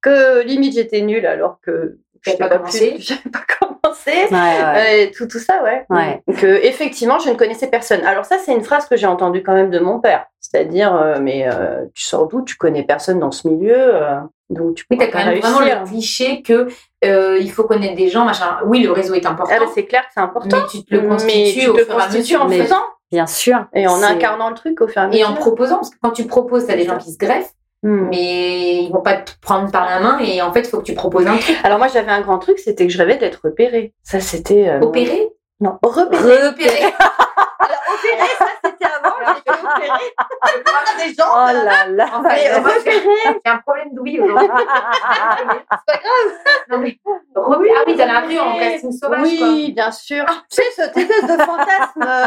que 0.02 0.40
limite 0.42 0.74
j'étais 0.74 1.00
nulle 1.02 1.26
alors 1.26 1.58
que 1.64 1.98
J'étais 2.24 2.38
pas 2.38 2.48
pas 2.48 2.56
commencé. 2.58 2.96
j'avais 2.98 3.20
pas 3.32 3.40
commencé. 3.60 4.10
Ouais, 4.10 4.30
ouais. 4.32 5.06
Euh, 5.08 5.12
tout, 5.16 5.26
tout 5.26 5.38
ça, 5.38 5.62
ouais. 5.62 5.84
Ouais. 5.90 6.22
Que 6.36 6.46
effectivement, 6.64 7.18
je 7.18 7.28
ne 7.30 7.34
connaissais 7.34 7.68
personne. 7.68 8.04
Alors 8.04 8.24
ça, 8.24 8.36
c'est 8.44 8.52
une 8.52 8.62
phrase 8.64 8.86
que 8.86 8.96
j'ai 8.96 9.06
entendue 9.06 9.42
quand 9.42 9.54
même 9.54 9.70
de 9.70 9.78
mon 9.78 10.00
père. 10.00 10.26
C'est-à-dire, 10.40 10.94
euh, 10.94 11.16
mais 11.20 11.46
euh, 11.48 11.84
tu 11.94 12.04
sors 12.04 12.26
d'où? 12.28 12.42
Tu 12.42 12.56
connais 12.56 12.82
personne 12.82 13.18
dans 13.18 13.30
ce 13.30 13.48
milieu, 13.48 13.74
euh, 13.76 14.16
donc 14.50 14.74
tu 14.76 14.84
Oui, 14.90 14.96
peux 14.98 15.04
t'as 15.06 15.10
quand 15.10 15.24
même 15.24 15.38
vraiment 15.40 15.60
le 15.60 15.86
cliché 15.86 16.42
que 16.42 16.68
euh, 17.04 17.38
il 17.40 17.50
faut 17.50 17.64
connaître 17.64 17.94
des 17.96 18.08
gens, 18.08 18.24
machin. 18.24 18.58
Oui, 18.66 18.82
le 18.82 18.92
réseau 18.92 19.14
est 19.14 19.26
important, 19.26 19.52
Ah, 19.56 19.60
bah, 19.60 19.70
c'est 19.74 19.84
clair 19.86 20.02
que 20.02 20.12
c'est 20.14 20.20
important. 20.20 20.56
mais 20.58 20.68
tu 20.70 20.84
te 20.84 20.94
le 20.94 21.02
Mais 21.02 21.08
constitues 21.08 21.60
tu 21.60 21.68
au 21.68 21.72
te 21.74 21.84
fur 21.84 21.94
et 21.94 21.96
à 21.96 22.04
constitues 22.06 22.36
en 22.36 22.48
faisant 22.48 22.82
Bien 23.10 23.26
sûr. 23.26 23.64
et 23.74 23.86
en 23.86 24.02
incarnant 24.02 24.48
le 24.50 24.54
truc 24.54 24.80
au 24.80 24.88
fur 24.88 25.02
et 25.02 25.04
à 25.04 25.08
Et 25.08 25.10
mesure. 25.12 25.30
en 25.30 25.34
proposant, 25.34 25.76
parce 25.76 25.90
que 25.90 25.96
quand 26.02 26.10
tu 26.10 26.24
proposes, 26.26 26.66
t'as 26.66 26.76
des 26.76 26.84
gens 26.84 26.98
qui 26.98 27.12
se 27.12 27.18
greffent, 27.18 27.52
Hmm. 27.84 28.08
mais 28.10 28.82
ils 28.84 28.90
vont 28.90 29.02
pas 29.02 29.14
te 29.18 29.32
prendre 29.42 29.70
par 29.70 29.84
la 29.84 30.00
main 30.00 30.18
et 30.18 30.40
en 30.40 30.50
fait, 30.54 30.60
il 30.60 30.66
faut 30.68 30.78
que 30.78 30.84
tu 30.84 30.94
proposes 30.94 31.26
un 31.26 31.36
truc. 31.36 31.54
Alors 31.64 31.78
moi, 31.78 31.86
j'avais 31.88 32.10
un 32.10 32.22
grand 32.22 32.38
truc, 32.38 32.58
c'était 32.58 32.86
que 32.86 32.92
je 32.92 32.96
rêvais 32.96 33.18
d'être 33.18 33.40
repérée. 33.44 33.92
Ça, 34.02 34.20
c'était... 34.20 34.70
euh, 34.70 34.80
Opérer 34.80 35.28
Non, 35.60 35.78
repérée. 35.82 36.80
Alors, 37.64 37.82
opérée, 37.94 38.28
ça, 38.38 38.46
c'était 38.64 38.84
avant. 38.86 39.34
J'étais 39.36 39.50
opérée. 39.50 41.08
des 41.08 41.14
gens. 41.14 41.24
Oh 41.32 41.64
là 41.64 41.86
là. 41.88 42.06
En 42.14 42.22
fait, 42.22 42.50
Mais 42.54 42.60
moi, 42.60 42.70
j'ai 42.84 42.92
j'ai 43.02 43.40
un 43.50 43.58
problème 43.58 43.88
d'ouïe 43.94 44.20
aujourd'hui. 44.20 44.48
C'est 44.48 44.66
pas 44.66 45.98
grave. 45.98 46.32
Non, 46.70 46.78
mais... 46.78 46.98
Re- 47.34 47.72
Ah 47.76 47.82
oui, 47.86 47.96
t'en 47.96 48.08
as 48.08 48.18
appris 48.18 48.38
en 48.38 48.58
casting 48.58 48.92
sauvage, 48.92 49.20
Oui, 49.22 49.72
bien 49.72 49.90
sûr. 49.90 50.24
tu 50.50 50.56
sais, 50.56 50.62
cette 50.74 50.96
espèce 50.96 51.22
de 51.24 51.42
fantasme 51.42 52.02
euh, 52.06 52.26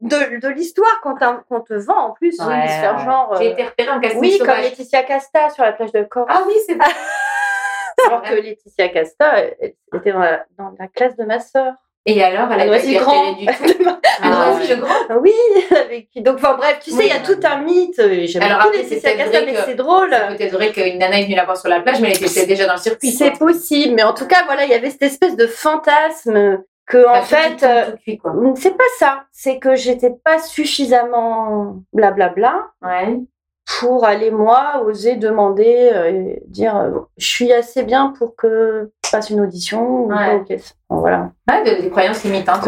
de, 0.00 0.40
de 0.40 0.48
l'histoire 0.48 1.00
qu'on 1.02 1.14
qu'on 1.14 1.60
te 1.60 1.74
vend 1.74 2.08
en 2.08 2.10
plus. 2.12 2.38
Ouais, 2.40 2.46
oui, 2.46 2.54
ouais. 2.54 3.04
genre... 3.04 3.28
quoi. 3.28 3.36
euh, 3.36 3.40
J'ai 3.40 3.50
été 3.52 3.64
repérée 3.64 3.90
en 3.90 4.00
casting 4.00 4.20
oui, 4.20 4.38
comme 4.38 4.46
sauvage. 4.48 4.62
Laetitia 4.64 5.02
Casta 5.04 5.50
sur 5.50 5.64
la 5.64 5.72
plage 5.72 5.92
de 5.92 6.02
Corse. 6.04 6.30
Ah 6.30 6.42
oui, 6.46 6.54
c'est 6.66 6.74
vrai. 6.74 6.88
Alors 8.06 8.22
que 8.22 8.34
Laetitia 8.34 8.88
Casta, 8.90 9.44
était 9.44 10.12
dans 10.12 10.20
la, 10.20 10.44
dans 10.58 10.72
la 10.78 10.86
classe 10.88 11.16
de 11.16 11.24
ma 11.24 11.40
sœur. 11.40 11.74
Et 12.06 12.22
alors, 12.22 12.50
elle 12.52 12.60
a 12.60 12.64
pas 12.64 12.66
Noisy 12.66 12.94
Grand. 12.94 13.32
du 13.32 13.46
tout. 13.46 13.52
Ah, 14.20 14.26
À 14.48 14.50
Noisy 14.52 14.70
ouais. 14.70 14.76
le 14.76 14.82
Grand. 14.82 15.20
Oui, 15.20 15.32
avec 15.70 16.10
qui? 16.10 16.22
Donc, 16.22 16.36
enfin 16.38 16.54
bref, 16.56 16.78
tu 16.82 16.90
sais, 16.90 16.96
il 16.96 17.00
Oui. 17.02 17.08
y 17.08 17.12
a 17.12 17.20
tout 17.20 17.38
un 17.46 17.58
mythe. 17.62 18.00
J'aime 18.26 18.42
Alors 18.42 18.62
beaucoup 18.64 18.76
Laetitia 18.76 19.12
Casta, 19.16 19.42
mais 19.44 19.54
c'est 19.64 19.74
drôle. 19.74 20.10
C'est 20.10 20.36
peut-être 20.36 20.52
vrai 20.54 20.72
qu'une 20.72 20.98
nana 20.98 21.20
est 21.20 21.24
venue 21.24 21.36
la 21.36 21.44
voir 21.44 21.56
sur 21.56 21.68
la 21.68 21.80
plage, 21.80 22.00
mais 22.00 22.10
elle 22.12 22.24
était 22.24 22.46
déjà 22.46 22.66
dans 22.66 22.72
le 22.74 22.80
circuit. 22.80 23.12
C'est 23.12 23.38
possible, 23.38 23.94
mais 23.94 24.02
en 24.02 24.14
tout 24.14 24.26
cas, 24.26 24.44
voilà, 24.46 24.64
il 24.64 24.70
y 24.70 24.74
avait 24.74 24.90
cette 24.90 25.02
espèce 25.02 25.36
de 25.36 25.46
fantasme 25.46 26.62
que, 26.86 27.06
en 27.06 27.20
tout 27.20 27.26
fait, 27.26 27.62
euh, 27.62 27.84
c'est 28.56 28.76
pas 28.76 28.84
ça. 28.98 29.24
C'est 29.30 29.58
que 29.58 29.76
j'étais 29.76 30.10
pas 30.24 30.38
suffisamment 30.40 31.76
blablabla 31.92 32.66
Ouais. 32.82 33.18
pour 33.78 34.04
aller, 34.06 34.30
moi, 34.30 34.82
oser 34.86 35.16
demander, 35.16 35.90
euh, 35.92 36.10
et 36.10 36.42
dire, 36.46 36.76
euh, 36.76 36.90
je 37.18 37.26
suis 37.26 37.52
assez 37.52 37.82
bien 37.82 38.14
pour 38.18 38.34
que 38.36 38.90
je 39.08 39.16
fasse 39.16 39.30
une 39.30 39.40
audition 39.40 39.80
ou 40.04 40.08
pas, 40.08 40.34
voilà. 40.90 41.30
De- 41.64 41.80
des 41.82 41.88
croyances 41.90 42.22
limitantes. 42.24 42.60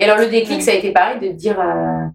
Et 0.00 0.04
alors, 0.04 0.18
le 0.18 0.26
déclic, 0.26 0.60
ça 0.62 0.72
a 0.72 0.74
été 0.74 0.90
pareil 0.92 1.20
de 1.20 1.28
dire. 1.28 1.58
euh, 1.60 2.06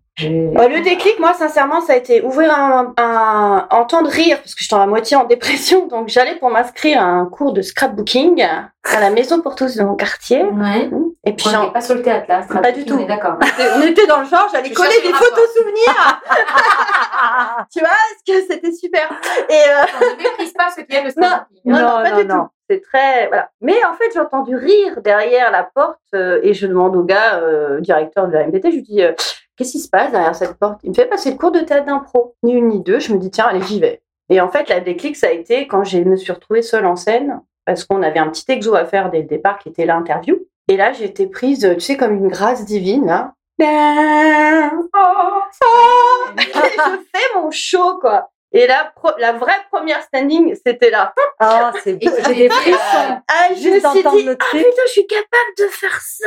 Bah, 0.54 0.68
le 0.68 0.82
déclic, 0.82 1.20
moi, 1.20 1.34
sincèrement, 1.34 1.80
ça 1.80 1.94
a 1.94 1.96
été 1.96 2.22
ouvrir 2.24 2.52
un, 2.54 2.94
un 2.98 3.68
entendre 3.72 4.10
rire, 4.10 4.38
parce 4.42 4.54
que 4.56 4.64
j'étais 4.64 4.76
à 4.76 4.86
moitié 4.88 5.16
en 5.16 5.24
dépression. 5.26 5.88
Donc, 5.88 6.10
j'allais 6.10 6.36
pour 6.36 6.50
m'inscrire 6.50 7.02
à 7.02 7.06
un 7.06 7.26
cours 7.26 7.54
de 7.54 7.62
scrapbooking 7.62 8.42
à 8.44 9.00
la 9.00 9.10
maison 9.12 9.42
pour 9.42 9.56
tous 9.56 9.76
de 9.78 9.84
mon 9.84 9.96
quartier. 9.96 10.44
Ouais. 10.44 10.90
Et 11.28 11.34
puis, 11.34 11.46
On 11.48 11.66
n'est 11.66 11.72
pas 11.72 11.82
sur 11.82 11.96
le 11.96 12.02
théâtre 12.02 12.26
là. 12.30 12.62
Pas 12.62 12.72
du 12.72 12.86
tout. 12.86 12.96
On 12.96 13.00
est 13.00 13.06
d'accord. 13.06 13.38
on 13.78 13.82
était 13.82 14.08
dans 14.08 14.22
le 14.22 14.26
genre, 14.28 14.48
j'allais 14.52 14.72
coller 14.72 15.02
des 15.04 15.13
photos 15.13 15.50
souvenirs. 15.56 16.22
tu 17.72 17.80
vois, 17.80 17.90
parce 17.90 18.24
que 18.26 18.42
c'était 18.48 18.72
super. 18.72 19.10
Et 19.50 19.54
euh, 19.54 20.16
ne 20.16 20.24
méprise 20.24 20.54
pas 20.54 20.70
ceux 20.76 20.84
qui 20.84 20.96
aiment 20.96 21.08
le 21.08 21.22
Non. 21.22 21.30
non, 21.66 21.80
non, 21.80 22.04
pas 22.04 22.12
non, 22.12 22.18
du 22.18 22.28
tout. 22.28 22.48
C'est 22.70 22.82
très 22.82 23.28
voilà. 23.28 23.50
Mais 23.62 23.76
en 23.86 23.94
fait, 23.94 24.06
j'ai 24.13 24.20
entendu 24.20 24.56
rire 24.56 25.02
derrière 25.02 25.52
la 25.52 25.63
porte 25.63 26.00
euh, 26.13 26.40
et 26.44 26.54
je 26.54 26.68
demande 26.68 26.96
au 26.96 27.04
gars, 27.04 27.40
euh, 27.40 27.80
directeur 27.80 28.28
de 28.28 28.34
la 28.34 28.48
MPT, 28.48 28.72
je 28.72 28.76
lui 28.76 28.82
dis 28.82 29.04
euh, 29.04 29.13
qu'est-ce 29.56 29.74
qui 29.74 29.80
se 29.80 29.90
passe 29.90 30.12
derrière 30.12 30.36
cette 30.36 30.58
porte? 30.58 30.80
Il 30.84 30.90
me 30.90 30.96
fait 30.96 31.06
passer 31.06 31.32
le 31.32 31.38
cours 31.38 31.52
de 31.52 31.60
théâtre 31.60 31.86
d'impro. 31.86 32.36
Ni 32.44 32.54
une 32.54 32.68
ni 32.68 32.82
deux. 32.82 33.00
Je 33.00 33.13
me 33.13 33.20
dis 33.20 33.32
tiens, 33.32 33.46
allez, 33.46 33.62
j'y 33.62 33.80
vais. 33.80 34.02
Et 34.30 34.42
en 34.42 34.50
fait, 34.50 34.68
la 34.70 34.82
déclic, 34.82 35.16
ça 35.16 35.28
a 35.28 35.32
été 35.32 35.68
quand 35.68 35.84
je 35.84 36.00
me 36.00 36.18
suis 36.18 36.32
retrouvée 36.32 36.62
seule 36.62 36.86
en 36.86 36.98
scène 36.98 37.42
parce 37.66 37.86
qu'on 37.86 38.02
avait 38.02 38.20
un 38.20 38.30
petit 38.30 38.46
exo 38.50 38.76
à 38.76 38.86
faire 38.86 39.10
dès 39.10 39.20
le 39.20 39.28
départ 39.28 39.60
qui 39.60 39.70
était 39.70 39.86
l'interview. 39.86 40.38
Et 40.69 40.75
là, 40.77 40.91
j'ai 40.93 41.06
été 41.06 41.27
prise, 41.27 41.67
tu 41.75 41.80
sais, 41.80 41.95
comme 41.97 42.13
une 42.13 42.27
grâce 42.27 42.65
divine. 42.65 43.32
Et 43.60 43.63
je 46.45 46.97
fais 47.15 47.36
mon 47.36 47.51
show 47.51 47.99
quoi. 47.99 48.30
Et 48.53 48.65
la, 48.65 48.93
la 49.17 49.34
vraie 49.34 49.60
première 49.71 50.01
standing, 50.03 50.56
c'était 50.65 50.89
là. 50.89 51.13
Oh, 51.41 51.77
c'est 51.84 51.99
tu 51.99 52.10
j'ai 52.27 52.34
des 52.34 52.49
frissons. 52.49 52.77
Ah, 53.27 53.49
je 53.56 53.69
me 53.69 53.80
suis 53.80 54.03
dit, 54.17 54.23
le 54.23 54.32
ah 54.34 54.36
truc. 54.45 54.63
putain, 54.63 54.82
je 54.86 54.91
suis 54.91 55.06
capable 55.08 55.53
de 55.58 55.65
faire 55.65 55.99
ça. 56.01 56.25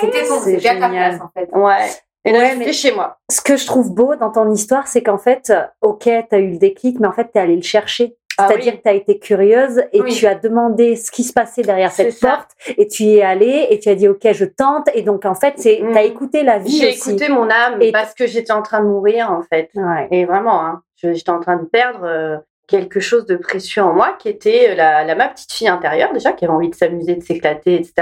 C'était 0.00 0.24
C'est 0.24 0.38
c'était 0.56 0.68
à 0.70 0.76
ta 0.80 0.88
place 0.88 1.20
en 1.20 1.28
fait. 1.38 1.48
Ouais. 1.52 1.90
Et 2.24 2.32
là, 2.32 2.38
Ouais, 2.38 2.54
mais- 2.56 2.72
chez 2.72 2.92
moi. 2.92 3.18
Ce 3.30 3.40
que 3.40 3.56
je 3.56 3.66
trouve 3.66 3.94
beau 3.94 4.14
dans 4.16 4.30
ton 4.30 4.50
histoire, 4.50 4.88
c'est 4.88 5.02
qu'en 5.02 5.18
fait, 5.18 5.52
ok, 5.82 6.02
tu 6.04 6.34
as 6.34 6.38
eu 6.38 6.52
le 6.52 6.58
déclic, 6.58 6.98
mais 6.98 7.06
en 7.08 7.12
fait, 7.12 7.30
tu 7.32 7.38
es 7.38 7.40
allé 7.40 7.56
le 7.56 7.62
chercher. 7.62 8.16
Ah 8.40 8.46
C'est-à-dire 8.48 8.72
oui. 8.72 8.78
que 8.78 8.82
tu 8.82 8.88
as 8.88 8.94
été 8.94 9.18
curieuse 9.18 9.82
et 9.92 10.00
Oui. 10.00 10.12
tu 10.12 10.26
as 10.26 10.34
demandé 10.34 10.96
ce 10.96 11.10
qui 11.10 11.24
se 11.24 11.32
passait 11.32 11.62
derrière 11.62 11.90
cette 11.92 12.12
ça. 12.12 12.28
porte 12.28 12.50
et 12.78 12.86
tu 12.86 13.04
y 13.04 13.16
es 13.18 13.22
allé 13.22 13.66
et 13.70 13.78
tu 13.78 13.88
as 13.88 13.94
dit 13.94 14.08
ok 14.08 14.32
je 14.32 14.44
tente 14.44 14.88
et 14.94 15.02
donc 15.02 15.24
en 15.24 15.34
fait 15.34 15.54
c'est 15.56 15.80
Mm. 15.82 15.92
tu 15.92 15.98
as 15.98 16.02
écouté 16.02 16.42
la 16.42 16.58
vie 16.58 16.78
J'ai 16.78 16.90
écouté 16.94 17.28
mon 17.28 17.48
âme 17.50 17.80
Et- 17.80 17.92
parce 17.92 18.14
que 18.14 18.26
j'étais 18.26 18.52
en 18.52 18.62
train 18.62 18.80
de 18.80 18.86
mourir 18.88 19.30
en 19.30 19.42
fait. 19.42 19.70
Ouais. 19.74 20.08
Et 20.10 20.24
vraiment, 20.24 20.64
hein, 20.64 20.82
j'étais 21.02 21.30
en 21.30 21.40
train 21.40 21.56
de 21.56 21.64
perdre 21.64 22.00
euh, 22.04 22.36
quelque 22.68 23.00
chose 23.00 23.26
de 23.26 23.34
précieux 23.36 23.82
en 23.82 23.92
moi, 23.92 24.14
qui 24.18 24.28
était 24.28 24.70
euh, 24.70 24.74
la, 24.76 25.02
la 25.04 25.14
ma 25.16 25.26
petite 25.28 25.52
fille 25.52 25.66
intérieure 25.68 26.12
déjà, 26.12 26.32
qui 26.32 26.44
avait 26.44 26.54
envie 26.54 26.68
de 26.70 26.74
s'amuser, 26.76 27.16
de 27.16 27.22
s'éclater, 27.22 27.74
etc., 27.74 27.92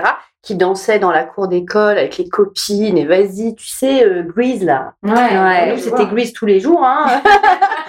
qui 0.49 0.55
dansait 0.55 0.99
dans 0.99 1.11
la 1.11 1.25
cour 1.25 1.47
d'école 1.47 1.99
avec 1.99 2.17
les 2.17 2.27
copines 2.27 2.97
et 2.97 3.05
vas-y, 3.05 3.55
tu 3.55 3.69
sais, 3.69 4.03
euh, 4.03 4.23
Grease 4.23 4.65
là. 4.65 4.95
Ouais. 5.03 5.13
Ouais. 5.13 5.73
Nous, 5.73 5.79
c'était. 5.79 6.07
Grease 6.07 6.33
tous 6.33 6.47
les 6.47 6.59
jours. 6.59 6.83
Hein. 6.83 7.21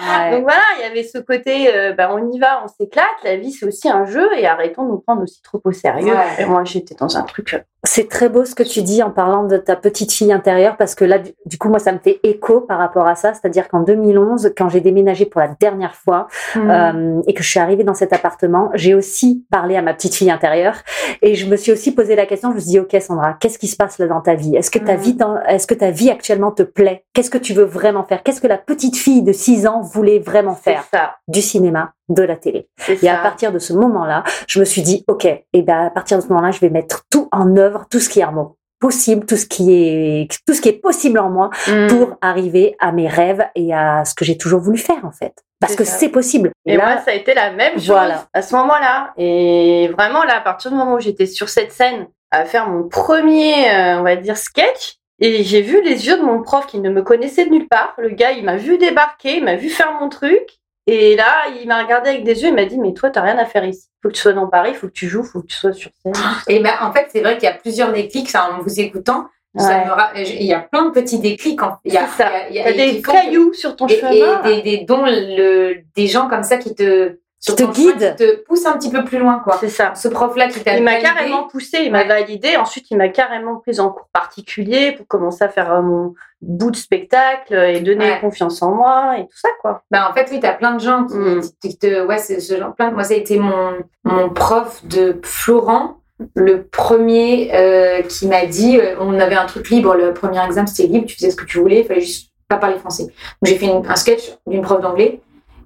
Ouais. 0.00 0.30
Donc 0.32 0.42
voilà, 0.42 0.62
il 0.78 0.82
y 0.82 0.90
avait 0.90 1.04
ce 1.04 1.18
côté, 1.18 1.74
euh, 1.74 1.92
bah, 1.92 2.08
on 2.12 2.30
y 2.30 2.38
va, 2.38 2.62
on 2.64 2.68
s'éclate. 2.68 3.04
La 3.22 3.36
vie, 3.36 3.52
c'est 3.52 3.66
aussi 3.66 3.88
un 3.88 4.06
jeu 4.06 4.26
et 4.36 4.46
arrêtons 4.46 4.84
de 4.84 4.88
nous 4.92 4.98
prendre 4.98 5.22
aussi 5.22 5.42
trop 5.42 5.60
au 5.62 5.72
sérieux. 5.72 6.14
Ouais. 6.14 6.42
Et 6.42 6.46
moi, 6.46 6.64
j'étais 6.64 6.94
dans 6.94 7.18
un 7.18 7.22
truc. 7.22 7.52
euh, 7.52 7.58
C'est 7.84 8.08
très 8.08 8.30
beau 8.30 8.46
ce 8.46 8.54
que 8.54 8.62
tu 8.62 8.80
dis 8.82 9.02
en 9.02 9.10
parlant 9.10 9.44
de 9.44 9.58
ta 9.58 9.76
petite 9.76 10.10
fille 10.12 10.32
intérieure 10.32 10.76
parce 10.78 10.94
que 10.94 11.04
là, 11.04 11.18
du, 11.18 11.58
coup, 11.58 11.68
moi, 11.68 11.78
ça 11.78 11.92
me 11.92 11.98
fait 11.98 12.18
écho 12.22 12.62
par 12.62 12.78
rapport 12.78 13.06
à 13.06 13.14
ça. 13.14 13.34
C'est-à-dire 13.34 13.68
qu'en 13.68 13.80
2011, 13.80 14.52
quand 14.56 14.70
j'ai 14.70 14.80
déménagé 14.80 15.26
pour 15.26 15.42
la 15.42 15.48
dernière 15.48 15.94
fois 15.94 16.28
euh, 16.56 17.20
et 17.26 17.34
que 17.34 17.42
je 17.42 17.48
suis 17.50 17.60
arrivée 17.60 17.84
dans 17.84 17.94
cet 17.94 18.14
appartement, 18.14 18.70
j'ai 18.74 18.94
aussi 18.94 19.44
parlé 19.50 19.76
à 19.76 19.82
ma 19.82 19.92
petite 19.92 20.14
fille 20.14 20.30
intérieure 20.30 20.76
et 21.20 21.34
je 21.34 21.46
me 21.46 21.56
suis 21.56 21.72
aussi 21.72 21.94
posé 21.94 22.16
la 22.16 22.24
question. 22.24 22.49
Je 22.50 22.54
me 22.56 22.60
suis 22.60 22.70
dit, 22.70 22.78
ok, 22.80 22.96
Sandra, 23.00 23.34
qu'est-ce 23.34 23.58
qui 23.58 23.66
se 23.68 23.76
passe 23.76 23.98
là 23.98 24.06
dans 24.06 24.20
ta 24.20 24.34
vie? 24.34 24.56
Est-ce 24.56 24.70
que 24.70 24.78
ta 24.78 24.94
Mhm. 24.94 25.00
vie, 25.00 25.14
dans- 25.14 25.40
est-ce 25.44 25.66
que 25.66 25.74
ta 25.74 25.90
vie 25.90 26.10
actuellement 26.10 26.50
te 26.50 26.62
plaît? 26.62 27.04
Qu'est-ce 27.12 27.30
que 27.30 27.38
tu 27.38 27.52
veux 27.54 27.64
vraiment 27.64 28.04
faire? 28.04 28.22
Qu'est-ce 28.22 28.40
que 28.40 28.46
la 28.46 28.58
petite 28.58 28.96
fille 28.96 29.22
de 29.22 29.32
6 29.32 29.66
ans 29.66 29.80
voulait 29.80 30.18
vraiment 30.18 30.54
faire? 30.54 30.84
ça. 30.92 31.16
Du 31.28 31.42
cinéma, 31.42 31.92
de 32.08 32.22
la 32.22 32.36
télé. 32.36 32.68
Et 33.02 33.08
à 33.08 33.16
partir 33.18 33.52
de 33.52 33.58
ce 33.58 33.72
moment-là, 33.72 34.24
je 34.46 34.60
me 34.60 34.64
suis 34.64 34.82
dit, 34.82 35.04
ok, 35.08 35.24
et 35.26 35.62
ben 35.62 35.86
à 35.86 35.90
partir 35.90 36.16
de 36.18 36.22
ce 36.22 36.28
moment-là, 36.28 36.50
je 36.50 36.60
vais 36.60 36.70
mettre 36.70 37.02
tout 37.10 37.28
en 37.32 37.56
œuvre, 37.56 37.86
tout 37.90 38.00
ce 38.00 38.08
qui 38.08 38.20
est 38.20 38.24
en 38.24 38.32
moi 38.32 38.54
possible, 38.80 39.26
tout 39.26 39.36
ce 39.36 39.44
qui 39.44 39.74
est 39.74 40.28
tout 40.46 40.54
ce 40.54 40.60
qui 40.62 40.70
est 40.70 40.80
possible 40.80 41.18
en 41.18 41.28
moi 41.28 41.50
Mm. 41.68 41.88
pour 41.88 42.16
arriver 42.22 42.76
à 42.80 42.92
mes 42.92 43.08
rêves 43.08 43.44
et 43.54 43.74
à 43.74 44.06
ce 44.06 44.14
que 44.14 44.24
j'ai 44.24 44.38
toujours 44.38 44.60
voulu 44.60 44.78
faire 44.78 45.04
en 45.04 45.10
fait. 45.10 45.34
Parce 45.60 45.76
que 45.76 45.84
c'est 45.84 46.08
possible. 46.08 46.50
Et 46.64 46.78
là, 46.78 46.86
moi, 46.86 47.02
ça 47.04 47.10
a 47.10 47.14
été 47.14 47.34
la 47.34 47.50
même 47.52 47.74
chose 47.74 47.88
Voilà. 47.88 48.24
à 48.32 48.40
ce 48.40 48.54
moment-là. 48.56 49.12
Et 49.18 49.90
vraiment, 49.94 50.24
là, 50.24 50.38
à 50.38 50.40
partir 50.40 50.70
du 50.70 50.76
moment 50.78 50.94
où 50.94 51.00
j'étais 51.00 51.26
sur 51.26 51.50
cette 51.50 51.72
scène 51.72 52.06
à 52.30 52.44
faire 52.44 52.68
mon 52.68 52.88
premier, 52.88 53.70
euh, 53.70 53.98
on 53.98 54.02
va 54.02 54.16
dire, 54.16 54.36
sketch, 54.36 54.96
et 55.20 55.42
j'ai 55.44 55.60
vu 55.62 55.82
les 55.82 56.06
yeux 56.06 56.16
de 56.16 56.22
mon 56.22 56.42
prof 56.42 56.66
qui 56.66 56.78
ne 56.78 56.88
me 56.90 57.02
connaissait 57.02 57.44
de 57.44 57.50
nulle 57.50 57.68
part. 57.68 57.94
Le 57.98 58.10
gars, 58.10 58.32
il 58.32 58.44
m'a 58.44 58.56
vu 58.56 58.78
débarquer, 58.78 59.36
il 59.36 59.44
m'a 59.44 59.56
vu 59.56 59.68
faire 59.68 59.92
mon 60.00 60.08
truc. 60.08 60.42
Et 60.86 61.14
là, 61.14 61.26
il 61.60 61.68
m'a 61.68 61.82
regardé 61.82 62.08
avec 62.10 62.24
des 62.24 62.42
yeux, 62.42 62.48
il 62.48 62.54
m'a 62.54 62.64
dit, 62.64 62.78
mais 62.78 62.94
toi, 62.94 63.10
t'as 63.10 63.20
rien 63.20 63.36
à 63.38 63.44
faire 63.44 63.64
ici. 63.64 63.86
Faut 64.02 64.08
que 64.08 64.14
tu 64.14 64.20
sois 64.20 64.32
dans 64.32 64.46
Paris, 64.48 64.74
faut 64.74 64.86
que 64.86 64.92
tu 64.92 65.08
joues, 65.08 65.22
faut 65.22 65.40
que 65.42 65.46
tu 65.46 65.56
sois 65.56 65.72
sur 65.74 65.90
scène. 66.02 66.14
Et 66.48 66.58
ben, 66.60 66.72
en 66.80 66.90
fait, 66.92 67.08
c'est 67.12 67.20
vrai 67.20 67.34
qu'il 67.34 67.44
y 67.44 67.52
a 67.52 67.54
plusieurs 67.54 67.92
déclics, 67.92 68.30
ça, 68.30 68.50
en 68.50 68.62
vous 68.62 68.80
écoutant. 68.80 69.26
Ça 69.56 69.84
me 69.84 70.20
Il 70.24 70.44
y 70.46 70.54
a 70.54 70.60
plein 70.60 70.86
de 70.86 70.90
petits 70.90 71.18
déclics. 71.18 71.60
en- 71.62 71.76
Il 71.84 71.92
y 71.92 71.96
a, 71.98 72.06
ça. 72.06 72.30
il 72.48 72.54
y 72.56 72.60
a- 72.60 72.64
T'as 72.64 72.70
il 72.70 72.76
y 72.76 72.80
a- 72.82 72.92
des 72.92 73.02
que- 73.02 73.10
cailloux 73.10 73.52
sur 73.52 73.74
ton 73.76 73.88
et, 73.88 73.98
chemin. 73.98 74.42
et 74.44 74.62
des, 74.62 74.62
des 74.78 74.84
dont 74.84 75.02
le, 75.04 75.74
des 75.96 76.06
gens 76.06 76.28
comme 76.28 76.44
ça 76.44 76.56
qui 76.56 76.72
te 76.74 77.18
sur 77.40 77.56
te 77.56 77.62
guident. 77.64 78.14
qui 78.16 78.24
te 78.24 78.36
poussent 78.44 78.66
un 78.66 78.76
petit 78.76 78.90
peu 78.90 79.02
plus 79.04 79.18
loin 79.18 79.40
quoi. 79.42 79.56
C'est 79.60 79.68
ça. 79.70 79.94
Ce 79.94 80.08
prof 80.08 80.36
là 80.36 80.48
qui 80.48 80.60
t'a 80.62 80.76
Il 80.76 80.82
m'a 80.84 80.96
carrément 81.00 81.44
poussé, 81.48 81.78
il 81.84 81.90
m'a 81.90 82.02
Ouais. 82.02 82.08
validé. 82.08 82.56
Ensuite, 82.56 82.90
il 82.90 82.98
m'a 82.98 83.08
carrément 83.08 83.56
prise 83.56 83.80
en 83.80 83.88
cours 83.90 84.08
particulier 84.12 84.92
pour 84.92 85.06
commencer 85.08 85.42
à 85.44 85.48
faire 85.48 85.72
euh, 85.72 85.80
mon 85.82 86.14
bout 86.42 86.70
de 86.70 86.76
spectacle 86.76 87.54
et 87.54 87.80
donner 87.80 88.10
Ouais. 88.10 88.18
confiance 88.20 88.60
en 88.62 88.72
moi 88.74 89.16
et 89.18 89.22
tout 89.22 89.36
ça, 89.36 89.48
quoi. 89.60 89.82
Bah, 89.90 90.08
en 90.10 90.14
fait, 90.14 90.28
oui, 90.30 90.40
t'as 90.40 90.52
plein 90.52 90.72
de 90.74 90.80
gens 90.80 91.04
qui, 91.06 91.14
Mm. 91.16 91.40
qui 91.62 91.76
te, 91.78 92.06
ouais, 92.06 92.18
c'est 92.18 92.40
ce 92.40 92.56
genre, 92.58 92.74
plein 92.74 92.90
moi, 92.90 93.04
ça 93.04 93.14
a 93.14 93.16
été 93.16 93.38
mon, 93.38 93.72
mon 94.04 94.28
prof 94.30 94.84
de 94.86 95.18
Florent, 95.22 95.96
le 96.34 96.64
premier, 96.64 97.50
euh, 97.54 98.02
qui 98.02 98.26
m'a 98.28 98.44
dit, 98.44 98.78
euh, 98.78 98.96
on 99.00 99.18
avait 99.18 99.34
un 99.36 99.46
truc 99.46 99.70
libre, 99.70 99.94
le 99.94 100.12
premier 100.12 100.44
examen, 100.44 100.66
c'était 100.66 100.88
libre, 100.88 101.06
tu 101.06 101.16
faisais 101.16 101.30
ce 101.30 101.36
que 101.36 101.44
tu 101.46 101.58
voulais, 101.58 101.80
il 101.80 101.86
fallait 101.86 102.00
juste 102.02 102.30
pas 102.48 102.56
parler 102.56 102.78
français. 102.78 103.04
Donc, 103.04 103.12
j'ai 103.44 103.56
fait 103.56 103.66
une- 103.66 103.86
un 103.86 103.96
sketch 103.96 104.32
d'une 104.46 104.60
prof 104.62 104.80
d'anglais. 104.82 105.20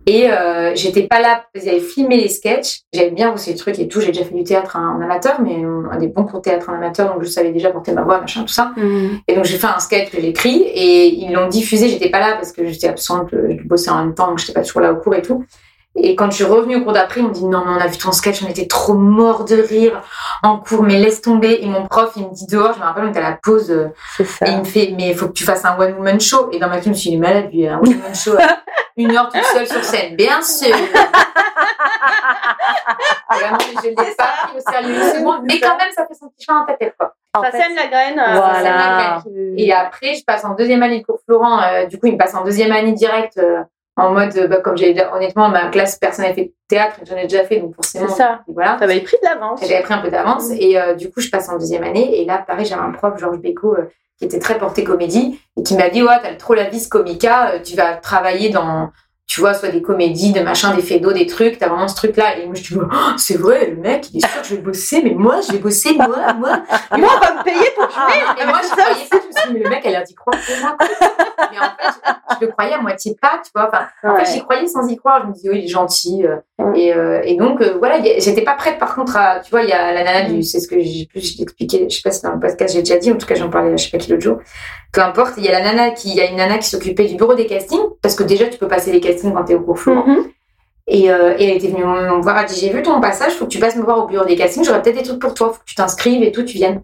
Et 0.07 0.31
euh, 0.31 0.75
j'étais 0.75 1.05
pas 1.05 1.21
là, 1.21 1.45
ils 1.55 1.69
avaient 1.69 1.81
filmé 1.81 2.19
les 2.19 2.29
sketchs, 2.29 2.81
j'avais 2.93 3.11
bien 3.11 3.31
bossé 3.31 3.53
les 3.53 3.57
trucs 3.57 3.79
et 3.79 3.88
tout, 3.88 4.01
j'ai 4.01 4.09
déjà 4.09 4.25
fait 4.25 4.35
du 4.35 4.45
théâtre 4.45 4.77
en 4.77 5.01
amateur, 5.01 5.40
mais 5.40 5.64
euh, 5.64 5.88
un 5.90 5.97
des 5.97 6.09
bons 6.09 6.25
cours 6.25 6.40
de 6.40 6.45
théâtre 6.45 6.69
en 6.69 6.75
amateur, 6.75 7.14
donc 7.14 7.23
je 7.23 7.29
savais 7.29 7.53
déjà 7.53 7.71
porter 7.71 7.93
ma 7.93 8.03
voix, 8.03 8.21
machin, 8.21 8.43
tout 8.43 8.53
ça. 8.53 8.73
Et 9.27 9.35
donc 9.35 9.45
j'ai 9.45 9.57
fait 9.57 9.67
un 9.67 9.79
sketch 9.79 10.11
que 10.11 10.21
j'ai 10.21 10.29
écrit 10.29 10.62
et 10.62 11.07
ils 11.07 11.33
l'ont 11.33 11.49
diffusé. 11.49 11.88
J'étais 11.88 12.11
pas 12.11 12.21
là 12.21 12.35
parce 12.35 12.53
que 12.53 12.67
j'étais 12.67 12.88
absente, 12.88 13.29
je 13.33 13.67
bossais 13.67 13.90
en 13.90 14.05
même 14.05 14.14
temps, 14.14 14.29
donc 14.29 14.38
j'étais 14.38 14.53
pas 14.53 14.62
toujours 14.62 14.83
là 14.83 14.93
au 14.93 14.97
cours 14.97 15.14
et 15.14 15.23
tout. 15.23 15.45
Et 15.97 16.17
quand 16.17 16.29
je 16.31 16.37
suis 16.37 16.45
revenue 16.45 16.77
au 16.77 16.83
cours 16.83 16.93
d'après, 16.93 17.21
ils 17.21 17.23
m'ont 17.23 17.31
dit 17.31 17.45
non, 17.45 17.62
mais 17.64 17.73
on 17.73 17.81
a 17.81 17.87
vu 17.87 17.97
ton 17.99 18.11
sketch, 18.11 18.43
on 18.43 18.49
était 18.49 18.67
trop 18.67 18.95
mort 18.95 19.45
de 19.45 19.55
rire 19.55 20.03
en 20.43 20.59
cours, 20.59 20.83
mais 20.83 20.99
laisse 20.99 21.21
tomber. 21.21 21.61
Et 21.62 21.67
mon 21.67 21.87
prof, 21.87 22.12
il 22.17 22.25
me 22.25 22.35
dit 22.35 22.47
dehors, 22.47 22.73
je 22.75 22.81
me 22.81 22.85
rappelle, 22.85 23.05
on 23.05 23.11
était 23.11 23.21
à 23.21 23.31
la 23.31 23.38
pause, 23.40 23.71
euh, 23.71 23.88
et 24.19 24.51
il 24.51 24.59
me 24.59 24.64
fait, 24.64 24.93
mais 24.97 25.11
il 25.11 25.14
faut 25.14 25.29
que 25.29 25.33
tu 25.33 25.45
fasses 25.45 25.64
un 25.64 25.79
one 25.79 25.95
woman 25.95 26.21
show. 26.21 26.49
Et 26.51 26.59
dans 26.59 26.69
ma 26.69 26.77
tête, 26.77 26.87
je 26.87 26.88
me 26.90 26.95
suis 26.95 27.11
dit, 27.11 27.17
il 27.17 27.19
est 27.19 27.21
malade, 27.21 27.49
lui, 27.53 27.69
un 27.69 27.79
one 27.79 27.88
woman 27.88 28.14
show, 28.14 28.33
euh, 28.35 28.38
une 28.96 29.16
heure 29.16 29.28
toute 29.28 29.42
seule 29.44 29.66
sur 29.66 29.83
scène, 29.85 30.14
bien 30.16 30.40
sûr. 30.42 30.74
Vraiment, 33.30 33.59
je 33.83 33.88
l'ai 33.88 33.94
C'est 33.96 34.16
pas 34.16 34.24
pris 34.48 34.57
au 34.59 34.61
sérieux 34.70 34.94
une 34.94 35.02
seconde, 35.18 35.40
mais 35.44 35.59
quand 35.61 35.76
même, 35.76 35.90
ça 35.94 36.07
fait 36.07 36.14
son 36.14 36.28
petit 36.28 36.44
chemin 36.46 36.61
dans 36.61 36.66
ta 36.66 36.74
tête, 36.74 36.94
quoi. 36.98 37.14
En 37.37 37.42
Ça 37.42 37.50
fait, 37.50 37.62
sème 37.62 37.74
la 37.74 37.87
graine. 37.88 38.18
euh, 38.18 38.33
Voilà. 38.35 38.54
ça 38.54 38.62
sème 38.62 38.74
la 38.76 39.22
graine. 39.24 39.54
Et 39.59 39.72
après, 39.72 40.14
je 40.14 40.24
passe 40.24 40.44
en 40.44 40.54
deuxième 40.54 40.83
année 40.83 41.00
de 41.00 41.04
cours 41.04 41.18
Florent. 41.26 41.61
euh, 41.62 41.87
du 41.87 41.98
coup, 41.98 42.07
il 42.07 42.12
me 42.14 42.18
passe 42.18 42.35
en 42.35 42.44
deuxième 42.44 42.70
année 42.72 42.92
direct 42.92 43.37
euh, 43.38 43.62
en 43.96 44.11
mode, 44.11 44.37
euh, 44.37 44.46
bah, 44.46 44.59
comme 44.59 44.76
j'ai 44.76 44.94
honnêtement, 45.12 45.48
ma 45.48 45.68
classe, 45.68 45.96
personne 45.98 46.26
n'a 46.26 46.35
fait 46.35 46.52
théâtre, 46.68 46.96
j'en 47.09 47.16
ai 47.16 47.26
déjà 47.26 47.44
fait, 47.44 47.59
donc 47.59 47.74
forcément. 47.74 48.07
C'est 48.09 48.14
ça. 48.14 48.40
Voilà. 48.48 48.76
T'avais 48.78 49.00
pris 49.00 49.16
de 49.22 49.26
l'avance. 49.28 49.61
J'avais 49.62 49.83
pris 49.83 49.94
un 49.94 49.98
peu 49.98 50.11
d'avance 50.11 50.50
et 50.52 50.78
euh, 50.80 50.94
du 50.94 51.11
coup, 51.11 51.20
je 51.20 51.30
passe 51.30 51.48
en 51.48 51.59
deuxième 51.59 51.83
année. 51.85 52.20
Et 52.20 52.24
là, 52.24 52.38
pareil, 52.46 52.64
j'avais 52.66 52.83
un 52.83 52.90
prof, 52.92 53.14
Georges 53.18 53.38
Béco, 53.38 53.74
euh, 53.74 53.90
qui 54.18 54.24
était 54.24 54.38
très 54.38 54.59
porté 54.59 54.85
comédie 54.85 55.40
et 55.57 55.62
qui 55.62 55.74
m'a 55.77 55.88
dit 55.88 56.03
Ouais, 56.03 56.20
t'as 56.22 56.35
trop 56.35 56.55
la 56.55 56.68
vis 56.68 56.88
comica, 56.88 57.53
euh, 57.53 57.59
tu 57.62 57.77
vas 57.77 57.96
travailler 57.96 58.50
dans, 58.50 58.90
tu 59.27 59.41
vois, 59.41 59.55
soit 59.55 59.71
des 59.71 59.81
comédies, 59.83 60.33
de 60.33 60.41
machin, 60.41 60.75
des 60.75 60.83
fédos, 60.83 61.13
des 61.13 61.27
trucs, 61.27 61.59
t'as 61.59 61.69
vraiment 61.69 61.89
ce 61.89 61.97
truc-là. 61.97 62.39
Et 62.39 62.45
moi, 62.47 62.55
je 62.55 62.63
dis 62.63 62.75
Oh, 62.81 62.87
C'est 63.17 63.37
vrai, 63.39 63.71
le 63.71 63.77
mec, 63.77 64.09
il 64.13 64.19
est 64.25 64.29
sûr 64.29 64.43
que 64.43 64.47
je 64.49 64.55
vais 64.57 64.61
bosser, 64.61 65.01
mais 65.03 65.15
moi, 65.15 65.41
je 65.41 65.53
vais 65.53 65.59
bosser, 65.59 65.95
moi, 65.95 66.33
moi. 66.39 66.63
Et 66.97 67.01
Moi, 67.01 67.09
on 67.17 67.21
va 67.21 67.35
me 67.39 67.43
payer 67.43 67.71
pour 67.75 67.85
jouer. 67.91 67.95
ah, 67.97 68.35
mais 68.39 68.45
moi, 68.47 68.61
je 68.63 68.69
ça 68.69 68.77
croyais 68.77 69.07
pas, 69.11 69.19
je 69.23 69.27
me 69.27 69.33
suis 69.33 69.49
dit, 69.49 69.55
mais 69.55 69.61
le 69.65 69.71
mec, 69.71 69.81
elle 69.85 69.97
a 69.97 70.03
dit 70.03 70.15
croire 70.15 70.37
pour 70.47 70.57
moi. 70.61 70.77
Mais 70.81 71.59
en 71.59 71.63
fait, 71.63 72.01
je, 72.41 72.47
le 72.47 72.53
croyais 72.53 72.75
à 72.75 72.81
moitié 72.81 73.17
pas, 73.21 73.41
tu 73.43 73.51
vois. 73.55 73.69
Enfin, 73.73 73.87
en 74.03 74.15
Ouais. 74.15 74.25
fait, 74.25 74.33
j'y 74.33 74.41
croyais 74.43 74.67
sans 74.67 74.87
y 74.89 74.97
croire. 74.97 75.23
Je 75.23 75.29
me 75.29 75.33
disais, 75.33 75.49
oui, 75.51 75.59
il 75.61 75.65
est 75.65 75.69
gentil. 75.69 76.25
euh. 76.27 76.37
Et, 76.75 76.93
euh, 76.95 77.21
et 77.25 77.37
donc, 77.37 77.61
euh, 77.63 77.77
voilà, 77.79 78.01
j'étais 78.03 78.43
pas 78.43 78.55
prête, 78.55 78.79
par 78.79 78.95
contre, 78.95 79.17
à, 79.17 79.41
tu 79.41 79.51
vois, 79.51 79.63
il 79.63 79.69
y 79.69 79.73
a 79.73 79.93
la 79.93 80.05
nana 80.05 80.29
du, 80.29 80.43
c'est 80.43 80.61
ce 80.61 80.69
que 80.69 80.79
j'ai 80.81 81.07
plus 81.07 81.41
expliqué, 81.41 81.87
je 81.91 81.97
sais 81.97 82.03
pas 82.03 82.11
si 82.13 82.23
dans 82.23 82.33
le 82.33 82.41
podcast 82.41 82.73
j'ai 82.75 82.81
déjà 82.83 82.97
dit, 82.99 83.11
en 83.11 83.17
tout 83.17 83.27
cas, 83.27 83.35
j'en 83.35 83.49
parlais, 83.51 83.73
à 83.73 83.77
je 83.77 83.85
sais 83.85 83.91
pas 83.91 83.99
qui 83.99 84.11
l'autre 84.11 84.23
jour. 84.23 84.39
Peu 84.94 85.02
importe, 85.02 85.35
il 85.38 85.44
y 85.44 85.48
a 85.48 85.52
la 85.52 85.61
nana 85.61 85.90
qui, 85.90 86.11
il 86.11 86.14
y 86.14 86.20
a 86.20 86.30
une 86.30 86.37
nana 86.37 86.59
qui 86.59 86.68
s'occupait 86.68 87.07
du 87.07 87.16
bureau 87.16 87.35
des 87.35 87.46
castings, 87.46 87.83
parce 88.00 88.14
que 88.14 88.22
déjà, 88.22 88.46
tu 88.46 88.59
peux 88.59 88.68
passer 88.68 88.92
les 88.92 89.00
castings 89.00 89.33
quand 89.35 89.44
t'es 89.44 89.54
au 89.54 89.61
cours. 89.61 89.78
Mhm. 89.87 90.28
Et, 90.87 91.11
euh, 91.11 91.35
et 91.38 91.48
elle 91.48 91.57
était 91.57 91.68
venue 91.68 91.85
me 91.85 92.22
voir, 92.22 92.38
elle 92.38 92.46
dit 92.46 92.61
j'ai 92.61 92.70
vu 92.70 92.83
ton 92.83 93.00
passage, 93.00 93.33
faut 93.33 93.46
que 93.46 93.50
tu 93.50 93.59
passes 93.59 93.74
me 93.74 93.83
voir 93.83 93.98
au 94.04 94.07
bureau 94.07 94.24
des 94.24 94.37
castings, 94.37 94.64
j'aurais 94.64 94.83
peut-être 94.83 94.98
des 94.98 95.02
trucs 95.02 95.18
pour 95.18 95.33
toi, 95.33 95.48
faut 95.48 95.59
que 95.59 95.64
tu 95.64 95.74
t'inscrives 95.74 96.22
et 96.22 96.30
tout, 96.30 96.42
tu 96.42 96.59
viennes. 96.59 96.83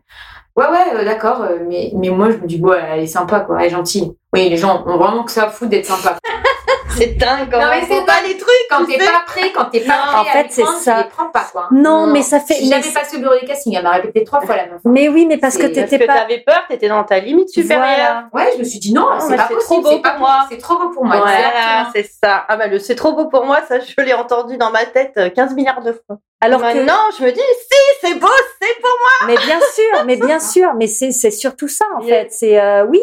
Ouais 0.57 0.65
ouais, 0.65 0.97
euh, 0.97 1.05
d'accord, 1.05 1.43
euh, 1.43 1.59
mais 1.69 1.93
mais 1.95 2.09
moi 2.09 2.31
je 2.31 2.39
me 2.39 2.47
dis 2.47 2.59
ouais, 2.61 2.79
elle 2.93 3.01
est 3.01 3.07
sympa 3.07 3.41
quoi, 3.41 3.61
elle 3.61 3.67
est 3.67 3.71
gentille. 3.71 4.13
Oui, 4.33 4.49
les 4.49 4.57
gens 4.57 4.85
ont 4.87 4.97
vraiment 4.97 5.23
que 5.23 5.31
ça 5.31 5.45
à 5.45 5.49
foutre 5.51 5.71
d'être 5.71 5.85
sympa. 5.85 6.17
C'est 6.97 7.17
dingue. 7.17 7.53
Non, 7.53 7.69
mais 7.71 7.83
c'est 7.89 8.05
pas 8.05 8.21
les 8.27 8.37
trucs. 8.37 8.51
Quand 8.71 8.85
tu 8.85 8.93
t'es 8.97 9.05
pas 9.05 9.23
prêt, 9.27 9.53
quand 9.53 9.65
t'es 9.67 9.81
pas 9.81 9.95
prêt 9.95 10.19
en 10.21 10.25
fait, 10.25 10.47
c'est 10.51 10.65
ça. 10.65 10.95
tu 10.99 11.03
les 11.05 11.09
prends 11.11 11.27
pas 11.27 11.47
quoi. 11.51 11.69
Non, 11.71 12.07
mais 12.07 12.23
ça 12.23 12.41
fait. 12.41 12.55
Si 12.55 12.69
mais- 12.69 12.77
j'avais 12.83 12.93
passé 12.93 13.17
au 13.17 13.21
bureau 13.21 13.35
des 13.41 13.47
castings, 13.47 13.75
elle 13.77 13.83
m'a 13.83 13.91
répété 13.93 14.25
trois 14.25 14.41
fois 14.41 14.57
la 14.57 14.67
même 14.67 14.81
fois. 14.81 14.91
Mais 14.91 15.09
oui, 15.09 15.27
mais 15.27 15.39
parce 15.39 15.57
que 15.57 15.63
Parce 15.63 15.75
t'étais 15.75 15.99
que 15.99 16.05
pas. 16.07 16.15
t'avais 16.19 16.39
peur, 16.41 16.63
t'étais 16.69 16.89
dans 16.89 17.03
ta 17.05 17.19
limite 17.19 17.49
supérieure. 17.51 18.25
Voilà. 18.33 18.47
Ouais, 18.47 18.53
je 18.55 18.59
me 18.61 18.65
suis 18.65 18.79
dit 18.79 18.93
non, 18.93 19.03
Non, 19.03 19.21
c'est 19.21 19.37
pas 19.37 19.47
c'est 19.49 19.55
possible, 19.55 19.61
trop 19.65 19.81
beau 19.83 19.91
c'est 19.91 20.03
pas 20.03 20.11
pour 20.11 20.21
moi. 20.21 20.47
C'est 20.51 20.59
trop 20.59 20.79
beau 20.79 20.89
pour 20.91 21.05
moi. 21.05 21.17
Voilà, 21.19 21.37
exactement. 21.39 21.91
c'est 21.95 22.11
ça. 22.23 22.45
Ah 22.49 22.57
bah 22.57 22.67
le 22.67 22.79
c'est 22.79 22.95
trop 22.95 23.13
beau 23.13 23.27
pour 23.27 23.45
moi, 23.45 23.61
ça 23.69 23.79
je 23.81 24.05
l'ai 24.05 24.15
entendu 24.15 24.57
dans 24.57 24.71
ma 24.71 24.85
tête 24.87 25.13
euh, 25.17 25.31
15 25.31 25.55
milliards 25.55 25.83
de 25.83 25.93
fois. 25.93 26.17
Alors 26.41 26.61
que. 26.61 26.67
Maintenant, 26.67 27.01
je 27.19 27.25
me 27.25 27.31
dis 27.33 27.41
si, 27.41 27.79
c'est 28.01 28.15
beau, 28.15 28.29
c'est 28.61 28.81
beau. 28.83 28.89
Mais 29.27 29.37
bien 29.37 29.59
sûr, 29.61 30.05
mais 30.07 30.17
bien 30.17 30.41
sûr, 30.41 30.75
mais 30.77 30.87
c'est 30.87 31.11
c'est 31.13 31.31
surtout 31.31 31.69
ça 31.69 31.85
en 31.97 32.03
fait. 32.03 32.29
C'est 32.31 32.59
euh, 32.61 32.85
oui. 32.87 33.01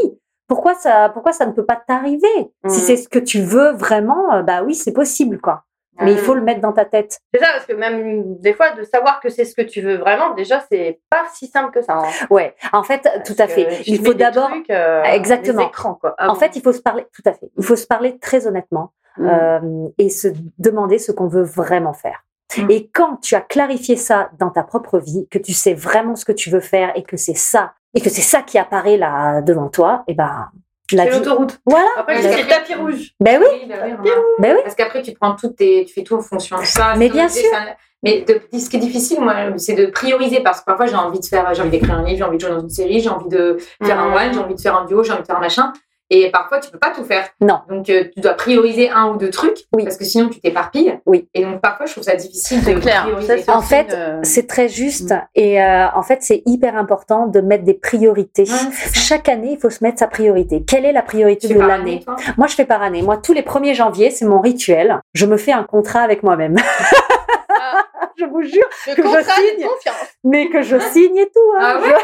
Pourquoi 0.47 0.73
ça, 0.75 1.09
pourquoi 1.13 1.33
ça 1.33 1.45
ne 1.45 1.51
peut 1.51 1.65
pas 1.65 1.75
t'arriver? 1.87 2.27
Si 2.67 2.79
Mm. 2.79 2.83
c'est 2.85 2.97
ce 2.97 3.09
que 3.09 3.19
tu 3.19 3.41
veux 3.41 3.71
vraiment, 3.73 4.33
euh, 4.33 4.41
bah 4.43 4.63
oui, 4.63 4.75
c'est 4.75 4.93
possible 4.93 5.39
quoi. 5.39 5.63
Mais 5.99 6.11
il 6.11 6.19
faut 6.19 6.35
le 6.35 6.41
mettre 6.41 6.61
dans 6.61 6.73
ta 6.73 6.85
tête. 6.85 7.17
C'est 7.33 7.39
ça 7.43 7.47
parce 7.53 7.65
que 7.65 7.73
même 7.73 8.37
des 8.39 8.53
fois 8.53 8.69
de 8.69 8.83
savoir 8.83 9.19
que 9.19 9.29
c'est 9.29 9.45
ce 9.45 9.55
que 9.55 9.63
tu 9.63 9.81
veux 9.81 9.95
vraiment, 9.97 10.35
déjà 10.35 10.63
c'est 10.71 10.99
pas 11.09 11.23
si 11.33 11.47
simple 11.47 11.71
que 11.71 11.81
ça. 11.81 11.93
hein. 11.93 12.03
Ouais. 12.29 12.53
En 12.71 12.83
fait, 12.83 13.01
tout 13.25 13.33
à 13.39 13.47
fait. 13.47 13.81
Il 13.87 14.05
faut 14.05 14.13
d'abord. 14.13 14.51
euh, 14.69 15.01
Exactement. 15.05 15.67
écrans, 15.67 15.95
quoi. 15.95 16.15
En 16.19 16.35
fait, 16.35 16.55
il 16.55 16.61
faut 16.61 16.71
se 16.71 16.81
parler. 16.83 17.07
Tout 17.15 17.23
à 17.27 17.33
fait. 17.33 17.49
Il 17.57 17.63
faut 17.63 17.75
se 17.75 17.87
parler 17.87 18.19
très 18.19 18.45
honnêtement 18.45 18.91
Mm. 19.17 19.27
euh, 19.27 19.87
et 19.97 20.09
se 20.11 20.27
demander 20.59 20.99
ce 20.99 21.11
qu'on 21.11 21.27
veut 21.27 21.41
vraiment 21.41 21.93
faire. 21.93 22.23
Mm. 22.57 22.71
Et 22.71 22.89
quand 22.93 23.17
tu 23.17 23.35
as 23.35 23.41
clarifié 23.41 23.95
ça 23.97 24.29
dans 24.39 24.49
ta 24.49 24.63
propre 24.63 24.99
vie, 24.99 25.27
que 25.29 25.37
tu 25.37 25.53
sais 25.53 25.73
vraiment 25.73 26.15
ce 26.15 26.23
que 26.25 26.31
tu 26.31 26.49
veux 26.49 26.59
faire 26.61 26.91
et 26.95 27.03
que 27.03 27.17
c'est 27.17 27.35
ça 27.37 27.73
et 27.93 28.01
que 28.01 28.09
c'est 28.09 28.21
ça 28.21 28.41
qui 28.41 28.57
apparaît 28.57 28.97
là 28.97 29.41
devant 29.41 29.69
toi, 29.69 30.03
et 30.07 30.13
ben 30.13 30.49
la 30.91 31.03
c'est 31.03 31.09
vie. 31.09 31.17
l'autoroute. 31.17 31.59
Voilà. 31.65 31.87
Après, 31.97 32.21
c'est 32.21 32.31
c'est 32.31 32.43
le 32.43 32.47
tapis 32.47 32.73
rouge. 32.75 33.11
Ben 33.19 33.41
oui. 33.41 33.47
Oui, 33.51 33.65
bah 33.67 33.75
oui. 33.83 34.09
Ben 34.39 34.53
oui. 34.55 34.59
Parce 34.63 34.75
qu'après, 34.75 35.01
tu 35.01 35.13
prends 35.13 35.35
toutes 35.35 35.55
tes, 35.57 35.83
tu 35.85 35.93
fais 35.93 36.03
tout 36.03 36.15
en 36.15 36.21
fonction 36.21 36.57
de 36.59 36.63
ça. 36.65 36.93
Mais 36.95 37.09
bien 37.09 37.27
sûr. 37.27 37.43
ça- 37.51 37.59
Mais 38.03 38.21
de, 38.21 38.39
ce 38.57 38.69
qui 38.69 38.77
est 38.77 38.79
difficile, 38.79 39.19
moi, 39.21 39.33
c'est 39.57 39.73
de 39.73 39.87
prioriser 39.87 40.41
parce 40.41 40.59
que 40.59 40.65
parfois 40.65 40.85
j'ai 40.85 40.95
envie 40.95 41.19
de 41.19 41.25
faire, 41.25 41.51
j'ai 41.55 41.61
envie 41.61 41.71
d'écrire 41.71 41.95
un 41.95 42.03
livre, 42.03 42.17
j'ai 42.19 42.23
envie 42.23 42.37
de 42.37 42.41
jouer 42.41 42.51
dans 42.51 42.59
une 42.61 42.69
série, 42.69 42.99
j'ai 43.01 43.09
envie 43.09 43.27
de 43.27 43.57
faire 43.83 43.99
un 43.99 44.09
Mhm. 44.09 44.15
one, 44.15 44.33
j'ai 44.33 44.39
envie 44.39 44.55
de 44.55 44.61
faire 44.61 44.77
un 44.77 44.85
duo, 44.85 45.03
j'ai 45.03 45.11
envie 45.13 45.23
de 45.23 45.27
faire 45.27 45.37
un 45.37 45.41
machin. 45.41 45.73
Et 46.09 46.31
parfois, 46.31 46.59
tu 46.59 46.71
peux 46.71 46.79
pas 46.79 46.91
tout 46.91 47.03
faire. 47.03 47.27
Non. 47.41 47.59
Donc, 47.69 47.89
euh, 47.89 48.05
tu 48.13 48.21
dois 48.21 48.33
prioriser 48.33 48.89
un 48.89 49.09
ou 49.09 49.17
deux 49.17 49.29
trucs 49.29 49.65
Oui. 49.73 49.83
parce 49.83 49.97
que 49.97 50.05
sinon, 50.05 50.29
tu 50.29 50.39
t'éparpilles. 50.39 50.99
Oui. 51.05 51.27
Et 51.33 51.43
donc, 51.43 51.59
parfois, 51.61 51.85
je 51.85 51.91
trouve 51.91 52.03
ça 52.05 52.15
difficile 52.15 52.63
de 52.63 52.79
clair. 52.79 53.03
prioriser. 53.03 53.39
Ça, 53.43 53.55
En 53.57 53.61
fait, 53.61 53.93
une- 53.93 54.23
C'est 54.23 54.47
très 54.47 54.69
juste 54.69 55.11
Mm. 55.11 55.21
et 55.35 55.61
euh, 55.61 55.87
en 55.93 56.01
fait 56.03 56.19
c'est 56.21 56.43
hyper 56.45 56.75
important 56.77 57.27
de 57.27 57.41
mettre 57.41 57.63
des 57.65 57.73
priorités. 57.73 58.45
Chaque 58.93 59.27
année, 59.29 59.51
il 59.53 59.59
faut 59.59 59.69
se 59.69 59.83
mettre 59.83 59.99
sa 59.99 60.07
priorité. 60.07 60.63
Quelle 60.63 60.85
est 60.85 60.91
la 60.93 61.01
priorité 61.01 61.47
de 61.47 61.59
l'année 61.59 62.03
Moi, 62.37 62.47
je 62.47 62.55
fais 62.55 62.65
par 62.65 62.81
année. 62.81 63.01
Moi, 63.01 63.17
tous 63.17 63.33
les 63.33 63.41
1er 63.43 63.73
janvier, 63.73 64.09
c'est 64.09 64.25
mon 64.25 64.39
rituel. 64.41 64.99
Je 65.13 65.25
me 65.25 65.37
fais 65.37 65.51
un 65.51 65.63
contrat 65.63 66.01
avec 66.01 66.23
moi-même. 66.23 66.55
je 68.17 68.25
vous 68.25 68.41
jure, 68.43 68.67
Le 68.87 68.95
que 68.95 69.03
je 69.03 69.23
signe. 69.23 69.67
confiance. 69.67 69.95
mais 70.23 70.49
que 70.49 70.61
je 70.61 70.79
signe 70.79 71.17
et 71.17 71.25
tout. 71.29 71.53
hein. 71.59 71.61
Ah 71.61 71.79
ouais? 71.79 71.95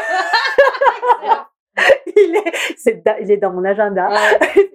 Je- 1.22 1.28
il, 2.16 2.36
est, 2.86 3.04
da- 3.04 3.18
il 3.20 3.30
est 3.30 3.36
dans 3.36 3.50
mon 3.52 3.64
agenda. 3.64 4.08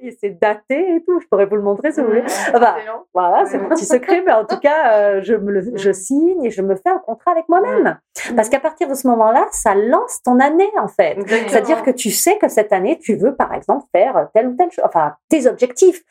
Et 0.01 0.11
c'est 0.19 0.29
daté 0.41 0.95
et 0.95 1.03
tout. 1.05 1.19
Je 1.19 1.27
pourrais 1.27 1.45
vous 1.45 1.55
le 1.55 1.61
montrer 1.61 1.91
si 1.91 2.01
vous 2.01 2.07
voulez. 2.07 2.23
Enfin, 2.53 2.75
Excellent. 2.77 3.05
Voilà, 3.13 3.45
c'est 3.45 3.57
mon 3.57 3.69
petit 3.69 3.85
secret, 3.85 4.21
mais 4.25 4.33
en 4.33 4.45
tout 4.45 4.59
cas, 4.59 4.93
euh, 4.93 5.21
je, 5.23 5.33
me 5.35 5.51
le, 5.51 5.71
je 5.75 5.91
signe 5.91 6.43
et 6.43 6.49
je 6.51 6.61
me 6.61 6.75
fais 6.75 6.89
un 6.89 6.99
contrat 6.99 7.31
avec 7.31 7.47
moi-même. 7.49 7.97
Parce 8.35 8.49
qu'à 8.49 8.59
partir 8.59 8.87
de 8.87 8.93
ce 8.95 9.07
moment-là, 9.07 9.47
ça 9.51 9.75
lance 9.75 10.21
ton 10.23 10.39
année, 10.39 10.69
en 10.77 10.87
fait. 10.87 11.17
C'est-à-dire 11.47 11.83
que 11.83 11.91
tu 11.91 12.11
sais 12.11 12.37
que 12.37 12.47
cette 12.49 12.73
année, 12.73 12.97
tu 12.99 13.15
veux, 13.15 13.35
par 13.35 13.53
exemple, 13.53 13.85
faire 13.95 14.27
telle 14.33 14.47
ou 14.47 14.55
telle 14.55 14.71
chose, 14.71 14.83
enfin, 14.85 15.15
tes 15.29 15.47
objectifs. 15.47 16.01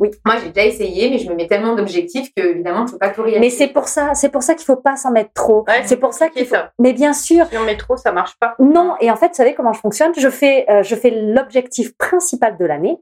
Mm. 0.00 0.06
Moi, 0.24 0.34
j'ai 0.42 0.48
déjà 0.50 0.66
essayé, 0.66 1.10
mais 1.10 1.18
je 1.18 1.28
me 1.30 1.34
mets 1.34 1.46
tellement 1.46 1.74
d'objectifs 1.76 2.30
que, 2.34 2.42
évidemment, 2.42 2.86
je 2.86 2.92
peux 2.92 2.98
pas 2.98 3.10
tout 3.10 3.22
réaliser. 3.22 3.40
Mais 3.40 3.50
c'est 3.50 3.68
pour 3.68 3.86
ça, 3.88 4.14
c'est 4.14 4.30
pour 4.30 4.42
ça 4.42 4.54
qu'il 4.54 4.64
faut 4.64 4.76
pas 4.76 4.96
s'en 4.96 5.10
mettre 5.12 5.32
trop. 5.34 5.64
Ouais, 5.68 5.82
c'est 5.84 5.96
pour 5.98 6.12
ça 6.14 6.28
qu'il 6.28 6.46
faut. 6.46 6.54
ça. 6.54 6.72
Mais 6.78 6.92
bien 6.92 7.12
sûr, 7.12 7.46
Si 7.50 7.56
on 7.58 7.64
met 7.64 7.76
trop, 7.76 7.96
ça 7.96 8.10
marche 8.12 8.36
pas. 8.40 8.54
non. 8.58 8.94
Et 9.00 9.10
en 9.10 9.16
fait, 9.16 9.28
vous 9.28 9.34
savez 9.34 9.54
comment 9.54 9.72
je 9.72 9.80
fonctionne? 9.80 10.12
Je 10.16 10.28
fais, 10.30 10.64
euh, 10.70 10.82
je 10.82 10.96
fais 10.96 11.10
l'objectif 11.10 11.96
principal 11.96 12.56
de 12.56 12.64
l'année, 12.64 12.98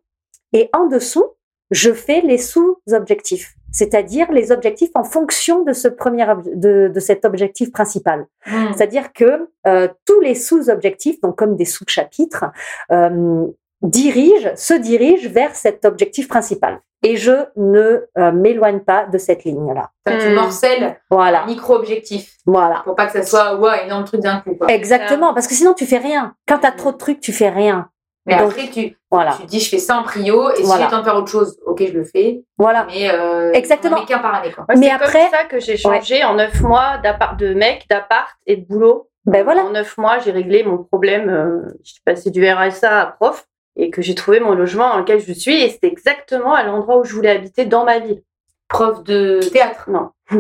et 0.53 0.69
en 0.77 0.87
dessous, 0.87 1.25
je 1.71 1.93
fais 1.93 2.23
les 2.23 2.39
sous-objectifs, 2.39 3.53
c'est-à-dire 3.71 4.33
les 4.33 4.53
objectifs 4.53 4.91
en 4.95 5.05
fonction 5.05 5.63
de 5.65 5.75
ce 5.75 5.87
premier 5.89 6.27
de, 6.55 6.89
de 6.89 7.01
cet 7.01 7.25
objectif 7.27 7.71
principal. 7.73 8.27
Mm. 8.47 8.73
C'est-à-dire 8.75 9.13
que 9.13 9.49
euh, 9.67 9.89
tous 10.07 10.21
les 10.21 10.35
sous-objectifs, 10.35 11.21
donc 11.21 11.37
comme 11.37 11.57
des 11.57 11.67
sous-chapitres, 11.67 12.47
euh, 12.91 13.47
dirige, 13.83 14.53
se 14.57 14.75
dirige 14.75 15.29
vers 15.29 15.55
cet 15.55 15.85
objectif 15.85 16.29
principal. 16.29 16.81
Et 17.05 17.17
je 17.17 17.31
ne 17.57 18.01
euh, 18.19 18.33
m'éloigne 18.33 18.81
pas 18.81 19.07
de 19.07 19.19
cette 19.19 19.45
ligne-là. 19.45 19.91
Tu 20.07 20.13
Hmm. 20.31 20.35
morcelles 20.35 21.01
Voilà, 21.11 21.45
micro-objectif 21.47 22.33
voilà. 22.45 22.83
pour 22.85 22.97
pas 22.97 23.07
que 23.07 23.13
ça 23.13 23.23
soit 23.23 23.55
ouais, 23.57 23.85
énorme 23.87 24.05
truc 24.05 24.21
d'un 24.21 24.41
coup. 24.41 24.57
Quoi. 24.57 24.67
Exactement, 24.69 25.33
parce 25.33 25.47
que 25.47 25.55
sinon 25.55 25.75
tu 25.75 25.87
fais 25.87 25.99
rien. 25.99 26.35
Quand 26.49 26.59
tu 26.59 26.67
as 26.67 26.73
trop 26.73 26.91
de 26.91 26.97
trucs, 26.97 27.21
tu 27.21 27.33
fais 27.33 27.51
rien. 27.51 27.89
Mais 28.27 28.37
Donc, 28.37 28.51
après, 28.51 28.67
tu, 28.69 28.97
Voilà, 29.13 29.37
tu 29.41 29.47
dis 29.47 29.61
je 29.61 29.71
fais 29.71 29.79
ça 29.79 29.97
en 29.97 30.03
prio 30.03 30.51
et 30.51 30.57
si 30.57 30.63
Voilà. 30.65 30.81
j'ai 30.81 30.85
le 30.87 30.91
temps 30.91 30.99
de 30.99 31.05
faire 31.05 31.17
autre 31.17 31.31
chose, 31.31 31.57
ok, 31.65 31.83
je 31.87 31.93
le 31.93 32.05
fais. 32.05 32.43
voilà. 32.59 32.85
Mais 32.91 33.09
euh, 33.11 33.53
Exactement. 33.53 34.05
qu'un 34.05 34.19
par 34.19 34.35
année. 34.35 34.53
Quoi. 34.53 34.65
Ouais, 34.69 34.75
Mais 34.77 34.87
c'est 34.89 34.93
après- 34.93 35.21
comme 35.23 35.31
ça 35.39 35.45
que 35.45 35.61
j'ai 35.61 35.77
changé 35.77 36.25
en 36.25 36.35
neuf 36.35 36.61
mois 36.61 36.99
d'appart, 36.99 37.39
de 37.39 37.55
mec, 37.55 37.87
d'appart 37.89 38.29
et 38.47 38.57
de 38.57 38.67
boulot. 38.67 39.09
Ben 39.25 39.45
voilà. 39.45 39.63
En 39.63 39.71
neuf 39.71 39.97
mois, 39.99 40.19
j'ai 40.19 40.31
réglé 40.33 40.63
mon 40.65 40.79
problème. 40.79 41.29
euh, 41.31 41.69
je 41.85 41.93
suis 41.93 42.03
passée 42.05 42.31
du 42.31 42.45
RSA 42.51 43.01
à 43.03 43.07
prof 43.07 43.47
et 43.79 43.91
que 43.91 44.03
j'ai 44.03 44.15
trouvé 44.15 44.41
mon 44.41 44.53
logement 44.55 44.91
dans 44.91 44.99
lequel 44.99 45.21
je 45.21 45.33
suis 45.33 45.63
et 45.63 45.71
c'était 45.71 45.87
exactement 45.89 46.53
à 46.53 46.63
l'endroit 46.65 46.99
où 46.99 47.05
je 47.05 47.15
voulais 47.15 47.31
habiter 47.31 47.65
dans 47.65 47.85
ma 47.85 47.99
ville. 48.01 48.23
Prof 48.69 49.03
de 49.05 49.41
théâtre. 49.53 49.89
Non. 49.89 50.11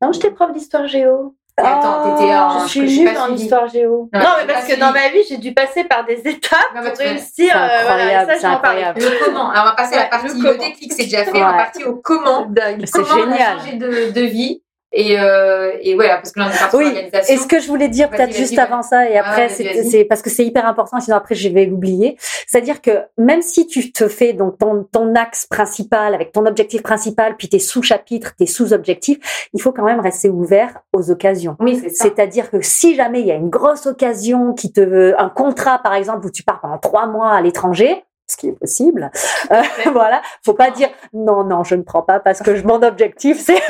non, 0.00 0.12
j'étais 0.12 0.30
prof 0.30 0.52
d'histoire 0.52 0.86
géo. 0.86 1.34
Attends, 1.60 2.14
t'étais 2.16 2.32
en- 2.36 2.60
je 2.60 2.68
suis 2.68 3.00
nulle 3.00 3.18
en 3.18 3.34
histoire 3.34 3.66
géo. 3.68 4.08
Non, 4.14 4.20
mais 4.38 4.46
parce 4.52 4.64
que 4.68 4.78
dans 4.78 4.92
ma 4.92 5.08
vie, 5.08 5.24
j'ai 5.28 5.38
dû 5.38 5.52
passer 5.52 5.82
par 5.82 6.04
des 6.04 6.20
étapes 6.28 6.60
Non, 6.76 6.82
pour 6.82 6.96
réussir. 6.98 7.52
Euh, 7.56 7.68
voilà, 7.84 8.26
ça, 8.26 8.34
c'est 8.34 8.42
je 8.42 8.46
m'en 8.46 8.60
parlais. 8.60 8.84
incroyable. 8.84 9.00
Le 9.00 9.24
comment. 9.24 9.50
Alors, 9.50 9.64
on 9.64 9.66
va 9.70 9.72
passer 9.74 9.96
à 9.96 10.02
la 10.04 10.06
partie 10.06 10.40
le 10.40 10.50
le, 10.52 10.56
déclic, 10.56 10.92
c'est 10.92 11.02
déjà 11.04 11.24
fait. 11.24 11.32
On 11.36 11.40
va 11.40 11.54
partir 11.54 11.88
au 11.88 11.96
comment. 11.96 12.46
Dingue. 12.48 12.84
C'est 12.86 12.92
comment 13.02 13.08
on 13.12 13.32
a 13.32 13.32
génial. 13.32 13.58
changé 13.58 13.72
de, 13.72 14.12
de 14.12 14.20
vie. 14.20 14.62
Et, 14.92 15.18
euh, 15.20 15.72
et 15.82 15.94
voilà, 15.94 16.16
parce 16.16 16.32
que 16.32 16.40
là, 16.40 16.46
on 16.46 16.54
est 16.54 16.58
parti 16.58 16.76
Oui. 16.76 16.84
l'organisation. 16.84 17.34
Et 17.34 17.36
ce 17.36 17.46
que 17.46 17.60
je 17.60 17.68
voulais 17.68 17.88
dire 17.88 18.08
peut-être 18.08 18.34
juste 18.34 18.58
avant 18.58 18.82
ça 18.82 19.08
et 19.08 19.18
Ah, 19.18 19.28
après, 19.28 19.48
vas-y, 19.48 19.84
c'est 19.90 20.04
parce 20.04 20.22
que 20.22 20.30
c'est 20.30 20.46
hyper 20.46 20.66
important, 20.66 20.98
sinon 20.98 21.16
après 21.18 21.34
je 21.34 21.48
vais 21.50 21.66
l'oublier. 21.66 22.16
C'est-à-dire 22.46 22.80
que 22.80 23.02
même 23.18 23.42
si 23.42 23.66
tu 23.66 23.92
te 23.92 24.08
fais 24.08 24.32
donc 24.32 24.56
ton, 24.58 24.84
ton 24.90 25.14
axe 25.14 25.44
principal 25.46 26.14
avec 26.14 26.32
ton 26.32 26.46
objectif 26.46 26.82
principal, 26.82 27.36
puis 27.36 27.50
tes 27.50 27.58
sous-chapitres, 27.58 28.34
tes 28.36 28.46
sous-objectifs, 28.46 29.18
il 29.52 29.60
faut 29.60 29.72
quand 29.72 29.84
même 29.84 30.00
rester 30.00 30.30
ouvert 30.30 30.78
aux 30.94 31.10
occasions. 31.10 31.56
Oui, 31.60 31.78
c'est. 31.82 31.90
C'est-à-dire 31.90 32.50
que 32.50 32.62
si 32.62 32.94
jamais 32.94 33.20
il 33.20 33.26
y 33.26 33.30
a 33.30 33.34
une 33.34 33.50
grosse 33.50 33.84
occasion 33.86 34.54
qui 34.54 34.72
te, 34.72 35.14
un 35.18 35.28
contrat 35.28 35.78
par 35.82 35.92
exemple 35.94 36.26
où 36.26 36.30
tu 36.30 36.42
pars 36.42 36.60
pendant 36.60 36.78
trois 36.78 37.06
mois 37.06 37.32
à 37.32 37.42
l'étranger, 37.42 38.04
ce 38.26 38.36
qui 38.38 38.48
est 38.48 38.52
possible, 38.58 39.10
euh, 39.52 39.62
voilà, 39.92 40.22
faut 40.44 40.54
pas 40.54 40.70
dire 40.70 40.88
non 41.12 41.44
non 41.44 41.62
je 41.64 41.74
ne 41.74 41.82
prends 41.82 42.02
pas 42.02 42.20
parce 42.20 42.40
que 42.40 42.56
je 42.56 42.64
mon 42.64 42.82
objectif 42.82 43.38
c'est 43.38 43.60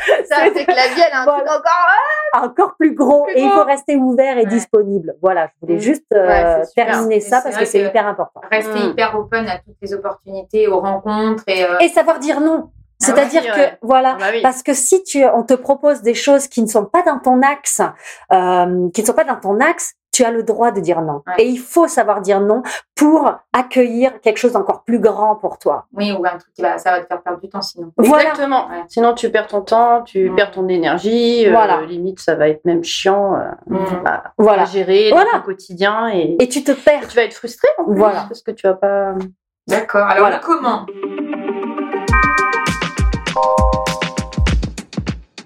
Ça, 0.28 0.36
c'est 0.54 0.64
que 0.64 0.70
la 0.72 0.88
vie, 0.94 1.00
elle 1.06 1.12
a 1.12 1.20
un 1.22 1.24
Voilà. 1.24 1.38
truc 1.44 1.50
encore. 1.50 2.42
encore 2.44 2.76
plus 2.76 2.94
gros 2.94 3.24
Plus 3.24 3.34
et 3.34 3.42
il 3.42 3.50
faut 3.50 3.64
rester 3.64 3.96
ouvert 3.96 4.36
et 4.38 4.42
Ouais. 4.42 4.46
disponible. 4.46 5.14
Voilà, 5.20 5.46
je 5.48 5.52
voulais 5.60 5.78
Mm. 5.78 5.82
juste 5.82 6.04
euh, 6.14 6.26
Ouais, 6.26 6.62
terminer 6.76 7.20
ça 7.20 7.40
parce 7.42 7.56
que 7.56 7.64
c'est 7.64 7.80
hyper 7.82 8.06
important. 8.06 8.40
Rester 8.50 8.78
Mm. 8.78 8.90
hyper 8.90 9.18
open 9.18 9.48
à 9.48 9.58
toutes 9.58 9.76
les 9.82 9.92
opportunités, 9.94 10.68
aux 10.68 10.80
rencontres. 10.80 11.42
Et, 11.46 11.64
euh, 11.64 11.78
Et 11.80 11.88
savoir 11.88 12.18
dire 12.18 12.40
non. 12.40 12.70
Ah 13.02 13.06
C'est-à-dire 13.06 13.42
oui, 13.44 13.50
que 13.50 13.60
ouais. 13.60 13.78
voilà, 13.82 14.12
Ah 14.16 14.20
bah 14.20 14.26
oui. 14.32 14.42
parce 14.42 14.62
que 14.62 14.74
si 14.74 15.02
tu 15.04 15.24
on 15.24 15.42
te 15.42 15.54
propose 15.54 16.02
des 16.02 16.12
choses 16.14 16.48
qui 16.48 16.60
ne 16.62 16.66
sont 16.66 16.84
pas 16.84 17.02
dans 17.02 17.18
ton 17.18 17.40
axe, 17.42 17.80
euh, 18.32 18.88
qui 18.92 19.00
ne 19.00 19.06
sont 19.06 19.14
pas 19.14 19.24
dans 19.24 19.36
ton 19.40 19.58
axe, 19.58 19.94
tu 20.20 20.24
as 20.26 20.30
le 20.30 20.42
droit 20.42 20.70
de 20.70 20.80
dire 20.80 21.00
non. 21.00 21.22
Ouais. 21.26 21.34
Et 21.38 21.46
il 21.48 21.58
faut 21.58 21.88
savoir 21.88 22.20
dire 22.20 22.40
non 22.40 22.62
pour 22.94 23.32
accueillir 23.54 24.20
quelque 24.20 24.36
chose 24.36 24.52
d'encore 24.52 24.84
plus 24.84 24.98
grand 24.98 25.34
pour 25.36 25.58
toi. 25.58 25.86
oui, 25.94 26.12
ou 26.12 26.24
un 26.26 26.36
truc 26.36 26.52
qui 26.52 26.60
va, 26.60 26.76
ça 26.76 26.90
va 26.90 27.00
te 27.00 27.06
faire 27.06 27.22
perdre 27.22 27.40
du 27.40 27.48
temps 27.48 27.62
sinon. 27.62 27.90
Voilà. 27.96 28.24
Exactement. 28.30 28.68
Ouais. 28.68 28.82
Sinon, 28.88 29.14
tu 29.14 29.30
perds 29.30 29.46
ton 29.46 29.62
temps, 29.62 30.02
tu 30.02 30.30
perds 30.36 30.50
ton 30.50 30.68
énergie. 30.68 31.46
euh, 31.46 31.52
Voilà. 31.52 31.80
limite, 31.82 32.20
ça 32.20 32.34
va 32.34 32.48
être 32.48 32.64
même 32.66 32.84
chiant 32.84 33.34
euh, 33.36 33.50
Mm. 33.66 34.06
à, 34.06 34.22
Voilà. 34.36 34.62
à 34.62 34.64
gérer 34.66 35.08
dans 35.10 35.16
Voilà. 35.16 35.30
ton 35.38 35.40
quotidien. 35.42 36.08
Et, 36.12 36.36
Et 36.38 36.48
tu 36.48 36.62
te 36.62 36.72
perds. 36.72 37.08
tu 37.08 37.16
vas 37.16 37.22
être 37.22 37.32
frustré 37.34 37.68
en 37.78 37.84
plus, 37.84 37.94
Voilà. 37.96 38.24
parce 38.28 38.42
que 38.42 38.50
tu 38.50 38.66
vas 38.66 38.74
pas. 38.74 39.14
D'accord. 39.68 40.06
Alors, 40.06 40.28
le 40.28 40.36
comment? 40.44 40.84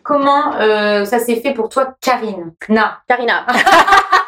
Comment 0.04 0.54
euh, 0.56 1.06
ça 1.06 1.18
s'est 1.18 1.36
fait 1.36 1.54
pour 1.54 1.70
toi, 1.70 1.94
Karine? 2.00 2.52
Na. 2.68 3.00
Karina. 3.08 3.46
T'inquiète, 3.46 3.64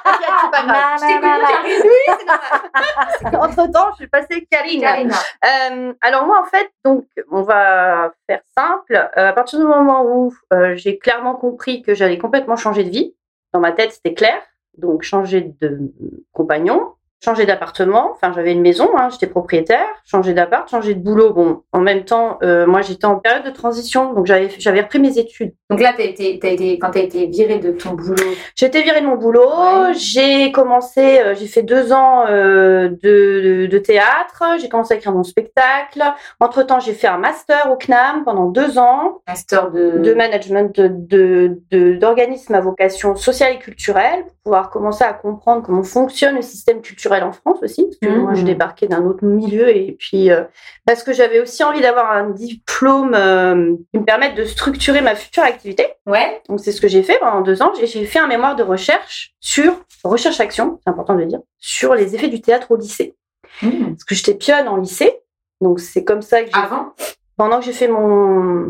c'est 0.42 0.50
pas 0.50 0.62
grave. 0.62 0.68
Na, 0.68 0.96
Je 0.96 1.00
t'ai 1.02 1.14
na, 1.14 1.20
connue, 1.20 1.30
na, 1.30 1.38
na. 1.38 1.46
Karine. 1.46 1.82
Oui, 1.84 2.14
c'est 2.18 3.24
normal. 3.32 3.50
Entre 3.50 3.72
temps, 3.72 3.90
je 3.90 3.96
suis 3.96 4.06
passée 4.08 4.48
Karina. 4.50 4.92
Karina. 4.92 5.16
Euh, 5.44 5.92
alors 6.00 6.26
moi, 6.26 6.40
en 6.40 6.46
fait, 6.46 6.70
donc, 6.82 7.04
on 7.30 7.42
va 7.42 8.12
faire 8.26 8.40
simple. 8.56 8.94
Euh, 8.94 9.28
à 9.28 9.32
partir 9.34 9.58
du 9.58 9.66
moment 9.66 10.04
où 10.06 10.34
j'ai 10.74 10.98
clairement 10.98 11.34
compris 11.34 11.82
que 11.82 11.94
j'allais 11.94 12.18
complètement 12.18 12.56
changer 12.56 12.82
de 12.82 12.90
vie, 12.90 13.14
dans 13.52 13.60
ma 13.60 13.72
tête, 13.72 13.92
c'était 13.92 14.14
clair. 14.14 14.40
Donc, 14.78 15.02
changer 15.02 15.54
de 15.60 15.92
compagnon, 16.32 16.94
changer 17.24 17.46
d'appartement. 17.46 18.12
Enfin, 18.12 18.32
j'avais 18.34 18.52
une 18.52 18.60
maison, 18.60 18.90
hein, 18.96 19.08
j'étais 19.10 19.26
propriétaire. 19.26 19.86
Changer 20.04 20.34
d'appart, 20.34 20.68
changer 20.70 20.94
de 20.94 21.00
boulot. 21.02 21.32
Bon, 21.32 21.62
en 21.72 21.80
même 21.80 22.04
temps, 22.04 22.38
euh, 22.42 22.66
moi, 22.66 22.82
j'étais 22.82 23.06
en 23.06 23.16
période 23.16 23.44
de 23.44 23.50
transition, 23.50 24.12
donc 24.12 24.26
j'avais 24.26 24.48
j'avais 24.58 24.82
repris 24.82 24.98
mes 24.98 25.18
études. 25.18 25.52
Donc 25.70 25.80
là, 25.80 25.92
t'as 25.96 26.04
été, 26.04 26.38
t'as 26.38 26.48
été, 26.48 26.78
quand 26.78 26.90
tu 26.92 26.98
as 26.98 27.02
été 27.02 27.26
virée 27.26 27.58
de 27.58 27.72
ton 27.72 27.90
boulot, 27.94 28.14
J'ai 28.54 28.66
été 28.66 28.82
virée 28.82 29.00
de 29.00 29.06
mon 29.06 29.16
boulot. 29.16 29.40
Ouais. 29.48 29.94
J'ai 29.94 30.52
commencé, 30.52 31.18
euh, 31.20 31.34
j'ai 31.34 31.46
fait 31.46 31.62
deux 31.62 31.92
ans 31.92 32.24
euh, 32.28 32.88
de, 33.02 33.62
de, 33.62 33.66
de 33.66 33.78
théâtre. 33.78 34.44
J'ai 34.60 34.68
commencé 34.68 34.94
à 34.94 34.96
écrire 34.98 35.12
mon 35.12 35.24
spectacle. 35.24 36.02
Entre 36.38 36.62
temps, 36.62 36.78
j'ai 36.80 36.92
fait 36.92 37.08
un 37.08 37.18
master 37.18 37.70
au 37.72 37.76
CNAM 37.76 38.24
pendant 38.24 38.46
deux 38.46 38.78
ans 38.78 39.22
master 39.26 39.70
de. 39.70 39.98
de 39.98 40.14
management 40.14 40.74
de, 40.78 40.88
de, 40.88 41.58
de- 41.70 41.94
d'organismes 41.96 42.54
à 42.54 42.60
vocation 42.60 43.16
sociale 43.16 43.54
et 43.54 43.58
culturelle 43.58 44.22
pour 44.24 44.34
pouvoir 44.44 44.70
commencer 44.70 45.04
à 45.04 45.12
comprendre 45.12 45.62
comment 45.64 45.82
fonctionne 45.82 46.36
le 46.36 46.42
système 46.42 46.80
culturel 46.80 47.15
en 47.24 47.32
France 47.32 47.58
aussi. 47.62 47.84
Parce 47.84 47.96
que 47.98 48.08
Mhm. 48.08 48.22
moi, 48.22 48.34
je 48.34 48.42
débarquais 48.42 48.86
d'un 48.86 49.04
autre 49.04 49.24
milieu 49.24 49.68
et 49.74 49.92
puis 49.98 50.30
euh, 50.30 50.42
parce 50.84 51.02
que 51.02 51.12
j'avais 51.12 51.40
aussi 51.40 51.62
envie 51.64 51.80
d'avoir 51.80 52.10
un 52.12 52.30
diplôme 52.30 53.14
euh, 53.14 53.74
qui 53.92 53.98
me 54.00 54.04
permette 54.04 54.34
de 54.34 54.44
structurer 54.44 55.00
ma 55.00 55.14
future 55.14 55.42
activité. 55.42 55.86
Ouais. 56.06 56.42
Donc 56.48 56.60
c'est 56.60 56.72
ce 56.72 56.80
que 56.80 56.88
j'ai 56.88 57.02
fait 57.02 57.18
pendant 57.18 57.40
deux 57.40 57.62
ans. 57.62 57.72
J'ai- 57.80 58.04
fait 58.06 58.18
un 58.18 58.26
mémoire 58.28 58.56
de 58.56 58.62
recherche 58.62 59.34
sur 59.40 59.72
recherche-action, 60.04 60.78
c'est 60.84 60.90
important 60.90 61.14
de 61.14 61.20
le 61.20 61.26
dire, 61.26 61.40
sur 61.58 61.94
les 61.94 62.14
effets 62.14 62.28
du 62.28 62.40
théâtre 62.40 62.70
au 62.70 62.76
lycée. 62.76 63.14
Mmh. 63.62 63.86
Parce 63.90 64.04
que 64.04 64.14
j'étais 64.14 64.34
pionne 64.34 64.68
en 64.68 64.76
lycée, 64.76 65.18
donc 65.60 65.80
c'est 65.80 66.04
comme 66.04 66.22
ça 66.22 66.42
que 66.42 66.48
j'ai 66.54 66.60
Avant? 66.62 66.92
pendant 67.36 67.58
que 67.58 67.64
j'ai 67.64 67.72
fait 67.72 67.88
mon 67.88 68.68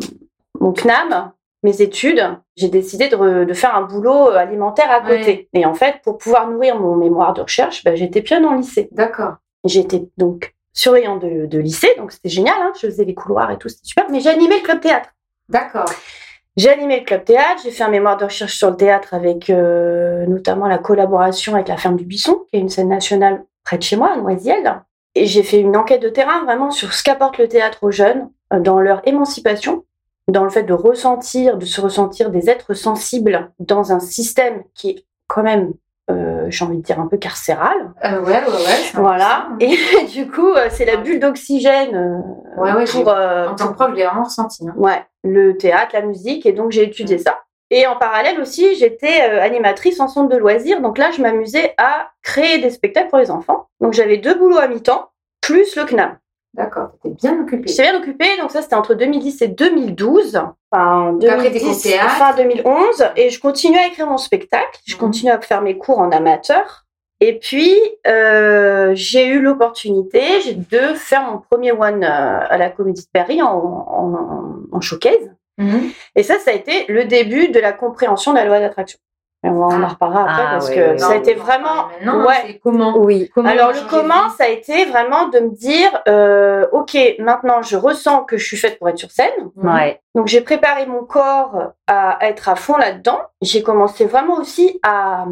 mon 0.60 0.72
CNAM, 0.72 1.32
mes 1.62 1.82
études, 1.82 2.22
j'ai 2.56 2.68
décidé 2.68 3.08
de, 3.08 3.16
re- 3.16 3.44
de 3.44 3.54
faire 3.54 3.74
un 3.74 3.82
boulot 3.82 4.30
euh, 4.30 4.36
alimentaire 4.36 4.90
à 4.90 5.00
côté. 5.00 5.48
Et 5.52 5.66
en 5.66 5.74
fait, 5.74 5.96
pour 6.04 6.18
pouvoir 6.18 6.48
nourrir 6.48 6.78
mon 6.78 6.96
mémoire 6.96 7.34
de 7.34 7.42
recherche, 7.42 7.82
bah, 7.84 7.94
j'étais 7.94 8.22
pionne 8.22 8.44
en 8.44 8.54
lycée. 8.54 8.88
D'accord. 8.92 9.36
J'étais 9.64 10.04
donc 10.16 10.54
surveillante 10.72 11.22
de, 11.22 11.46
de 11.46 11.58
lycée, 11.58 11.92
donc 11.96 12.12
c'était 12.12 12.28
génial. 12.28 12.54
hein. 12.60 12.72
Je 12.80 12.86
faisais 12.86 13.04
les 13.04 13.14
couloirs 13.14 13.50
et 13.50 13.58
tout, 13.58 13.68
c'était 13.68 13.86
super. 13.86 14.06
Mais 14.10 14.20
j'animais 14.20 14.56
le 14.58 14.62
club 14.62 14.80
théâtre. 14.80 15.08
D'accord. 15.48 15.88
J'ai 16.56 16.70
animé 16.70 17.00
le 17.00 17.04
club 17.04 17.24
théâtre, 17.24 17.60
j'ai 17.64 17.70
fait 17.70 17.84
un 17.84 17.88
mémoire 17.90 18.16
de 18.16 18.24
recherche 18.24 18.56
sur 18.56 18.70
le 18.70 18.76
théâtre 18.76 19.12
avec 19.12 19.50
euh, 19.50 20.24
notamment 20.26 20.66
la 20.66 20.78
collaboration 20.78 21.54
avec 21.54 21.68
la 21.68 21.76
Ferme 21.76 21.96
du 21.96 22.04
Buisson, 22.04 22.44
qui 22.48 22.56
est 22.56 22.60
une 22.60 22.70
scène 22.70 22.88
nationale 22.88 23.44
près 23.64 23.76
de 23.76 23.82
chez 23.82 23.96
moi, 23.96 24.12
à 24.12 24.16
Noisiel. 24.16 24.82
Et 25.14 25.26
j'ai 25.26 25.42
fait 25.42 25.58
une 25.60 25.76
enquête 25.76 26.00
de 26.02 26.08
terrain 26.08 26.44
vraiment 26.44 26.70
sur 26.70 26.94
ce 26.94 27.02
qu'apporte 27.02 27.36
le 27.38 27.48
théâtre 27.48 27.78
aux 27.82 27.90
jeunes 27.90 28.30
euh, 28.52 28.60
dans 28.60 28.80
leur 28.80 29.06
émancipation, 29.06 29.84
dans 30.28 30.44
le 30.44 30.50
fait 30.50 30.64
de 30.64 30.72
ressentir, 30.72 31.56
de 31.56 31.64
se 31.64 31.80
ressentir 31.80 32.30
des 32.30 32.50
êtres 32.50 32.74
sensibles 32.74 33.50
dans 33.60 33.92
un 33.92 34.00
système 34.00 34.62
qui 34.74 34.90
est 34.90 35.04
quand 35.28 35.42
même, 35.42 35.72
euh, 36.10 36.46
j'ai 36.50 36.64
envie 36.64 36.78
de 36.78 36.82
dire, 36.82 37.00
un 37.00 37.06
peu 37.06 37.16
carcéral. 37.16 37.92
Euh, 38.04 38.20
ouais, 38.20 38.32
ouais, 38.32 38.38
ouais. 38.52 38.90
Voilà. 38.94 39.48
Et 39.60 39.76
du 40.12 40.28
coup, 40.30 40.52
euh, 40.52 40.68
c'est 40.70 40.84
la 40.84 40.96
bulle 40.96 41.20
d'oxygène 41.20 41.94
euh, 41.94 42.60
Ouais, 42.60 42.72
ouais, 42.72 42.84
pour, 42.84 43.08
euh, 43.08 43.48
En 43.48 43.54
tant 43.54 43.68
que 43.68 43.74
prof, 43.74 43.90
je 43.90 43.96
l'ai 43.96 44.04
vraiment 44.04 44.24
ressenti. 44.24 44.66
hein. 44.68 44.74
Ouais, 44.76 45.04
le 45.22 45.56
théâtre, 45.56 45.90
la 45.94 46.02
musique, 46.02 46.44
et 46.46 46.52
donc 46.52 46.70
j'ai 46.72 46.82
étudié 46.84 47.18
ça. 47.18 47.40
Et 47.70 47.86
en 47.88 47.96
parallèle 47.96 48.40
aussi, 48.40 48.76
j'étais 48.76 49.20
animatrice 49.20 49.98
en 50.00 50.06
centre 50.06 50.28
de 50.28 50.36
loisirs, 50.36 50.80
donc 50.80 50.98
là, 50.98 51.10
je 51.10 51.20
m'amusais 51.20 51.74
à 51.78 52.10
créer 52.22 52.58
des 52.58 52.70
spectacles 52.70 53.08
pour 53.08 53.18
les 53.18 53.30
enfants. 53.32 53.66
Donc 53.80 53.92
j'avais 53.92 54.18
deux 54.18 54.34
boulots 54.34 54.58
à 54.58 54.68
mi-temps, 54.68 55.10
plus 55.40 55.74
le 55.76 55.84
CNAM. 55.84 56.16
D'accord. 56.56 56.88
T'étais 57.02 57.14
bien 57.16 57.40
occupée. 57.40 57.68
J'étais 57.68 57.82
bien 57.82 57.98
occupée, 57.98 58.36
donc 58.40 58.50
ça, 58.50 58.62
c'était 58.62 58.76
entre 58.76 58.94
2010 58.94 59.42
et 59.42 59.48
2012. 59.48 60.40
Enfin, 60.72 61.14
après, 61.28 61.50
t'es 61.50 61.58
2010, 61.60 61.86
au 61.86 61.90
théâtre. 61.90 62.10
fin 62.16 62.34
2011, 62.34 63.04
et 63.16 63.30
je 63.30 63.40
continuais 63.40 63.78
à 63.80 63.86
écrire 63.88 64.06
mon 64.06 64.16
spectacle, 64.16 64.80
je 64.86 64.94
Mhm. 64.94 65.00
continuais 65.00 65.32
à 65.32 65.40
faire 65.40 65.60
mes 65.62 65.76
cours 65.76 65.98
en 65.98 66.10
amateur. 66.10 66.84
Et 67.20 67.38
puis, 67.38 67.74
euh, 68.06 68.92
j'ai 68.94 69.26
eu 69.26 69.40
l'opportunité 69.40 70.54
de 70.54 70.94
faire 70.94 71.22
mon 71.30 71.38
premier 71.38 71.72
one 71.72 72.04
euh, 72.04 72.06
à 72.48 72.58
la 72.58 72.68
Comédie 72.70 73.02
de 73.02 73.08
Paris 73.12 73.40
en, 73.42 73.48
en, 73.48 74.56
en 74.72 74.80
showcase. 74.80 75.30
Mhm. 75.58 75.90
Et 76.14 76.22
ça, 76.22 76.38
ça 76.38 76.50
a 76.50 76.54
été 76.54 76.84
le 76.88 77.04
début 77.06 77.48
de 77.48 77.58
la 77.58 77.72
compréhension 77.72 78.32
de 78.32 78.36
la 78.36 78.44
loi 78.44 78.60
d'attraction. 78.60 78.98
On, 79.48 79.62
en 79.64 79.82
Ah. 79.82 79.88
reparlera 79.88 80.22
après 80.22 80.42
Ah, 80.46 80.50
parce 80.52 80.68
oui, 80.68 80.74
que 80.76 80.96
ça 80.98 81.10
a 81.10 81.14
été 81.16 81.34
Non, 81.34 81.42
vraiment. 81.42 81.74
parler 81.74 82.04
maintenant, 82.04 82.26
ouais. 82.26 82.60
comment 82.62 82.98
Oui. 82.98 83.30
Comment 83.34 83.48
Alors 83.50 83.72
le 83.72 83.78
comment, 83.88 84.28
ça 84.36 84.44
a 84.44 84.48
été 84.48 84.84
vraiment 84.86 85.28
de 85.28 85.38
me 85.40 85.50
dire, 85.50 85.90
euh, 86.08 86.66
ok, 86.72 86.96
maintenant 87.18 87.62
je 87.62 87.76
ressens 87.76 88.24
que 88.24 88.36
je 88.36 88.44
suis 88.46 88.56
faite 88.56 88.78
pour 88.78 88.88
être 88.88 88.98
sur 88.98 89.10
scène. 89.10 89.30
Mhm. 89.56 89.74
Ouais. 89.74 90.00
Donc 90.14 90.26
j'ai 90.28 90.40
préparé 90.40 90.86
mon 90.86 91.04
corps 91.04 91.72
à 91.86 92.18
être 92.22 92.48
à 92.48 92.56
fond 92.56 92.76
là-dedans. 92.76 93.20
J'ai 93.42 93.62
commencé 93.62 94.04
vraiment 94.06 94.34
aussi 94.38 94.78
à, 94.82 95.24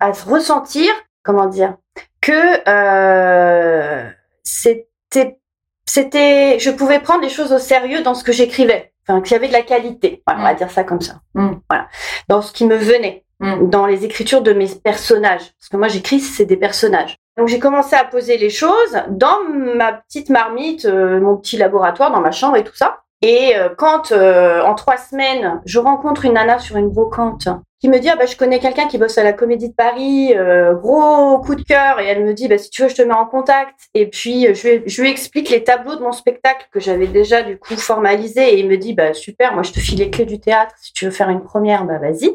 à 0.00 0.12
se 0.14 0.28
ressentir, 0.28 0.90
comment 1.22 1.46
dire, 1.46 1.74
que 2.20 2.32
euh, 2.68 4.08
c'était, 4.42 5.38
c'était, 5.86 6.58
je 6.58 6.70
pouvais 6.70 7.00
prendre 7.00 7.22
les 7.22 7.28
choses 7.28 7.52
au 7.52 7.58
sérieux 7.58 8.02
dans 8.02 8.14
ce 8.14 8.24
que 8.24 8.32
j'écrivais. 8.32 8.92
Enfin, 9.08 9.20
qu'il 9.20 9.32
y 9.32 9.34
avait 9.34 9.48
de 9.48 9.52
la 9.52 9.62
qualité. 9.62 10.22
Voilà, 10.26 10.40
On 10.40 10.44
va 10.44 10.52
Mm. 10.52 10.56
dire 10.56 10.70
ça 10.70 10.84
comme 10.84 11.00
ça. 11.00 11.14
Mm. 11.34 11.54
Voilà. 11.68 11.88
Dans 12.28 12.40
ce 12.40 12.52
qui 12.52 12.64
me 12.66 12.76
venait, 12.76 13.21
Mm. 13.42 13.70
dans 13.70 13.86
les 13.86 14.04
écritures 14.04 14.40
de 14.40 14.52
mes 14.52 14.68
personnages. 14.68 15.52
Parce 15.58 15.68
que 15.70 15.76
moi, 15.76 15.88
j'écris, 15.88 16.20
c'est 16.20 16.44
des 16.44 16.56
personnages. 16.56 17.16
Donc, 17.36 17.48
j'ai 17.48 17.58
commencé 17.58 17.96
à 17.96 18.04
poser 18.04 18.38
les 18.38 18.50
choses 18.50 18.96
dans 19.10 19.42
ma 19.48 19.92
petite 19.94 20.30
marmite, 20.30 20.84
euh, 20.84 21.20
mon 21.20 21.36
petit 21.36 21.56
laboratoire, 21.56 22.12
dans 22.12 22.20
ma 22.20 22.30
chambre 22.30 22.56
et 22.56 22.64
tout 22.64 22.76
ça. 22.76 23.00
Et 23.20 23.56
euh, 23.56 23.68
quand, 23.76 24.12
euh, 24.12 24.62
en 24.62 24.74
trois 24.74 24.96
semaines, 24.96 25.60
je 25.64 25.80
rencontre 25.80 26.24
une 26.24 26.34
nana 26.34 26.60
sur 26.60 26.76
une 26.76 26.88
brocante 26.88 27.48
qui 27.80 27.88
me 27.88 27.98
dit 27.98 28.08
ah 28.08 28.14
bah 28.14 28.26
je 28.26 28.36
connais 28.36 28.60
quelqu'un 28.60 28.86
qui 28.86 28.96
bosse 28.96 29.18
à 29.18 29.24
la 29.24 29.32
Comédie 29.32 29.68
de 29.68 29.74
Paris, 29.74 30.32
gros 30.80 31.40
coup 31.40 31.56
de 31.56 31.64
cœur 31.64 31.98
et 31.98 32.06
elle 32.06 32.24
me 32.24 32.32
dit 32.32 32.46
bah 32.46 32.56
si 32.56 32.70
tu 32.70 32.82
veux 32.82 32.88
je 32.88 32.94
te 32.94 33.02
mets 33.02 33.12
en 33.12 33.26
contact 33.26 33.74
et 33.92 34.06
puis 34.06 34.54
je 34.54 34.68
lui, 34.68 34.82
je 34.86 35.02
lui 35.02 35.10
explique 35.10 35.50
les 35.50 35.64
tableaux 35.64 35.96
de 35.96 36.00
mon 36.00 36.12
spectacle 36.12 36.68
que 36.70 36.78
j'avais 36.78 37.08
déjà 37.08 37.42
du 37.42 37.58
coup 37.58 37.74
formalisé 37.74 38.54
et 38.54 38.60
il 38.60 38.68
me 38.68 38.76
dit 38.76 38.94
bah 38.94 39.14
super 39.14 39.52
moi 39.52 39.64
je 39.64 39.72
te 39.72 39.80
file 39.80 39.98
les 39.98 40.10
clés 40.10 40.26
du 40.26 40.38
théâtre 40.38 40.76
si 40.80 40.92
tu 40.92 41.06
veux 41.06 41.10
faire 41.10 41.28
une 41.28 41.42
première 41.42 41.84
bah 41.84 41.98
vas-y 41.98 42.30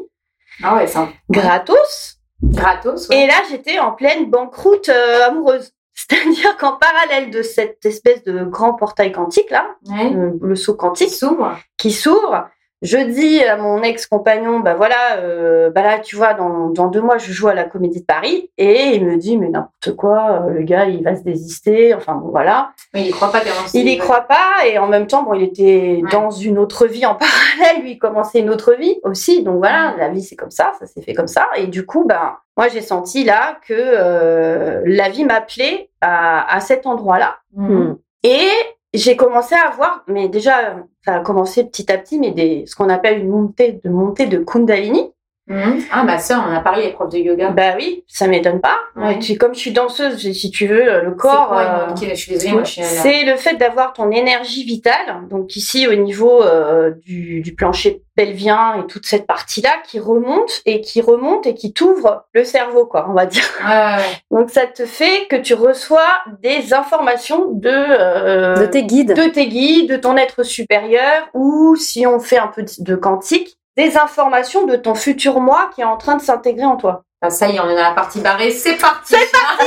Ah 0.62 0.76
ouais, 0.76 0.96
un- 0.96 1.08
gratos 1.30 2.16
gratos. 2.42 3.08
ouais. 3.08 3.24
et 3.24 3.26
là 3.26 3.34
j'étais 3.50 3.78
en 3.80 3.92
pleine 3.92 4.30
banqueroute 4.30 4.88
euh, 4.88 5.26
amoureuse 5.26 5.72
c'est-à-dire 5.94 6.56
qu'en 6.56 6.76
parallèle 6.76 7.30
de 7.30 7.42
cette 7.42 7.84
espèce 7.84 8.22
de 8.22 8.44
grand 8.44 8.74
portail 8.74 9.10
quantique 9.12 9.50
là 9.50 9.74
Ouais. 9.86 10.12
euh, 10.14 10.30
le 10.40 10.54
saut 10.56 10.74
quantique 10.76 11.10
s'ouvre. 11.12 11.56
qui 11.76 11.90
s'ouvre. 11.90 12.48
Je 12.80 12.96
dis 12.98 13.42
à 13.42 13.56
mon 13.56 13.82
ex-compagnon, 13.82 14.60
bah 14.60 14.74
voilà, 14.74 15.16
euh, 15.18 15.68
bah 15.70 15.82
là, 15.82 15.98
tu 15.98 16.14
vois, 16.14 16.34
dans, 16.34 16.68
dans 16.68 16.86
deux 16.86 17.00
mois, 17.00 17.18
je 17.18 17.32
joue 17.32 17.48
à 17.48 17.54
la 17.54 17.64
Comédie 17.64 18.00
de 18.00 18.06
Paris. 18.06 18.50
Et 18.56 18.94
il 18.94 19.04
me 19.04 19.16
dit, 19.16 19.36
mais 19.36 19.48
n'importe 19.48 19.96
quoi, 19.96 20.44
euh, 20.46 20.50
le 20.50 20.62
gars, 20.62 20.84
il 20.84 21.02
va 21.02 21.16
se 21.16 21.22
désister. 21.22 21.92
Enfin, 21.94 22.14
bon, 22.14 22.28
voilà. 22.28 22.70
Mais 22.94 23.02
il 23.06 23.10
croit 23.12 23.32
pas. 23.32 23.40
Il 23.74 23.88
y 23.88 23.98
croit 23.98 24.20
pas. 24.28 24.64
Et 24.66 24.78
en 24.78 24.86
même 24.86 25.08
temps, 25.08 25.24
bon, 25.24 25.34
il 25.34 25.42
était 25.42 26.00
Ouais. 26.02 26.10
dans 26.12 26.30
une 26.30 26.56
autre 26.58 26.86
vie 26.86 27.04
en 27.04 27.14
parallèle. 27.16 27.82
Lui, 27.82 27.92
il 27.92 27.98
commençait 27.98 28.38
une 28.40 28.50
autre 28.50 28.74
vie 28.74 28.98
aussi. 29.02 29.42
Donc 29.42 29.58
voilà, 29.58 29.94
la 29.98 30.08
vie, 30.10 30.22
c'est 30.22 30.36
comme 30.36 30.52
ça. 30.52 30.72
Ça 30.78 30.86
s'est 30.86 31.02
fait 31.02 31.14
comme 31.14 31.26
ça. 31.26 31.46
Et 31.56 31.66
du 31.66 31.84
coup, 31.84 32.04
ben, 32.04 32.36
moi, 32.56 32.68
j'ai 32.68 32.80
senti 32.80 33.24
là 33.24 33.58
que 33.66 33.74
euh, 33.74 34.82
la 34.86 35.08
vie 35.08 35.24
m'appelait 35.24 35.90
à, 36.00 36.54
à 36.54 36.60
cet 36.60 36.86
endroit-là. 36.86 37.38
Mhm. 37.56 37.96
Et 38.22 38.48
j'ai 38.94 39.16
commencé 39.16 39.54
à 39.54 39.70
voir, 39.70 40.04
mais 40.06 40.28
déjà, 40.28 40.76
ça 41.04 41.16
a 41.16 41.20
commencé 41.20 41.64
petit 41.64 41.90
à 41.92 41.98
petit, 41.98 42.18
mais 42.18 42.30
des, 42.30 42.64
ce 42.66 42.74
qu'on 42.74 42.88
appelle 42.88 43.20
une 43.20 43.30
montée 43.30 43.80
de 43.84 43.90
montée 43.90 44.26
de 44.26 44.38
Kundalini. 44.38 45.12
Mhm. 45.48 45.82
Ah, 45.90 46.04
ma 46.04 46.18
soeur, 46.18 46.44
on 46.46 46.52
en 46.52 46.56
a 46.56 46.60
parlé, 46.60 46.82
les 46.84 46.92
profs 46.92 47.08
de 47.10 47.18
yoga. 47.18 47.50
Bah 47.50 47.74
oui, 47.76 48.04
ça 48.06 48.26
m'étonne 48.26 48.60
pas. 48.60 48.76
Ouais. 48.96 49.18
Comme 49.38 49.54
je 49.54 49.60
suis 49.60 49.72
danseuse, 49.72 50.18
si 50.32 50.50
tu 50.50 50.66
veux, 50.66 50.84
le 51.02 51.10
C'est 51.10 51.16
corps. 51.16 51.48
quoi, 51.48 51.62
une 51.62 52.10
euh, 52.10 52.10
Je 52.10 52.14
suis 52.14 52.38
c'est 52.82 53.24
le 53.24 53.36
fait 53.36 53.54
d'avoir 53.56 53.92
ton 53.92 54.10
énergie 54.10 54.64
vitale, 54.64 55.26
donc 55.30 55.56
ici 55.56 55.86
au 55.86 55.94
niveau 55.94 56.42
euh, 56.42 56.90
du, 57.06 57.40
du 57.40 57.54
plancher 57.54 58.02
pelvien 58.16 58.74
et 58.80 58.86
toute 58.88 59.06
cette 59.06 59.26
partie-là 59.28 59.70
qui 59.86 60.00
remonte 60.00 60.60
et 60.66 60.80
qui 60.80 61.00
remonte 61.00 61.46
et 61.46 61.54
qui 61.54 61.72
t'ouvre 61.72 62.24
le 62.34 62.42
cerveau, 62.44 62.84
quoi, 62.84 63.06
on 63.08 63.14
va 63.14 63.26
dire. 63.26 63.44
Ouais, 63.64 63.70
ouais, 63.70 63.96
ouais. 63.96 64.20
Donc 64.38 64.50
ça 64.50 64.66
te 64.66 64.84
fait 64.86 65.26
que 65.30 65.36
tu 65.36 65.54
reçois 65.54 66.08
des 66.42 66.74
informations 66.74 67.52
de 67.52 67.70
euh, 67.72 68.54
De 68.56 68.66
tes 68.66 68.82
guides. 68.84 69.14
de 69.14 69.28
tes 69.28 69.46
guides, 69.46 69.90
de 69.90 69.96
ton 69.96 70.16
être 70.16 70.42
supérieur, 70.42 71.28
ou 71.32 71.76
si 71.76 72.06
on 72.06 72.18
fait 72.18 72.38
un 72.38 72.48
peu 72.48 72.64
de 72.80 72.94
quantique, 72.96 73.57
des 73.78 73.96
informations 73.96 74.66
de 74.66 74.76
ton 74.76 74.94
futur 74.94 75.40
moi 75.40 75.70
qui 75.74 75.80
est 75.82 75.84
en 75.84 75.96
train 75.96 76.16
de 76.16 76.20
s'intégrer 76.22 76.64
en 76.66 76.76
toi. 76.76 77.04
Ah, 77.22 77.30
ça 77.30 77.48
y 77.48 77.56
est, 77.56 77.60
on 77.60 77.68
est 77.68 77.74
dans 77.74 77.82
la 77.82 77.92
partie 77.94 78.20
barrée. 78.20 78.50
C'est 78.50 78.74
parti. 78.76 79.14
C'est 79.14 79.32
parti. 79.32 79.66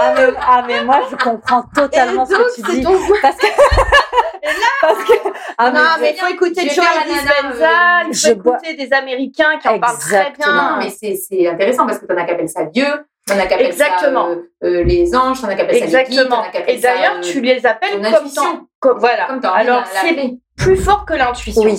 Ah 0.00 0.12
mais, 0.16 0.26
ah, 0.40 0.64
mais 0.66 0.84
moi, 0.84 1.00
je 1.10 1.16
comprends 1.16 1.64
totalement 1.74 2.24
ce 2.26 2.32
donc, 2.34 2.46
que 2.46 2.54
tu 2.54 2.62
c'est 2.64 2.72
dis. 2.78 2.82
ton- 2.82 2.92
Parce 3.20 3.36
que. 3.36 3.46
parce 4.80 5.04
que. 5.04 5.12
Ah, 5.58 5.70
non, 5.70 5.80
mais 5.98 6.02
mais 6.02 6.14
il 6.16 6.20
faut 6.20 6.26
écouter 6.32 6.64
nana, 6.66 7.04
Dispenza, 7.06 7.68
il 8.08 8.14
je 8.14 8.28
faut 8.28 8.34
bois- 8.36 8.58
écouter 8.62 8.74
des 8.74 8.92
Américains 8.92 9.58
qui 9.60 9.68
en 9.68 9.78
parlent 9.80 9.98
très 9.98 10.16
Exactement. 10.28 10.52
bien. 10.54 10.70
Non, 10.72 10.76
mais 10.78 10.90
c'est 10.90 11.14
c'est 11.16 11.48
intéressant 11.48 11.86
parce 11.86 11.98
que 11.98 12.06
t'en 12.06 12.16
as 12.16 12.24
qu'appellent 12.24 12.48
ça 12.48 12.64
Dieu, 12.64 12.86
t'en 13.26 13.38
as 13.38 13.46
qu'appellent 13.46 13.72
ça 13.74 13.86
Exactement. 13.86 14.28
euh, 14.28 14.36
euh, 14.64 14.84
les 14.84 15.14
anges, 15.16 15.40
t'en 15.40 15.48
as 15.48 15.54
qu'appellent 15.56 15.78
ça 15.78 15.84
les 15.84 16.04
guides, 16.04 16.10
Exactement. 16.20 16.42
qu'appellent 16.52 16.76
Et 16.76 16.80
d'ailleurs, 16.80 17.12
ça, 17.14 17.18
euh, 17.28 17.32
tu 17.32 17.40
les 17.40 17.66
appelles 17.66 17.90
ton 18.00 18.02
comme 18.02 18.14
intuition. 18.14 18.42
tant- 18.42 18.60
comme- 18.80 18.98
voilà. 18.98 19.26
Comme 19.26 19.40
Alors, 19.52 19.82
c'est 19.86 20.34
plus 20.56 20.76
fort 20.76 21.04
que 21.06 21.14
l'intuition. 21.14 21.62
Oui, 21.62 21.76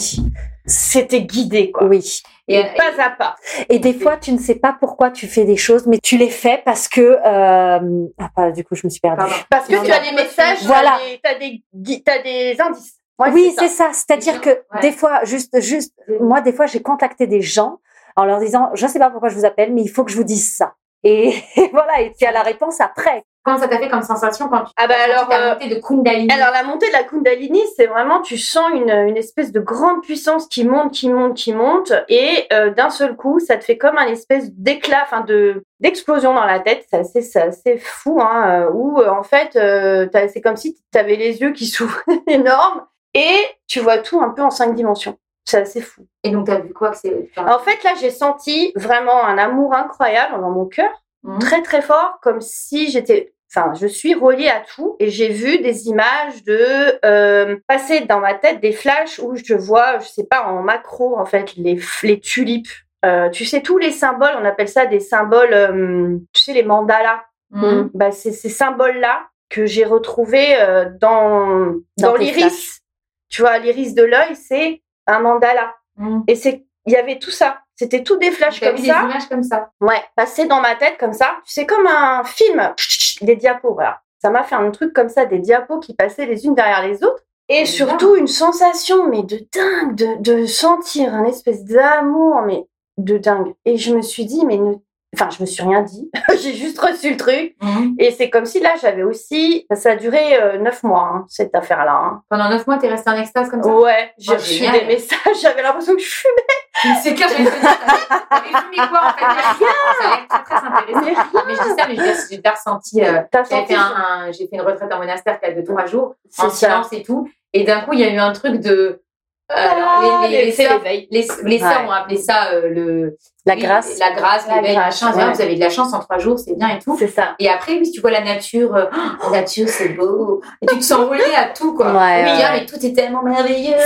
C'était 0.65 1.21
guidé, 1.21 1.71
quoi. 1.71 1.85
oui. 1.87 2.21
Et, 2.47 2.59
Et, 2.59 2.63
pas 2.75 3.01
à 3.03 3.09
pas. 3.09 3.35
Et 3.69 3.79
des 3.79 3.93
fois, 3.93 4.17
tu 4.17 4.31
ne 4.33 4.37
sais 4.37 4.55
pas 4.55 4.75
pourquoi 4.77 5.11
tu 5.11 5.27
fais 5.27 5.45
des 5.45 5.55
choses, 5.57 5.87
mais 5.87 5.97
tu 5.97 6.17
les 6.17 6.29
fais 6.29 6.61
parce 6.65 6.87
que. 6.87 7.01
Euh... 7.25 8.05
Ah, 8.17 8.29
pas, 8.35 8.51
du 8.51 8.63
coup, 8.65 8.75
je 8.75 8.81
me 8.85 8.89
suis 8.89 8.99
perdue. 8.99 9.17
Pardon. 9.17 9.35
Parce 9.49 9.67
que 9.67 9.75
Non, 9.75 9.81
tu 9.83 9.89
non. 9.89 9.95
as 9.95 9.99
des 9.99 10.11
messages, 10.15 10.63
Voilà. 10.65 10.97
tu 11.23 11.29
as 11.29 11.35
des, 11.39 11.63
gui- 11.73 12.03
t'as 12.03 12.21
des 12.21 12.55
indices. 12.59 12.95
Ouais, 13.19 13.29
oui, 13.31 13.53
c'est 13.57 13.67
ça. 13.69 13.91
C'est-à-dire 13.93 14.41
que 14.41 14.49
Ouais. 14.49 14.81
des 14.81 14.91
fois, 14.91 15.23
juste, 15.23 15.59
juste, 15.61 15.93
moi, 16.19 16.41
des 16.41 16.51
fois, 16.51 16.65
j'ai 16.65 16.81
contacté 16.81 17.27
des 17.27 17.41
gens 17.41 17.79
en 18.15 18.25
leur 18.25 18.39
disant, 18.39 18.69
je 18.73 18.85
ne 18.85 18.91
sais 18.91 18.99
pas 18.99 19.09
pourquoi 19.09 19.29
je 19.29 19.35
vous 19.35 19.45
appelle, 19.45 19.73
mais 19.73 19.81
il 19.83 19.87
faut 19.89 20.03
que 20.03 20.11
je 20.11 20.17
vous 20.17 20.23
dise 20.23 20.55
ça. 20.55 20.73
Et 21.03 21.33
voilà, 21.73 22.01
et 22.01 22.13
tu 22.17 22.25
as 22.25 22.31
la 22.31 22.41
réponse 22.41 22.81
après. 22.81 23.23
Comment 23.43 23.57
ça 23.57 23.67
t'a 23.67 23.77
fait 23.77 23.89
comme 23.89 24.01
sensation 24.01 24.47
quand 24.47 24.63
tu 24.63 24.71
Ah 24.77 24.87
bah 24.87 24.95
as 24.97 25.03
alors, 25.03 25.27
ta 25.27 25.35
euh, 25.35 25.53
montée 25.53 25.75
de 25.75 25.81
Kundalini? 25.81 26.31
Alors 26.31 26.51
la 26.51 26.63
montée 26.63 26.87
de 26.87 26.93
la 26.93 27.03
Kundalini, 27.03 27.61
c'est 27.75 27.87
vraiment, 27.87 28.21
tu 28.21 28.37
sens 28.37 28.71
une, 28.73 28.89
une 28.89 29.17
espèce 29.17 29.51
de 29.51 29.59
grande 29.59 30.01
puissance 30.01 30.47
qui 30.47 30.63
monte, 30.63 30.93
qui 30.93 31.09
monte, 31.09 31.35
qui 31.35 31.53
monte, 31.53 31.91
et 32.07 32.47
euh, 32.53 32.69
d'un 32.69 32.89
seul 32.89 33.17
coup, 33.17 33.39
ça 33.39 33.57
te 33.57 33.63
fait 33.65 33.77
comme 33.77 33.97
un 33.97 34.07
espèce 34.07 34.49
d'éclat, 34.53 35.01
enfin 35.03 35.21
de 35.21 35.63
d'explosion 35.81 36.33
dans 36.33 36.45
la 36.45 36.61
tête. 36.61 36.85
C'est 36.89 36.97
assez, 36.97 37.21
c'est 37.21 37.41
assez 37.41 37.77
fou, 37.77 38.21
hein, 38.21 38.63
euh, 38.63 38.71
où 38.71 39.01
euh, 39.01 39.09
en 39.09 39.23
fait, 39.23 39.55
euh, 39.57 40.07
c'est 40.31 40.41
comme 40.41 40.55
si 40.55 40.75
tu 40.75 40.97
avais 40.97 41.17
les 41.17 41.41
yeux 41.41 41.51
qui 41.51 41.65
s'ouvrent 41.67 42.01
énormes, 42.27 42.85
et 43.13 43.35
tu 43.67 43.81
vois 43.81 43.97
tout 43.97 44.21
un 44.21 44.29
peu 44.29 44.41
en 44.41 44.49
cinq 44.49 44.73
dimensions. 44.73 45.17
C'est 45.45 45.57
assez 45.57 45.81
fou. 45.81 46.07
Et 46.23 46.31
donc 46.31 46.47
t'as 46.47 46.59
vu 46.59 46.73
quoi 46.73 46.91
que 46.91 46.97
c'est? 46.97 47.29
En 47.35 47.59
fait, 47.59 47.83
là, 47.83 47.91
j'ai 47.99 48.11
senti 48.11 48.71
vraiment 48.75 49.25
un 49.25 49.37
amour 49.37 49.73
incroyable 49.73 50.39
dans 50.39 50.49
mon 50.49 50.65
cœur. 50.65 50.89
Mhm. 51.23 51.39
très 51.39 51.61
très 51.61 51.81
fort, 51.81 52.19
comme 52.21 52.41
si 52.41 52.89
j'étais, 52.91 53.33
enfin, 53.53 53.73
je 53.73 53.87
suis 53.87 54.13
reliée 54.13 54.49
à 54.49 54.61
tout 54.61 54.95
et 54.99 55.09
j'ai 55.09 55.29
vu 55.29 55.59
des 55.59 55.87
images 55.87 56.43
de 56.43 56.99
euh, 57.05 57.57
passer 57.67 58.01
dans 58.01 58.19
ma 58.19 58.33
tête 58.33 58.61
des 58.61 58.71
flashs 58.71 59.19
où 59.19 59.35
je 59.35 59.53
vois, 59.53 59.99
je 59.99 60.07
sais 60.07 60.25
pas, 60.25 60.43
en 60.43 60.61
macro 60.61 61.17
en 61.17 61.25
fait, 61.25 61.55
les, 61.55 61.79
les 62.03 62.19
tulipes. 62.19 62.69
Euh, 63.05 63.29
tu 63.29 63.43
sais, 63.43 63.61
tous 63.61 63.77
les 63.77 63.91
symboles, 63.91 64.33
on 64.39 64.45
appelle 64.45 64.69
ça 64.69 64.85
des 64.85 65.01
symboles, 65.01 65.53
euh, 65.53 66.17
tu 66.31 66.41
sais, 66.41 66.53
les 66.53 66.63
mandalas. 66.63 67.21
Mhm. 67.51 67.91
Bah, 67.93 68.11
c'est 68.11 68.31
ces 68.31 68.49
symboles-là 68.49 69.27
que 69.49 69.65
j'ai 69.65 69.85
retrouvés 69.85 70.55
euh, 70.59 70.89
dans, 70.99 71.73
Dans 71.97 72.11
dans 72.11 72.15
l'iris. 72.15 72.81
Tu 73.29 73.41
vois, 73.41 73.59
l'iris 73.59 73.93
de 73.93 74.03
l'œil, 74.03 74.35
c'est 74.35 74.81
un 75.05 75.19
mandala. 75.19 75.75
Mhm. 75.97 76.23
Et 76.27 76.35
c'est, 76.35 76.65
il 76.85 76.93
y 76.93 76.95
avait 76.95 77.19
tout 77.19 77.31
ça. 77.31 77.62
C'était 77.75 78.03
tout 78.03 78.17
des 78.17 78.31
flashs 78.31 78.59
comme 78.59 78.77
ça. 78.77 78.81
des 78.83 78.87
images 78.87 79.27
comme 79.29 79.43
ça 79.43 79.71
Ouais, 79.81 80.01
passer 80.15 80.45
dans 80.45 80.61
ma 80.61 80.75
tête 80.75 80.97
comme 80.99 81.13
ça. 81.13 81.37
C'est 81.45 81.65
comme 81.65 81.87
un 81.87 82.23
film, 82.23 82.73
des 83.21 83.35
diapos, 83.35 83.73
voilà. 83.73 84.01
Ça 84.21 84.29
m'a 84.29 84.43
fait 84.43 84.55
un 84.55 84.71
truc 84.71 84.93
comme 84.93 85.09
ça, 85.09 85.25
des 85.25 85.39
diapos 85.39 85.79
qui 85.79 85.93
passaient 85.93 86.25
les 86.25 86.45
unes 86.45 86.55
derrière 86.55 86.85
les 86.85 87.03
autres. 87.03 87.23
Et 87.49 87.65
surtout 87.65 88.15
une 88.15 88.27
sensation, 88.27 89.07
mais 89.09 89.23
de 89.23 89.45
dingue, 89.53 89.95
de, 89.95 90.21
de 90.21 90.45
sentir 90.45 91.13
un 91.13 91.25
espèce 91.25 91.65
d'amour, 91.65 92.41
mais 92.43 92.65
de 92.97 93.17
dingue. 93.17 93.53
Et 93.65 93.77
je 93.77 93.93
me 93.93 94.01
suis 94.01 94.25
dit, 94.25 94.45
mais 94.45 94.57
ne... 94.57 94.75
Enfin, 95.13 95.29
je 95.29 95.41
me 95.41 95.45
suis 95.45 95.61
rien 95.63 95.81
dit. 95.83 96.09
J'ai 96.41 96.53
juste 96.53 96.79
reçu 96.79 97.11
le 97.11 97.17
truc. 97.17 97.55
Mhm. 97.61 97.95
Et 97.99 98.11
c'est 98.11 98.29
comme 98.29 98.45
si 98.45 98.59
là, 98.59 98.71
j'avais 98.81 99.03
aussi... 99.03 99.65
Ça 99.73 99.91
a 99.91 99.95
duré 99.95 100.41
euh, 100.41 100.57
neuf 100.57 100.81
mois, 100.83 101.09
hein, 101.13 101.25
cette 101.29 101.53
affaire-là. 101.55 101.93
hein. 101.93 102.21
Pendant 102.29 102.49
neuf 102.49 102.65
mois, 102.65 102.77
t'es 102.77 102.87
resté 102.89 103.09
en 103.11 103.17
extase 103.17 103.49
comme 103.49 103.61
ça? 103.61 103.69
Ouais, 103.69 104.11
j'ai 104.17 104.31
Oh, 104.31 104.35
reçu 104.35 104.53
génial. 104.55 104.79
des 104.79 104.85
messages. 104.85 105.17
J'avais 105.41 105.61
l'impression 105.61 105.93
que 105.95 106.01
je 106.01 106.07
fumais. 106.09 106.95
C'est 107.01 107.13
clair, 107.13 107.29
j'avais 107.29 107.45
fumé 107.45 108.87
quoi 108.89 109.01
en 109.05 109.13
fait? 109.13 109.23
Ça 109.23 110.05
a 110.05 110.15
l'air 110.15 110.27
très 110.27 110.43
très 110.43 110.67
intéressant. 110.67 111.43
Mais 111.47 111.53
je 111.55 111.61
dis 111.63 111.79
ça, 111.79 111.87
mais 111.87 112.13
si 112.15 112.35
j'ai 112.35 112.41
pas 112.41 112.51
ressenti. 112.51 113.01
euh, 113.03 113.21
senti 113.45 113.67
fait, 113.67 113.75
un, 113.75 113.79
un- 113.95 114.31
j'ai 114.31 114.47
fait 114.47 114.55
une 114.55 114.61
retraite 114.61 114.91
en 114.91 114.97
monastère 114.97 115.39
qui 115.39 115.45
a 115.45 115.53
de 115.53 115.61
trois 115.61 115.85
jours, 115.85 116.15
en 116.39 116.49
ça. 116.49 116.67
silence 116.67 116.91
et 116.91 117.03
tout. 117.03 117.29
Et 117.53 117.63
d'un 117.63 117.81
coup, 117.81 117.93
il 117.93 117.99
y 117.99 118.03
a 118.03 118.11
eu 118.11 118.17
un 118.17 118.33
truc 118.33 118.59
de. 118.59 119.02
Euh, 119.51 119.55
Ah, 119.55 119.99
alors, 119.99 120.21
les, 120.23 120.29
les, 120.29 120.45
les, 120.45 120.51
c'est 120.51 120.65
sœurs, 120.67 120.77
l'éveil. 120.79 121.07
les, 121.11 121.27
les 121.43 121.59
sœurs 121.59 121.81
Ouais. 121.81 121.87
ont 121.87 121.91
appelé 121.91 122.17
ça 122.17 122.51
euh, 122.53 122.69
le. 122.69 123.17
La 123.45 123.55
oui, 123.55 123.61
grâce. 123.61 123.99
La 123.99 124.11
grâce, 124.11 124.47
La 124.47 124.55
l'éveil, 124.61 124.75
grâce, 124.75 125.01
machin. 125.01 125.17
ouais. 125.17 125.33
Vous 125.33 125.41
avez 125.41 125.55
de 125.55 125.59
la 125.59 125.69
chance 125.69 125.93
en 125.93 125.99
trois 125.99 126.17
jours, 126.17 126.39
c'est 126.39 126.55
bien 126.55 126.69
et 126.69 126.79
tout. 126.79 126.95
C'est 126.97 127.07
ça. 127.09 127.35
Et 127.39 127.49
après, 127.49 127.73
oui, 127.73 127.91
tu 127.91 127.99
vois 128.01 128.11
la 128.11 128.21
nature, 128.21 128.73
euh, 128.75 128.85
Oh, 128.93 129.31
la 129.31 129.41
nature, 129.41 129.67
c'est 129.67 129.89
beau. 129.89 130.41
Et 130.61 130.65
tu 130.67 130.79
te 130.79 130.83
sens 130.83 131.07
relié 131.09 131.35
à 131.35 131.49
tout, 131.49 131.73
quoi. 131.75 131.87
Ouais, 131.87 132.23
oui, 132.23 132.31
ouais. 132.31 132.43
ah, 132.45 132.51
mais 132.53 132.65
tout 132.65 132.83
est 132.85 132.93
tellement 132.93 133.21
merveilleux. 133.21 133.75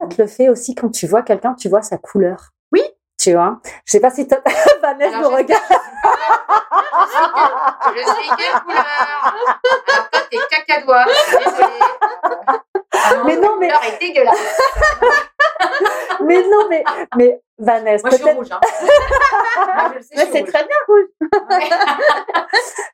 Ça 0.00 0.08
te 0.08 0.20
le 0.20 0.26
fait 0.28 0.48
aussi 0.48 0.74
quand 0.74 0.90
tu 0.90 1.06
vois 1.06 1.22
quelqu'un, 1.22 1.54
tu 1.54 1.68
vois 1.68 1.80
sa 1.82 1.96
couleur. 1.96 2.50
Oui. 2.72 2.82
Tu 3.18 3.32
vois. 3.32 3.60
Je 3.86 3.92
sais 3.92 4.00
pas 4.00 4.10
si 4.10 4.26
toi, 4.26 4.38
Vanessa 4.82 5.20
je- 5.20 5.24
regarde. 5.26 5.62
Je 7.94 8.00
suis 8.00 8.30
quelle 8.36 8.60
couleur 8.62 8.84
Alors 9.24 10.10
toi, 10.10 10.20
t'es 10.30 10.38
cacadois. 10.50 11.04
désolée. 11.30 12.58
Mais 13.26 13.36
non, 13.36 13.56
mais- 13.58 13.68
est 13.68 13.98
dégueulasse. 14.00 14.60
mais 16.20 16.42
non, 16.42 16.66
mais, 16.68 16.84
mais 17.16 17.40
Vanessa, 17.58 18.08
Moi, 18.08 18.16
je 18.18 18.22
suis 18.24 18.32
rouge. 18.34 18.48
Hein. 18.50 18.60
Moi, 19.76 19.84
je 19.90 19.94
le 19.98 20.02
sais, 20.02 20.08
je 20.12 20.16
Mais 20.18 20.24
suis 20.24 20.32
c'est 20.32 20.44
très 20.44 20.64
bien 20.64 20.76
rouge. 20.88 21.06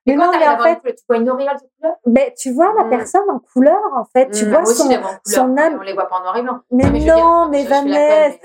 Mais 0.07 0.17
Quand 0.17 0.33
non, 0.33 0.39
mais 0.39 0.49
en 0.49 0.59
fait, 0.59 0.77
couleur, 0.81 0.95
tu 0.97 1.05
vois 1.09 1.17
une 1.19 1.31
auréole 1.31 1.55
de 1.55 1.61
couleur? 1.79 1.95
Mais 2.07 2.35
tu 2.37 2.53
vois 2.53 2.73
la 2.77 2.85
Mm. 2.85 2.91
personne 2.91 3.31
en 3.31 3.39
couleur, 3.53 3.79
en 3.95 4.05
fait. 4.13 4.31
Tu 4.31 4.45
Mm. 4.47 4.49
vois 4.51 4.61
Moi 4.63 4.71
aussi, 4.71 4.83
son, 4.83 4.91
je 5.27 5.33
son 5.35 5.57
âme. 5.57 5.77
On 5.79 5.83
les 5.83 5.93
voit 5.93 6.09
pas 6.09 6.17
en 6.17 6.23
noir 6.23 6.37
et 6.37 6.43
blanc. 6.43 6.59
Mais 6.73 6.85
je 6.85 7.07
non, 7.07 7.49
mais 7.49 7.61
je- 7.63 7.65
je 7.65 7.69
conne, 7.71 7.89
Vanessa. 7.91 8.37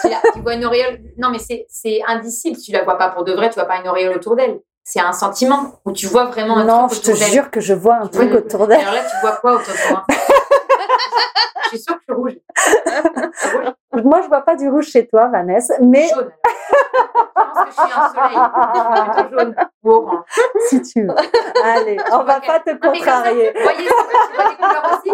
tu, 0.00 0.08
la- 0.08 0.32
tu 0.32 0.40
vois 0.40 0.54
une 0.54 0.64
auréole. 0.64 0.98
Non, 1.18 1.30
mais 1.30 1.38
c'est 1.38 2.00
indicible. 2.06 2.58
Tu 2.58 2.72
la 2.72 2.82
vois 2.84 2.96
pas 2.98 3.10
pour 3.10 3.24
de 3.24 3.32
vrai. 3.32 3.48
Tu 3.50 3.54
vois 3.54 3.66
pas 3.66 3.76
une 3.76 3.88
auréole 3.88 4.16
autour 4.16 4.34
d'elle. 4.36 4.60
C'est 4.82 5.00
un 5.00 5.12
sentiment 5.12 5.72
où 5.84 5.92
tu 5.92 6.06
vois 6.06 6.24
vraiment 6.24 6.56
un 6.58 6.64
Non, 6.64 6.88
je 6.88 6.94
truc 6.94 7.02
te 7.04 7.10
autour 7.10 7.20
d'elle. 7.20 7.30
jure 7.32 7.50
que 7.50 7.60
je 7.60 7.74
vois 7.74 7.94
un 7.96 8.06
truc 8.06 8.32
autour 8.34 8.66
d'elle. 8.66 8.80
Alors 8.80 8.94
là, 8.94 9.00
tu 9.02 9.16
vois 9.22 9.36
quoi 9.36 9.52
autour 9.54 9.72
de 9.72 9.88
toi? 9.88 10.04
Je 11.64 11.68
suis 11.68 11.78
sûre 11.78 11.94
que 11.96 12.00
je 12.08 12.12
suis 12.12 12.20
rouge. 12.20 12.36
Moi, 14.04 14.20
je 14.22 14.28
vois 14.28 14.40
pas 14.42 14.56
du 14.56 14.68
rouge 14.68 14.86
chez 14.86 15.06
toi, 15.06 15.26
Vanessa, 15.28 15.74
mais 15.80 16.08
jaune. 16.08 16.30
Je 16.44 16.50
pense 17.34 17.64
que 17.64 17.70
je 17.70 17.72
suis 17.72 17.92
un 17.96 18.08
soleil. 18.08 19.30
Jaune 19.30 19.54
ou 19.82 19.90
orange. 19.90 20.24
si 20.68 20.82
tu 20.82 21.02
veux. 21.06 21.14
Allez, 21.64 21.96
on 22.12 22.24
va 22.24 22.40
pas 22.40 22.60
te 22.60 22.70
contrarier. 22.72 23.52
Vous 23.54 23.62
voyez, 23.62 23.86
tu 23.88 24.34
vois 24.36 24.48
des 24.50 24.56
couleurs 24.56 24.98
aussi 24.98 25.10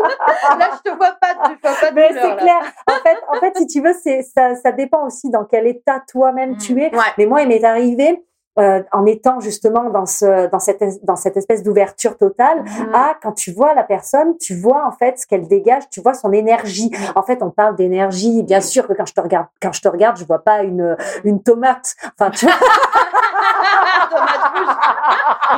Là, 0.59 0.71
je 0.85 0.91
te 0.91 0.97
vois 0.97 1.13
pas, 1.21 1.35
je 1.45 1.69
vois 1.69 1.77
pas 1.81 1.91
de 1.91 1.95
Mais 1.95 2.09
c'est 2.13 2.37
clair. 2.37 2.61
En 2.89 2.93
fait, 3.03 3.19
en 3.29 3.35
fait, 3.41 3.57
si 3.59 3.67
tu 3.67 3.83
veux, 3.83 3.95
c'est 4.03 4.23
ça, 4.23 4.55
ça 4.57 4.73
dépend 4.73 5.07
aussi 5.07 5.31
dans 5.31 5.45
quel 5.45 5.67
état 5.67 6.03
toi-même 6.11 6.53
Mm. 6.53 6.59
tu 6.59 6.73
es. 6.83 6.95
Ouais. 6.95 7.03
Mais 7.19 7.27
moi, 7.27 7.43
il 7.43 7.49
m'est 7.49 7.65
arrivé 7.65 8.25
euh, 8.61 8.83
en 8.93 9.07
étant 9.07 9.41
justement 9.41 9.91
dans 9.91 10.07
ce, 10.07 10.49
dans 10.51 10.59
cette, 10.59 10.83
es- 10.83 11.01
dans 11.03 11.17
cette 11.17 11.37
espèce 11.37 11.63
d'ouverture 11.63 12.17
totale. 12.19 12.63
Mm. 12.63 12.93
Ah, 12.95 13.15
quand 13.23 13.33
tu 13.33 13.53
vois 13.53 13.75
la 13.75 13.83
personne, 13.83 14.37
tu 14.39 14.55
vois 14.55 14.87
en 14.87 14.93
fait 14.93 15.19
ce 15.19 15.27
qu'elle 15.27 15.49
dégage, 15.49 15.89
tu 15.91 16.01
vois 16.01 16.15
son 16.15 16.33
énergie. 16.33 16.91
En 17.15 17.23
fait, 17.23 17.43
on 17.43 17.51
parle 17.51 17.75
d'énergie. 17.77 18.43
Bien 18.43 18.61
sûr 18.61 18.87
que 18.87 18.93
quand 18.93 19.07
je 19.07 19.15
te 19.15 19.21
regarde, 19.21 19.47
quand 19.63 19.73
je 19.73 19.81
te 19.81 19.89
regarde, 19.89 20.17
je 20.19 20.25
vois 20.25 20.41
pas 20.45 20.63
une 20.63 20.97
une 21.25 21.43
tomate. 21.43 21.95
Enfin, 22.19 22.31
tu 22.31 22.47
vois. 22.47 22.55
tomate 24.11 24.45
rouge. 24.55 24.77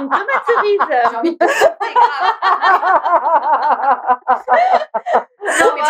Une 0.00 0.08
tomate 0.08 0.46
cerise. 0.46 0.78
Non, 5.62 5.68
mais 5.74 5.86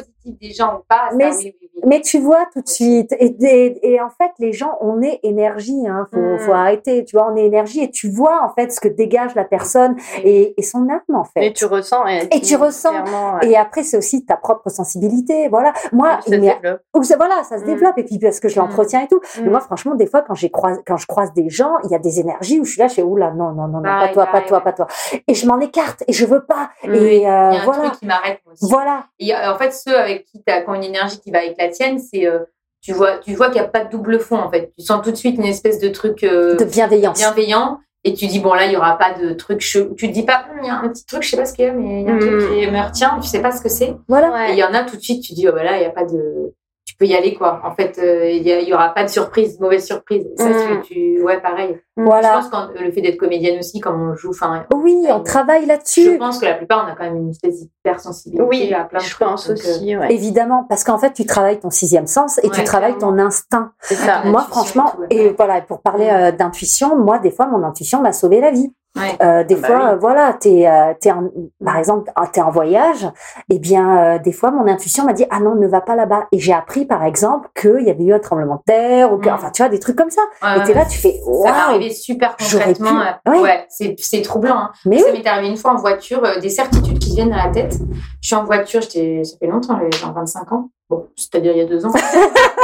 tu 0.00 0.17
des 0.32 0.52
gens 0.52 0.76
ou 0.78 0.82
pas. 0.88 1.10
Ça, 1.10 1.16
Mais 1.16 1.30
oui, 1.36 1.54
oui, 1.60 1.70
oui. 1.74 1.82
Mais 1.86 2.00
tu 2.00 2.18
vois 2.18 2.46
tout 2.52 2.60
de 2.60 2.68
suite. 2.68 3.12
Et, 3.18 3.36
et, 3.40 3.92
et 3.94 4.00
en 4.00 4.10
fait, 4.10 4.30
les 4.38 4.52
gens, 4.52 4.76
on 4.80 5.00
est 5.02 5.20
énergie. 5.22 5.86
Hein. 5.88 6.06
Faut, 6.12 6.18
Mm. 6.18 6.38
faut 6.40 6.52
arrêter. 6.52 7.04
Tu 7.04 7.16
vois, 7.16 7.30
on 7.32 7.36
est 7.36 7.44
énergie 7.46 7.82
et 7.82 7.90
tu 7.90 8.10
vois 8.10 8.42
en 8.44 8.52
fait 8.54 8.72
ce 8.72 8.80
que 8.80 8.88
dégage 8.88 9.34
la 9.34 9.44
personne 9.44 9.96
et, 10.24 10.54
et 10.56 10.62
son 10.62 10.88
âme 10.88 11.00
en 11.14 11.24
fait. 11.24 11.46
Et 11.46 11.52
tu 11.52 11.64
ressens. 11.66 12.04
Et, 12.06 12.40
tu 12.40 12.56
ressens. 12.56 12.90
ouais. 12.92 13.48
Et 13.50 13.56
après, 13.56 13.82
c'est 13.84 13.96
aussi 13.96 14.24
ta 14.26 14.36
propre 14.36 14.68
sensibilité. 14.70 15.48
Voilà. 15.48 15.72
Moi, 15.92 16.18
Ça 16.26 16.32
se 16.32 16.78
ou 16.98 17.02
ça, 17.02 17.16
voilà, 17.16 17.42
ça 17.44 17.58
se 17.58 17.62
Mm. 17.62 17.66
développe. 17.66 17.98
Et 17.98 18.04
puis 18.04 18.18
parce 18.18 18.40
que 18.40 18.48
je 18.48 18.58
l'entretiens 18.58 19.02
et 19.02 19.08
tout. 19.08 19.20
Mais 19.42 19.48
moi, 19.50 19.60
franchement, 19.60 19.94
des 19.94 20.06
fois, 20.06 20.22
quand 20.22 20.34
j'ai 20.34 20.50
croise, 20.50 20.80
quand 20.86 20.96
je 20.96 21.06
croise 21.06 21.32
des 21.34 21.48
gens, 21.48 21.74
il 21.84 21.90
y 21.90 21.94
a 21.94 21.98
des 21.98 22.18
énergies 22.20 22.58
où 22.60 22.64
je 22.64 22.72
suis 22.72 22.80
là, 22.80 22.88
je 22.88 22.94
fais 22.94 23.02
oula, 23.02 23.30
non, 23.30 23.52
non, 23.52 23.68
non, 23.68 23.78
non, 23.78 23.82
pas 23.82 24.08
toi, 24.08 24.26
pas 24.26 24.40
toi, 24.42 24.60
pas 24.60 24.72
toi. 24.72 24.86
Et 25.28 25.34
je 25.34 25.46
m'en 25.46 25.60
écarte 25.60 26.02
et 26.08 26.12
je 26.12 26.26
veux 26.26 26.44
pas. 26.44 26.70
Et 26.84 26.88
Il 26.88 27.22
y 27.22 27.26
euh, 27.26 27.30
a 27.30 27.48
un 27.60 27.64
voilà, 27.64 27.82
truc 27.88 28.00
qui 28.00 28.06
m'arrête 28.06 28.40
aussi. 28.50 28.70
voilà. 28.70 29.04
Et 29.18 29.34
euh, 29.34 29.52
en 29.52 29.58
fait, 29.58 29.72
ceux 29.72 29.96
avec 29.96 30.17
qui 30.24 30.42
tu 30.44 30.52
as 30.52 30.64
une 30.74 30.84
énergie 30.84 31.18
qui 31.20 31.30
va 31.30 31.38
avec 31.38 31.56
la 31.58 31.68
tienne, 31.68 31.98
c'est 31.98 32.26
euh, 32.26 32.40
tu 32.80 32.92
vois, 32.92 33.18
tu 33.18 33.34
vois 33.34 33.46
qu'il 33.46 33.60
n'y 33.60 33.66
a 33.66 33.68
pas 33.68 33.84
de 33.84 33.90
double 33.90 34.20
fond 34.20 34.36
en 34.38 34.50
fait. 34.50 34.72
Tu 34.78 34.84
sens 34.84 35.02
tout 35.02 35.10
de 35.10 35.16
suite 35.16 35.36
une 35.36 35.44
espèce 35.44 35.78
de 35.80 35.88
truc 35.88 36.22
euh, 36.24 36.56
De 36.56 36.64
bienveillance. 36.64 37.18
bienveillant 37.18 37.78
et 38.04 38.14
tu 38.14 38.26
dis 38.28 38.38
bon 38.38 38.54
là 38.54 38.66
il 38.66 38.72
y 38.72 38.76
aura 38.76 38.96
pas 38.96 39.12
de 39.14 39.32
truc 39.32 39.60
chelou. 39.60 39.94
Tu 39.96 40.08
te 40.08 40.12
dis 40.12 40.22
pas 40.22 40.44
Hum, 40.50 40.58
il 40.62 40.66
y 40.66 40.70
a 40.70 40.74
un 40.78 40.88
petit 40.88 41.04
truc, 41.04 41.22
je 41.24 41.30
sais 41.30 41.36
pas 41.36 41.44
ce 41.46 41.52
qu'il 41.54 41.64
y 41.64 41.68
a, 41.68 41.72
mais 41.72 42.02
il 42.02 42.06
y 42.06 42.08
a 42.08 42.12
un 42.12 42.16
Mm. 42.16 42.20
truc 42.20 42.40
qui 42.40 42.66
me 42.70 42.86
retient, 42.86 43.18
tu 43.20 43.28
sais 43.28 43.42
pas 43.42 43.50
ce 43.50 43.60
que 43.60 43.68
c'est. 43.68 43.96
Voilà. 44.06 44.48
Et 44.48 44.52
il 44.52 44.58
y 44.58 44.64
en 44.64 44.72
a 44.74 44.84
tout 44.84 44.96
de 44.96 45.02
suite, 45.02 45.22
tu 45.24 45.32
dis 45.34 45.48
oh 45.48 45.52
bah 45.52 45.64
là 45.64 45.76
il 45.76 45.82
y 45.82 45.86
a 45.86 45.90
pas 45.90 46.04
de, 46.04 46.54
peux 46.98 47.06
y 47.06 47.14
aller 47.14 47.34
quoi. 47.34 47.60
En 47.64 47.72
fait, 47.74 47.98
euh, 47.98 48.28
il 48.30 48.42
y, 48.42 48.52
a- 48.52 48.60
il 48.60 48.68
y 48.68 48.74
aura 48.74 48.88
pas 48.94 49.04
de 49.04 49.08
surprise, 49.08 49.58
mauvaise 49.60 49.84
surprise. 49.86 50.26
Ça 50.36 50.48
Mm. 50.48 50.82
tu, 50.82 50.94
tu, 50.94 51.22
ouais 51.22 51.40
pareil. 51.40 51.78
Je 51.96 52.02
Voilà. 52.02 52.40
pense 52.50 52.68
que 52.74 52.78
le 52.82 52.92
fait 52.92 53.00
d'être 53.00 53.16
comédienne 53.16 53.58
aussi, 53.58 53.80
comme 53.80 54.00
on 54.10 54.14
joue, 54.14 54.30
enfin 54.30 54.64
Oui, 54.74 55.04
on 55.10 55.20
travaille 55.22 55.62
je 55.62 55.68
là-dessus. 55.68 56.18
pense 56.18 56.38
que 56.38 56.44
la 56.46 56.54
plupart 56.54 56.84
on 56.86 56.92
a 56.92 56.94
quand 56.96 57.04
même 57.04 57.16
une 57.16 57.30
espèce 57.30 57.60
d'hypersensibilité 57.60 58.42
Oui, 58.44 58.72
à 58.72 58.84
plein 58.84 58.98
de 59.00 59.04
je 59.04 59.10
trucs, 59.10 59.26
pense 59.26 59.48
donc, 59.48 59.58
euh, 59.64 59.70
aussi. 59.70 59.96
Ouais. 59.96 60.12
Évidemment, 60.12 60.64
parce 60.68 60.84
qu'en 60.84 60.98
fait, 60.98 61.12
tu 61.12 61.26
travailles 61.26 61.58
ton 61.60 61.70
sixième 61.70 62.06
sens 62.06 62.38
et 62.38 62.50
tu 62.50 62.62
travailles 62.64 62.96
clairement. 62.96 63.16
ton 63.16 63.22
instinct. 63.22 63.72
C'est 63.80 63.94
ça. 63.96 64.22
Moi, 64.24 64.42
franchement, 64.48 64.92
et 65.10 65.16
tout, 65.16 65.22
ouais. 65.22 65.26
et 65.30 65.34
voilà, 65.36 65.60
pour 65.62 65.80
parler 65.80 66.06
Mm. 66.06 66.14
euh, 66.14 66.32
d'intuition, 66.32 66.96
moi, 66.96 67.18
des 67.18 67.30
fois, 67.30 67.46
mon 67.46 67.62
intuition 67.64 68.00
m'a 68.00 68.12
sauvé 68.12 68.40
la 68.40 68.50
vie. 68.50 68.72
Ouais. 68.96 69.16
Euh, 69.22 69.44
des 69.44 69.54
Ah 69.56 69.60
bah 69.60 69.66
fois, 69.68 69.76
oui. 69.76 69.92
euh, 69.92 69.96
voilà, 69.96 70.32
t'es, 70.32 70.66
euh, 70.66 70.92
t'es 71.00 71.12
en, 71.12 71.28
par 71.64 71.76
exemple, 71.76 72.10
ah, 72.16 72.26
t'es 72.26 72.40
en 72.40 72.50
voyage, 72.50 73.06
et 73.48 73.58
bien, 73.60 73.96
euh, 74.14 74.18
des 74.18 74.32
fois, 74.32 74.50
mon 74.50 74.66
intuition 74.66 75.04
m'a 75.04 75.12
dit, 75.12 75.24
ah 75.30 75.38
non, 75.38 75.54
ne 75.54 75.68
va 75.68 75.80
pas 75.80 75.94
là-bas. 75.94 76.26
Et 76.32 76.38
j'ai 76.40 76.52
appris, 76.52 76.84
par 76.84 77.04
exemple, 77.04 77.48
qu'il 77.54 77.86
y 77.86 77.90
avait 77.90 78.02
eu 78.02 78.12
un 78.12 78.18
tremblement 78.18 78.56
de 78.56 78.62
terre, 78.66 79.12
ou 79.12 79.18
que, 79.18 79.28
Mm. 79.28 79.34
enfin, 79.34 79.50
tu 79.50 79.62
vois, 79.62 79.68
des 79.68 79.78
trucs 79.78 79.94
comme 79.96 80.10
ça. 80.10 80.22
Ouais, 80.42 80.58
et 80.58 80.62
t'es 80.64 80.74
là, 80.74 80.84
tu 80.84 80.98
fais, 80.98 81.20
Ça 81.44 81.52
m'est 81.52 81.58
arrivé 81.58 81.90
super 81.90 82.36
concrètement. 82.36 82.90
pu. 82.90 82.96
euh, 83.28 83.32
Ouais. 83.32 83.40
Ouais, 83.40 83.66
c'est 83.68 83.94
c'est 83.98 84.22
troublant. 84.22 84.56
hein. 84.56 84.70
Mais 84.84 84.98
Ça 84.98 85.10
oui, 85.12 85.18
m'est 85.22 85.28
arrivé 85.28 85.48
une 85.48 85.56
fois 85.56 85.72
en 85.72 85.76
voiture, 85.76 86.24
euh, 86.24 86.40
des 86.40 86.48
certitudes 86.48 86.98
qui 86.98 87.14
viennent 87.14 87.30
dans 87.30 87.36
la 87.36 87.50
tête. 87.50 87.76
Je 88.20 88.26
suis 88.26 88.36
en 88.36 88.44
voiture, 88.44 88.80
j'étais, 88.80 89.22
ça 89.22 89.36
fait 89.38 89.46
longtemps, 89.46 89.76
j'avais 89.78 89.92
genre 89.92 90.12
25 90.14 90.50
ans. 90.52 90.70
Bon, 90.90 91.06
c'est-à-dire 91.14 91.52
il 91.52 91.58
y 91.58 91.60
a 91.62 91.66
deux 91.66 91.84
ans. 91.86 91.92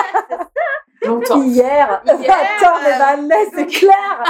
longtemps. 1.07 1.43
hier. 1.43 2.03
Hier, 2.21 2.35
Attends, 2.61 2.77
mais 2.85 2.99
Vanessa, 2.99 3.51
c'est 3.57 3.67
clair. 3.67 4.25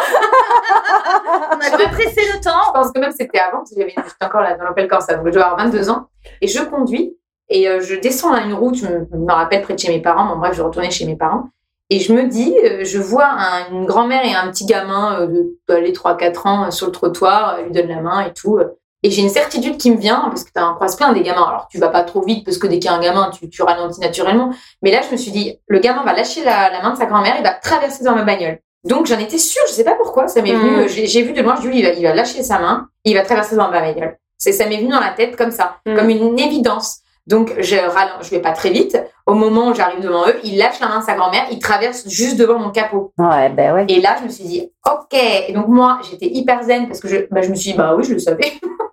On 1.52 1.60
a 1.60 1.70
tout 1.70 1.88
pressé 1.92 2.20
le 2.20 2.32
Je 2.34 2.40
temps. 2.40 2.72
pense 2.72 2.92
que 2.92 2.98
même 3.00 3.12
c'était 3.12 3.38
avant, 3.38 3.58
parce 3.58 3.70
que 3.70 3.76
j'avais- 3.80 3.94
j'étais 3.96 4.24
encore 4.24 4.40
là 4.42 4.56
dans 4.56 4.64
l'Opel 4.64 4.88
Corsa, 4.88 5.14
donc 5.14 5.26
je 5.26 5.32
dois 5.32 5.44
avoir 5.44 5.58
22 5.66 5.90
ans. 5.90 6.06
Et 6.40 6.48
je 6.48 6.62
conduis, 6.62 7.16
et 7.48 7.68
euh, 7.68 7.80
je 7.80 7.94
descends 7.94 8.32
à 8.32 8.40
une 8.42 8.54
route, 8.54 8.76
je 8.76 8.86
me, 8.86 9.06
je 9.10 9.16
me 9.16 9.32
rappelle 9.32 9.62
près 9.62 9.74
de 9.74 9.78
chez 9.78 9.88
mes 9.90 10.00
parents, 10.00 10.26
bon 10.26 10.36
bref, 10.36 10.54
je 10.54 10.62
retournais 10.62 10.90
chez 10.90 11.06
mes 11.06 11.16
parents. 11.16 11.48
Et 11.90 12.00
je 12.00 12.14
me 12.14 12.26
dis, 12.28 12.56
euh, 12.64 12.82
je 12.84 12.98
vois 12.98 13.26
un- 13.26 13.68
une 13.70 13.84
grand-mère 13.84 14.24
et 14.24 14.34
un 14.34 14.48
petit 14.50 14.64
gamin 14.64 15.20
euh, 15.20 15.26
de 15.26 15.58
de 15.68 15.74
les 15.76 15.92
3-4 15.92 16.46
ans 16.48 16.64
euh, 16.66 16.70
sur 16.70 16.86
le 16.86 16.92
trottoir, 16.92 17.58
lui 17.62 17.70
donne 17.72 17.88
la 17.88 18.00
main 18.00 18.20
et 18.22 18.32
tout. 18.32 18.58
Et 19.06 19.10
j'ai 19.10 19.20
une 19.22 19.28
certitude 19.28 19.76
qui 19.76 19.90
me 19.90 19.98
vient, 19.98 20.22
parce 20.30 20.42
que 20.44 20.50
tu 20.50 20.60
en 20.60 20.74
croises 20.74 20.96
plein 20.96 21.12
des 21.12 21.20
gamins. 21.20 21.44
Alors, 21.46 21.68
tu 21.70 21.78
vas 21.78 21.88
pas 21.88 22.02
trop 22.02 22.22
vite, 22.22 22.42
parce 22.44 22.56
que 22.58 22.66
dès 22.66 22.78
qu'il 22.78 22.86
y 22.86 22.88
a 22.88 22.96
un 22.96 23.00
gamin, 23.00 23.30
tu, 23.30 23.48
tu 23.50 23.62
ralentis 23.62 24.00
naturellement. 24.00 24.50
Mais 24.82 24.90
là, 24.90 25.00
je 25.06 25.12
me 25.12 25.16
suis 25.18 25.30
dit, 25.30 25.58
le 25.68 25.78
gamin 25.78 26.02
va 26.04 26.14
lâcher 26.14 26.42
la, 26.42 26.70
la 26.70 26.80
main 26.82 26.92
de 26.94 26.96
sa 26.96 27.04
grand-mère, 27.04 27.34
il 27.38 27.42
va 27.44 27.52
traverser 27.52 28.02
dans 28.02 28.14
ma 28.14 28.22
bagnole. 28.22 28.58
Donc, 28.84 29.04
j'en 29.06 29.18
étais 29.18 29.36
sûre, 29.38 29.62
je 29.68 29.72
sais 29.72 29.84
pas 29.84 29.94
pourquoi, 29.94 30.26
ça 30.26 30.40
m'est 30.40 30.52
Mm. 30.54 30.58
venu, 30.58 30.76
euh, 30.84 30.88
j'ai 30.88 31.22
vu 31.22 31.32
de 31.34 31.42
loin, 31.42 31.54
je 31.60 31.66
lui 31.68 31.74
dis, 31.74 31.80
il 31.80 31.84
va, 31.86 31.92
il 31.92 32.02
va 32.02 32.14
lâcher 32.14 32.42
sa 32.42 32.58
main, 32.58 32.88
et 33.04 33.10
il 33.10 33.14
va 33.14 33.22
traverser 33.22 33.56
dans 33.56 33.70
ma 33.70 33.80
bagnole. 33.80 34.16
Ça 34.38 34.66
m'est 34.66 34.78
venu 34.78 34.88
dans 34.88 35.00
la 35.00 35.10
tête 35.10 35.36
comme 35.36 35.50
ça, 35.50 35.76
Mm. 35.86 35.96
comme 35.96 36.08
une 36.10 36.38
évidence. 36.38 37.00
Donc, 37.26 37.52
je 37.58 37.76
je 38.22 38.30
vais 38.30 38.40
pas 38.40 38.52
très 38.52 38.70
vite. 38.70 38.98
Au 39.26 39.34
moment 39.34 39.68
où 39.68 39.74
j'arrive 39.74 40.00
devant 40.00 40.26
eux, 40.28 40.36
il 40.44 40.56
lâche 40.58 40.80
la 40.80 40.88
main 40.88 41.00
de 41.00 41.04
sa 41.04 41.14
grand-mère, 41.14 41.44
il 41.50 41.58
traverse 41.58 42.06
juste 42.08 42.36
devant 42.38 42.58
mon 42.58 42.70
capot. 42.70 43.12
Ouais, 43.18 43.48
ben 43.50 43.74
ouais. 43.74 43.84
Et 43.88 44.00
là, 44.00 44.16
je 44.20 44.24
me 44.24 44.28
suis 44.30 44.44
dit, 44.44 44.70
ok. 44.86 45.14
Et 45.48 45.52
donc, 45.54 45.68
moi, 45.68 45.98
j'étais 46.10 46.26
hyper 46.26 46.62
zen 46.62 46.86
parce 46.88 47.00
que 47.00 47.08
je, 47.08 47.16
bah, 47.30 47.40
je 47.42 47.48
me 47.50 47.54
suis 47.54 47.72
dit, 47.72 47.76
bah 47.78 47.94
oui, 47.96 48.04
je 48.04 48.12
le 48.14 48.18
savais. 48.18 48.52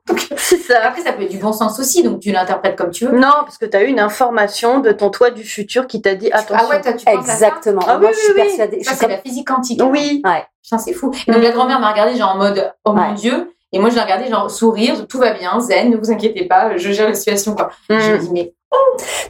Donc, 0.52 0.60
C'est 0.68 0.74
ça. 0.74 0.80
après, 0.84 1.02
ça 1.02 1.14
peut 1.14 1.24
être 1.24 1.32
du 1.32 1.38
bon 1.38 1.54
sens 1.54 1.80
aussi, 1.80 2.04
donc 2.04 2.20
tu 2.20 2.32
l'interprètes 2.32 2.76
comme 2.76 2.92
tu 2.92 3.06
veux. 3.06 3.18
Non, 3.18 3.32
parce 3.44 3.58
que 3.58 3.66
tu 3.66 3.78
as 3.78 3.84
eu 3.84 3.88
une 3.88 4.00
information 4.00 4.80
de 4.80 4.92
ton 4.92 5.10
toi 5.10 5.32
du 5.32 5.44
futur 5.44 5.88
qui 5.88 6.02
t'a 6.02 6.16
dit 6.16 6.32
attention. 6.32 6.56
Ah 6.60 6.70
ouais, 6.70 6.82
toi, 6.82 6.94
tu 6.94 7.06
penses 7.06 7.16
à 7.16 7.22
ça 7.28 7.34
Exactement. 7.48 7.82
Ah 7.88 7.98
Moi, 7.98 8.10
oui, 8.10 8.16
je 8.16 8.20
suis 8.24 8.34
oui, 8.34 8.40
oui. 8.42 8.48
persuadée. 8.48 8.78
je 8.82 8.86
Ça, 8.86 8.94
c'est 8.96 9.00
comme- 9.02 9.10
la 9.12 9.18
physique 9.18 9.48
quantique. 9.48 9.82
Oui. 9.84 10.22
Ouais. 10.26 10.44
Putain, 10.64 10.78
c'est 10.78 10.94
fou. 10.94 11.12
Et 11.28 11.32
donc, 11.32 11.42
la 11.42 11.52
grand-mère 11.52 11.80
m'a 11.80 11.92
regardé 11.92 12.16
genre 12.18 12.32
en 12.36 12.38
mode, 12.38 12.72
oh 12.86 12.94
mon. 12.94 13.14
Dieu. 13.14 13.52
Et 13.74 13.80
moi, 13.80 13.90
je 13.90 13.96
l'ai 13.96 14.02
regardé 14.02 14.28
genre 14.30 14.52
sourire, 14.52 15.08
tout 15.08 15.18
va 15.18 15.32
bien, 15.32 15.60
zen, 15.62 15.90
ne 15.92 15.96
vous 15.98 16.12
inquiétez 16.12 16.46
pas, 16.46 16.76
je 16.76 16.92
gère 16.92 17.08
la 17.08 17.14
situation, 17.14 17.56
quoi. 17.56 17.70
Je 17.90 17.96
me 17.96 18.16
Mm. 18.18 18.20
dis, 18.20 18.30
mais 18.34 18.54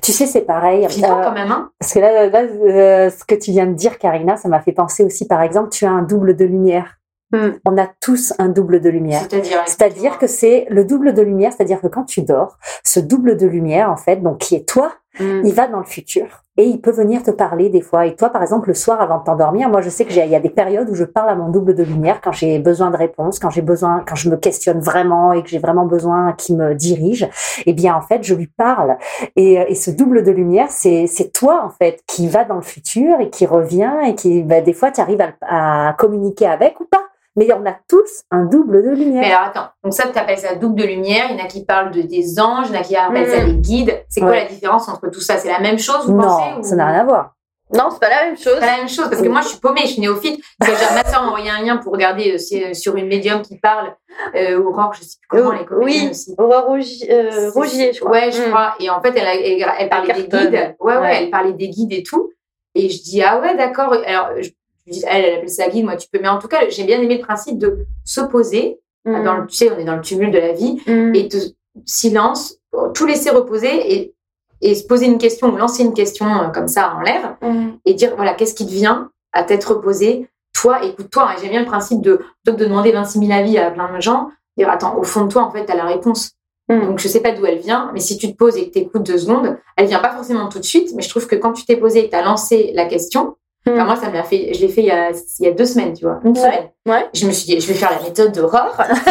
Tu 0.01 0.11
sais, 0.11 0.25
c'est 0.27 0.41
pareil. 0.41 0.85
Euh, 0.85 0.89
quand 1.01 1.31
même, 1.31 1.51
hein. 1.51 1.69
Parce 1.79 1.93
que 1.93 1.99
là, 1.99 2.27
là, 2.27 2.39
euh, 2.41 3.09
ce 3.09 3.23
que 3.23 3.35
tu 3.35 3.51
viens 3.51 3.65
de 3.67 3.73
dire, 3.73 3.97
Karina, 3.99 4.37
ça 4.37 4.49
m'a 4.49 4.59
fait 4.61 4.71
penser 4.71 5.03
aussi, 5.03 5.27
par 5.27 5.41
exemple, 5.41 5.69
tu 5.69 5.85
as 5.85 5.91
un 5.91 6.01
double 6.03 6.35
de 6.35 6.45
lumière. 6.45 6.97
Mm. 7.31 7.49
On 7.65 7.77
a 7.77 7.87
tous 8.01 8.33
un 8.39 8.49
double 8.49 8.81
de 8.81 8.89
lumière. 8.89 9.21
C'est-à-dire. 9.65 10.17
Que 10.17 10.27
c'est 10.27 10.67
le 10.69 10.85
double 10.85 11.13
de 11.13 11.21
lumière, 11.21 11.51
c'est-à-dire 11.53 11.81
que 11.81 11.87
quand 11.87 12.03
tu 12.03 12.21
dors, 12.21 12.57
ce 12.83 12.99
double 12.99 13.37
de 13.37 13.47
lumière, 13.47 13.89
en 13.89 13.97
fait, 13.97 14.17
donc 14.17 14.39
qui 14.39 14.55
est 14.55 14.67
toi, 14.67 14.91
Mm. 15.19 15.41
il 15.43 15.53
va 15.53 15.67
dans 15.67 15.79
le 15.79 15.85
futur 15.85 16.43
et 16.55 16.63
il 16.63 16.79
peut 16.79 16.91
venir 16.91 17.21
te 17.21 17.31
parler 17.31 17.67
des 17.69 17.81
fois. 17.81 18.05
Et 18.05 18.15
toi, 18.15 18.29
par 18.29 18.41
exemple, 18.41 18.69
le 18.69 18.73
soir 18.73 19.01
avant 19.01 19.19
de 19.19 19.23
t'endormir, 19.25 19.67
moi, 19.69 19.81
je 19.81 19.89
sais 19.89 20.05
que 20.05 20.11
j'ai, 20.11 20.23
il 20.23 20.31
y 20.31 20.35
a 20.35 20.39
des 20.39 20.49
périodes 20.49 20.89
où 20.89 20.95
je 20.95 21.03
parle 21.03 21.29
à 21.29 21.35
mon 21.35 21.49
double 21.49 21.75
de 21.75 21.83
lumière 21.83 22.21
quand 22.21 22.31
j'ai 22.31 22.59
besoin 22.59 22.91
de 22.91 22.95
réponses, 22.97 23.37
quand 23.37 23.49
j'ai 23.49 23.61
besoin, 23.61 24.05
quand 24.07 24.15
je 24.15 24.29
me 24.29 24.37
questionne 24.37 24.79
vraiment 24.79 25.33
et 25.33 25.43
que 25.43 25.49
j'ai 25.49 25.59
vraiment 25.59 25.85
besoin 25.85 26.31
qu'il 26.33 26.55
me 26.55 26.75
dirige. 26.75 27.27
Eh 27.65 27.73
bien, 27.73 27.93
en 27.93 28.01
fait, 28.01 28.23
je 28.23 28.33
lui 28.35 28.47
parle. 28.47 28.97
Et, 29.35 29.59
euh, 29.59 29.65
et 29.67 29.75
ce 29.75 29.91
double 29.91 30.23
de 30.23 30.31
lumière, 30.31 30.67
c'est, 30.69 31.07
c'est 31.07 31.33
toi, 31.33 31.61
en 31.65 31.69
fait, 31.71 32.01
qui 32.07 32.29
va 32.29 32.45
dans 32.45 32.55
le 32.55 32.61
futur 32.61 33.19
et 33.19 33.29
qui 33.29 33.45
revient 33.45 33.91
et 34.05 34.15
qui, 34.15 34.43
bah, 34.43 34.61
des 34.61 34.73
fois, 34.73 34.91
tu 34.91 35.01
arrives 35.01 35.21
à, 35.41 35.89
à 35.89 35.93
communiquer 35.93 36.45
avec 36.47 36.79
ou 36.79 36.85
pas. 36.85 37.03
Mais 37.37 37.47
on 37.53 37.65
a 37.65 37.75
tous 37.87 38.23
un 38.29 38.43
double 38.45 38.83
de 38.83 38.89
lumière. 38.89 39.21
Mais 39.21 39.31
alors 39.33 39.47
attends, 39.47 39.69
donc 39.83 39.93
ça, 39.93 40.09
tu 40.11 40.19
appelles 40.19 40.37
ça 40.37 40.55
double 40.55 40.81
de 40.81 40.85
lumière. 40.85 41.27
Il 41.29 41.37
y 41.37 41.41
en 41.41 41.45
a 41.45 41.47
qui 41.47 41.63
parlent 41.63 41.91
de, 41.91 42.01
des 42.01 42.39
anges, 42.39 42.67
il 42.69 42.73
y 42.73 42.77
en 42.77 42.81
a 42.81 42.83
qui 42.83 42.95
appellent 42.95 43.29
ça 43.29 43.43
Mm. 43.45 43.45
des 43.47 43.57
guides. 43.57 44.03
C'est 44.09 44.19
quoi 44.19 44.31
Ouais. 44.31 44.43
la 44.43 44.49
différence 44.49 44.89
entre 44.89 45.07
tout 45.09 45.21
ça? 45.21 45.37
C'est 45.37 45.47
la 45.49 45.59
même 45.61 45.79
chose, 45.79 46.05
vous 46.07 46.13
non, 46.15 46.23
pensez 46.23 46.59
ou- 46.59 46.63
ça 46.63 46.75
n'a 46.75 46.87
rien 46.87 46.99
à 46.99 47.03
voir. 47.05 47.33
Non, 47.73 47.87
c'est 47.89 48.01
pas 48.01 48.09
la 48.09 48.25
même 48.25 48.35
chose. 48.37 48.55
C'est 48.55 48.59
pas 48.59 48.65
la 48.65 48.77
même 48.79 48.89
chose 48.89 49.07
parce 49.09 49.21
que 49.21 49.29
moi 49.29 49.39
je 49.39 49.47
suis 49.47 49.59
paumée, 49.59 49.79
je 49.83 49.87
suis 49.93 50.01
néophyte. 50.01 50.43
Parce 50.59 50.73
que 50.73 50.77
j'ai- 50.77 50.93
ma 50.93 51.05
soeur 51.09 51.21
m'a 51.21 51.27
envoyé 51.29 51.49
un 51.49 51.61
lien 51.63 51.77
pour 51.77 51.93
regarder 51.93 52.33
euh, 52.33 52.37
c'est, 52.37 52.65
euh, 52.71 52.73
sur 52.73 52.97
une 52.97 53.07
médium 53.07 53.41
qui 53.41 53.57
parle, 53.59 53.95
euh, 54.35 54.59
Aurore, 54.61 54.93
je 54.93 55.03
sais 55.03 55.15
plus 55.29 55.39
comment, 55.41 55.51
les 55.57 55.63
comédiennes 55.63 56.03
oui, 56.07 56.09
aussi. 56.11 56.35
Aurore 56.37 56.65
Rogier, 56.65 57.13
euh, 57.13 57.49
Rogier, 57.51 57.93
je 57.93 58.01
crois. 58.01 58.11
Ouais, 58.11 58.29
je 58.33 58.41
Mm. 58.41 58.49
crois. 58.49 58.75
Et 58.81 58.89
en 58.89 59.01
fait, 59.01 59.13
elle, 59.15 59.25
a- 59.25 59.35
elle, 59.35 59.65
elle 59.79 59.87
parlait 59.89 60.13
des 60.13 60.23
guides. 60.27 60.75
Ouais, 60.81 60.95
ouais, 60.95 60.97
Ouais. 60.99 61.17
elle 61.23 61.29
parlait 61.29 61.53
des 61.53 61.69
guides 61.69 61.93
et 61.93 62.03
tout. 62.03 62.29
Et 62.75 62.89
je 62.89 63.01
dis, 63.03 63.21
ah 63.23 63.39
ouais, 63.39 63.55
d'accord. 63.55 63.93
Alors, 64.05 64.31
je 64.41 64.49
dis, 64.87 65.03
elle, 65.07 65.25
elle 65.25 65.35
appelle 65.35 65.49
ça 65.49 65.69
guide, 65.69 65.85
moi 65.85 65.95
tu 65.95 66.07
peux. 66.11 66.19
Mais 66.21 66.27
en 66.27 66.39
tout 66.39 66.47
cas, 66.47 66.67
j'ai 66.69 66.83
bien 66.83 66.99
aimé 67.01 67.17
le 67.17 67.21
principe 67.23 67.57
de 67.59 67.85
s'opposer. 68.03 68.79
Mm. 69.05 69.23
Dans 69.23 69.35
le, 69.37 69.47
tu 69.47 69.55
sais, 69.55 69.71
on 69.71 69.77
est 69.79 69.83
dans 69.85 69.95
le 69.95 70.01
tumulte 70.01 70.33
de 70.33 70.39
la 70.39 70.53
vie. 70.53 70.81
Mm. 70.87 71.15
Et 71.15 71.23
de 71.27 71.39
silence, 71.85 72.57
tout 72.93 73.05
laisser 73.05 73.29
reposer 73.29 73.93
et, 73.93 74.13
et 74.61 74.75
se 74.75 74.85
poser 74.85 75.05
une 75.07 75.17
question 75.17 75.47
ou 75.53 75.57
lancer 75.57 75.83
une 75.83 75.93
question 75.93 76.25
euh, 76.27 76.47
comme 76.49 76.67
ça 76.67 76.93
en 76.95 77.01
l'air 77.01 77.37
Mm. 77.41 77.71
et 77.85 77.93
dire 77.95 78.13
voilà, 78.15 78.33
qu'est-ce 78.33 78.53
qui 78.53 78.65
te 78.65 78.71
vient 78.71 79.09
à 79.33 79.43
t'être 79.43 79.73
reposé 79.75 80.27
Toi, 80.53 80.83
écoute-toi. 80.85 81.29
hein. 81.29 81.35
J'aime 81.41 81.51
bien 81.51 81.59
le 81.61 81.65
principe 81.65 82.01
de, 82.01 82.17
plutôt 82.17 82.57
que 82.57 82.63
de 82.63 82.65
demander 82.65 82.91
26 82.91 83.19
000 83.19 83.31
avis 83.31 83.57
à 83.57 83.71
plein 83.71 83.91
de 83.95 84.01
gens, 84.01 84.29
dire 84.57 84.69
attends, 84.69 84.97
au 84.97 85.03
fond 85.03 85.25
de 85.25 85.31
toi, 85.31 85.43
en 85.43 85.51
fait, 85.51 85.65
tu 85.65 85.71
as 85.71 85.75
la 85.75 85.85
réponse. 85.85 86.31
Mm. 86.69 86.81
Donc, 86.85 86.99
je 86.99 87.07
sais 87.07 87.21
pas 87.21 87.31
d'où 87.31 87.45
elle 87.45 87.57
vient, 87.59 87.89
mais 87.93 87.99
si 87.99 88.17
tu 88.17 88.31
te 88.31 88.37
poses 88.37 88.57
et 88.57 88.67
que 88.67 88.73
tu 88.73 88.79
écoutes 88.79 89.03
deux 89.03 89.17
secondes, 89.17 89.57
elle 89.77 89.87
vient 89.87 89.99
pas 89.99 90.11
forcément 90.13 90.47
tout 90.49 90.59
de 90.59 90.63
suite, 90.65 90.91
mais 90.95 91.01
je 91.01 91.09
trouve 91.09 91.25
que 91.25 91.35
quand 91.35 91.53
tu 91.53 91.65
t'es 91.65 91.77
posé 91.77 91.99
et 91.99 92.05
que 92.05 92.11
tu 92.11 92.15
as 92.17 92.21
lancé 92.23 92.71
la 92.75 92.85
question, 92.85 93.35
Mm. 93.65 93.71
enfin, 93.73 93.85
moi, 93.85 93.95
ça 93.95 94.09
m'a 94.09 94.23
fait, 94.23 94.53
je 94.53 94.61
l'ai 94.61 94.69
fait 94.69 94.81
il 94.81 94.87
y, 94.87 94.91
a, 94.91 95.11
il 95.11 95.45
y 95.45 95.47
a 95.47 95.51
deux 95.51 95.65
semaines, 95.65 95.93
tu 95.93 96.05
vois, 96.05 96.19
une 96.23 96.31
Ouais. 96.31 96.39
semaine. 96.41 96.69
Ouais. 96.87 97.07
Je 97.13 97.27
me 97.27 97.31
suis 97.31 97.45
dit, 97.45 97.59
je 97.61 97.67
vais 97.67 97.73
faire 97.75 97.91
la 97.91 98.01
méthode 98.01 98.31
d'Aurore. 98.31 98.75
Merci, 98.77 99.01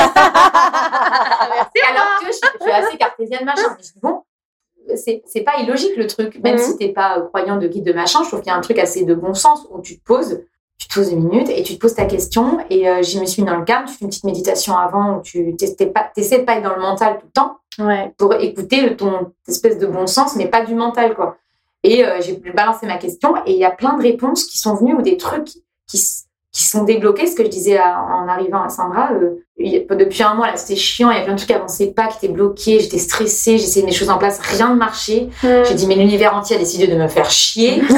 Alors 1.88 2.20
que 2.20 2.26
je, 2.26 2.32
je 2.32 2.62
suis 2.64 2.72
assez 2.72 2.96
cartésienne, 2.96 3.44
machin. 3.44 3.76
Mais 3.76 3.84
je 3.84 3.92
dis, 3.92 4.01
bon, 4.03 4.22
c'est 4.96 5.22
c'est 5.26 5.42
pas 5.42 5.59
illogique 5.61 5.96
le 5.96 6.07
truc. 6.07 6.40
Même 6.42 6.57
Mhm. 6.57 6.62
si 6.62 6.76
t'es 6.76 6.88
pas 6.88 7.18
euh, 7.18 7.22
croyant 7.26 7.57
de 7.57 7.66
guide 7.68 7.84
de 7.84 7.92
machin, 7.92 8.20
je 8.22 8.28
trouve 8.28 8.40
qu'il 8.40 8.51
y 8.51 8.55
a 8.55 8.59
un 8.59 8.61
truc 8.61 8.78
assez 8.78 9.05
de 9.05 9.14
bon 9.14 9.34
sens 9.34 9.66
où 9.70 9.80
tu 9.80 9.98
te 9.98 10.05
poses, 10.05 10.42
tu 10.78 10.88
te 10.88 10.94
poses 10.94 11.12
une 11.12 11.28
minute 11.28 11.48
et 11.51 11.62
tu 11.62 11.74
te 11.74 11.78
poses 11.78 11.94
ta 11.94 12.05
question. 12.07 12.59
Et 12.70 12.88
euh, 12.88 13.03
j'y 13.03 13.20
me 13.20 13.26
suis 13.26 13.42
mis 13.42 13.48
dans 13.48 13.57
le 13.57 13.64
calme. 13.64 13.84
Tu 13.86 13.94
fais 13.94 14.05
une 14.05 14.09
petite 14.11 14.24
méditation 14.24 14.76
avant 14.76 15.18
où 15.18 15.22
tu 15.22 15.55
t'essaies 15.57 15.86
pas, 15.86 16.11
t'essaies 16.14 16.40
de 16.40 16.44
pas 16.44 16.57
être 16.57 16.64
dans 16.64 16.74
le 16.74 16.80
mental 16.80 17.18
tout 17.18 17.26
le 17.26 17.32
temps 17.32 17.57
Ouais. 17.78 18.12
pour 18.18 18.34
écouter 18.34 18.96
ton 18.96 19.32
espèce 19.48 19.78
de 19.78 19.86
bon 19.86 20.07
sens, 20.09 20.34
mais 20.36 20.48
pas 20.48 20.64
du 20.64 20.74
mental, 20.74 21.14
quoi. 21.14 21.36
Et 21.83 22.05
euh, 22.05 22.20
j'ai 22.20 22.35
balancé 22.55 22.87
ma 22.87 22.99
question 22.99 23.35
et 23.47 23.53
il 23.53 23.59
y 23.59 23.64
a 23.64 23.70
plein 23.70 23.97
de 23.97 24.03
réponses 24.03 24.45
qui 24.45 24.59
sont 24.59 24.74
venues 24.74 24.95
ou 24.95 25.03
des 25.03 25.16
trucs 25.16 25.49
qui, 25.89 25.99
qui 26.53 26.62
sont 26.62 26.85
débloqués. 26.85 27.26
Ce 27.26 27.35
que 27.35 27.43
je 27.43 27.49
disais 27.49 27.78
à- 27.78 28.03
en 28.03 28.28
arrivant 28.28 28.62
à 28.62 28.68
Sandra, 28.68 29.12
euh, 29.12 29.37
depuis 29.59 30.22
un 30.22 30.35
mois, 30.35 30.49
là, 30.49 30.57
c'était 30.57 30.76
chiant. 30.78 31.11
Il 31.11 31.16
y 31.16 31.20
a 31.20 31.22
plein 31.24 31.33
de 31.33 31.39
trucs 31.39 31.49
qui 31.49 31.55
avançaient 31.55 31.93
pas, 31.93 32.09
qui 32.09 32.18
étaient 32.24 32.33
bloqués. 32.35 32.81
J'étais 32.81 32.99
stressée, 32.99 33.57
j'essayais 33.59 33.83
de 33.83 33.87
mettre 33.87 33.97
les 33.99 33.99
choses 33.99 34.11
en 34.11 34.18
place, 34.18 34.39
rien 34.41 34.70
ne 34.70 34.74
marchait. 34.78 35.28
J'ai 35.64 35.74
dit, 35.74 35.87
mais 35.87 35.95
l'univers 35.97 36.35
entier 36.37 36.57
a 36.57 36.59
décidé 36.59 36.87
de 36.87 36.97
me 36.97 37.09
faire 37.09 37.31
chier. 37.31 37.83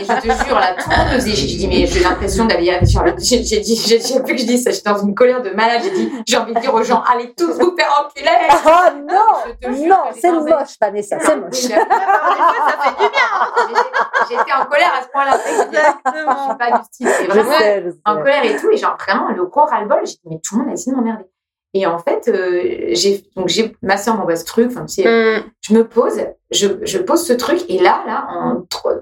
et 0.00 0.04
je 0.04 0.12
te 0.20 0.44
jure, 0.46 0.58
là, 0.58 0.74
tout 0.74 0.88
le 0.90 0.96
monde 0.96 1.06
me 1.08 1.14
faisait. 1.20 1.32
J'ai 1.32 1.56
dit, 1.56 1.68
mais 1.68 1.86
j'ai 1.86 2.00
l'impression 2.00 2.44
d'aller 2.46 2.84
sur 2.86 3.02
le... 3.02 3.14
J'ai 3.18 3.38
dit, 3.40 3.76
j'ai 3.76 3.98
plus 4.20 4.34
que 4.34 4.40
je 4.40 4.46
dis 4.46 4.58
ça, 4.58 4.70
j'étais 4.70 4.90
dans 4.90 4.98
une 5.02 5.14
colère 5.14 5.42
de 5.42 5.50
malade. 5.50 5.80
J'ai 5.84 5.90
dit, 5.90 6.12
j'ai 6.26 6.36
envie 6.36 6.54
de 6.54 6.60
dire 6.60 6.72
aux 6.74 6.82
gens, 6.82 7.02
allez 7.12 7.32
tous 7.36 7.52
vous 7.58 7.74
faire 7.76 8.04
enculer. 8.04 8.28
Oh 8.66 8.90
non 9.08 9.72
jure 9.74 9.88
Non, 9.88 9.96
c'est 10.20 10.30
moche, 10.32 10.76
Vanessa, 10.80 11.18
c'est 11.20 11.36
moche. 11.36 11.54
ça 11.54 11.68
fait 12.82 12.90
du 12.90 13.10
bien. 13.10 13.78
J'étais 14.28 14.52
en 14.52 14.64
colère 14.66 14.92
à 14.98 15.02
ce 15.02 15.08
point-là. 15.08 15.38
Je 15.44 15.50
suis 15.52 15.62
Exactement. 15.62 16.54
pas 16.56 16.78
du 16.78 16.84
style. 16.84 17.08
Je 17.22 17.26
vraiment, 17.26 17.58
sais, 17.58 17.84
en 18.04 18.16
colère 18.16 18.44
et 18.44 18.56
tout. 18.56 18.70
Et 18.70 18.76
genre, 18.76 18.96
vraiment, 18.98 19.28
le 19.30 19.44
gros 19.46 19.64
ras-le-bol, 19.64 20.00
j'ai 20.04 20.12
dit, 20.12 20.20
mais 20.30 20.40
tout 20.42 20.56
le 20.56 20.62
monde 20.62 20.70
a 20.70 20.72
essayé 20.74 20.92
de 20.92 20.96
m'emmerder. 20.96 21.24
Et 21.74 21.86
en 21.86 21.98
fait, 21.98 22.28
euh, 22.28 22.88
j'ai, 22.92 23.24
donc 23.36 23.48
j'ai, 23.48 23.76
ma 23.82 23.98
soeur 23.98 24.16
m'envoie 24.16 24.36
ce 24.36 24.44
truc, 24.46 24.68
enfin, 24.70 24.86
tu 24.86 25.02
sais, 25.02 25.38
Mm. 25.38 25.44
je 25.60 25.74
me 25.74 25.86
pose, 25.86 26.18
je, 26.50 26.66
je 26.82 26.98
pose 26.98 27.24
ce 27.26 27.34
truc, 27.34 27.60
et 27.68 27.78
là, 27.78 28.02
là, 28.06 28.26
en 28.30 28.62
trois, 28.70 28.94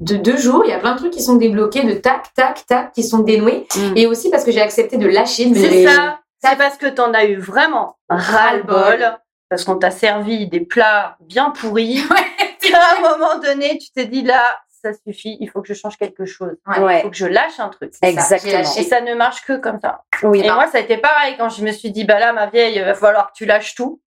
de 0.00 0.16
deux 0.16 0.36
jours, 0.36 0.62
il 0.64 0.70
y 0.70 0.72
a 0.72 0.78
plein 0.78 0.94
de 0.94 0.98
trucs 0.98 1.12
qui 1.12 1.22
sont 1.22 1.36
débloqués, 1.36 1.84
de 1.84 1.92
tac, 1.94 2.32
tac, 2.34 2.66
tac, 2.66 2.92
qui 2.92 3.02
sont 3.04 3.18
dénoués. 3.18 3.66
Mm. 3.76 3.96
Et 3.96 4.06
aussi 4.06 4.30
parce 4.30 4.44
que 4.44 4.50
j'ai 4.50 4.60
accepté 4.62 4.96
de 4.96 5.06
lâcher, 5.06 5.46
de 5.50 5.54
C'est 5.54 5.86
ça. 5.86 6.20
C'est 6.42 6.56
parce 6.56 6.76
que 6.78 6.86
t'en 6.86 7.12
as 7.12 7.26
eu 7.26 7.36
vraiment 7.36 7.98
ras-le-bol. 8.08 9.18
Parce 9.50 9.64
qu'on 9.64 9.76
t'a 9.76 9.90
servi 9.90 10.46
des 10.48 10.60
plats 10.60 11.16
bien 11.20 11.50
pourris. 11.50 12.02
à 12.72 12.96
un 12.96 13.00
moment 13.00 13.38
donné, 13.42 13.78
tu 13.78 13.90
t'es 13.90 14.06
dit 14.06 14.22
là, 14.22 14.40
ça 14.82 14.90
suffit, 15.06 15.36
il 15.40 15.50
faut 15.50 15.60
que 15.60 15.68
je 15.68 15.74
change 15.74 15.96
quelque 15.98 16.24
chose. 16.24 16.56
Ouais. 16.66 16.74
Il 16.76 16.82
Ouais, 16.84 17.02
faut 17.02 17.10
que 17.10 17.16
je 17.16 17.26
lâche 17.26 17.58
un 17.58 17.68
truc. 17.68 17.92
exactement. 18.00 18.60
Et 18.78 18.84
ça 18.84 19.00
ne 19.00 19.14
marche 19.14 19.44
que 19.44 19.56
comme 19.58 19.80
ça. 19.80 20.02
Oui, 20.22 20.40
Et 20.40 20.50
moi, 20.50 20.66
ça 20.68 20.78
a 20.78 20.80
été 20.80 20.96
pareil 20.98 21.34
quand 21.36 21.48
je 21.48 21.62
me 21.64 21.72
suis 21.72 21.90
dit, 21.90 22.04
bah 22.04 22.18
là, 22.18 22.32
ma 22.32 22.46
vieille, 22.46 22.76
il 22.76 22.84
va 22.84 22.94
falloir 22.94 23.28
que 23.32 23.36
tu 23.36 23.44
lâches 23.44 23.74
tout. 23.74 24.00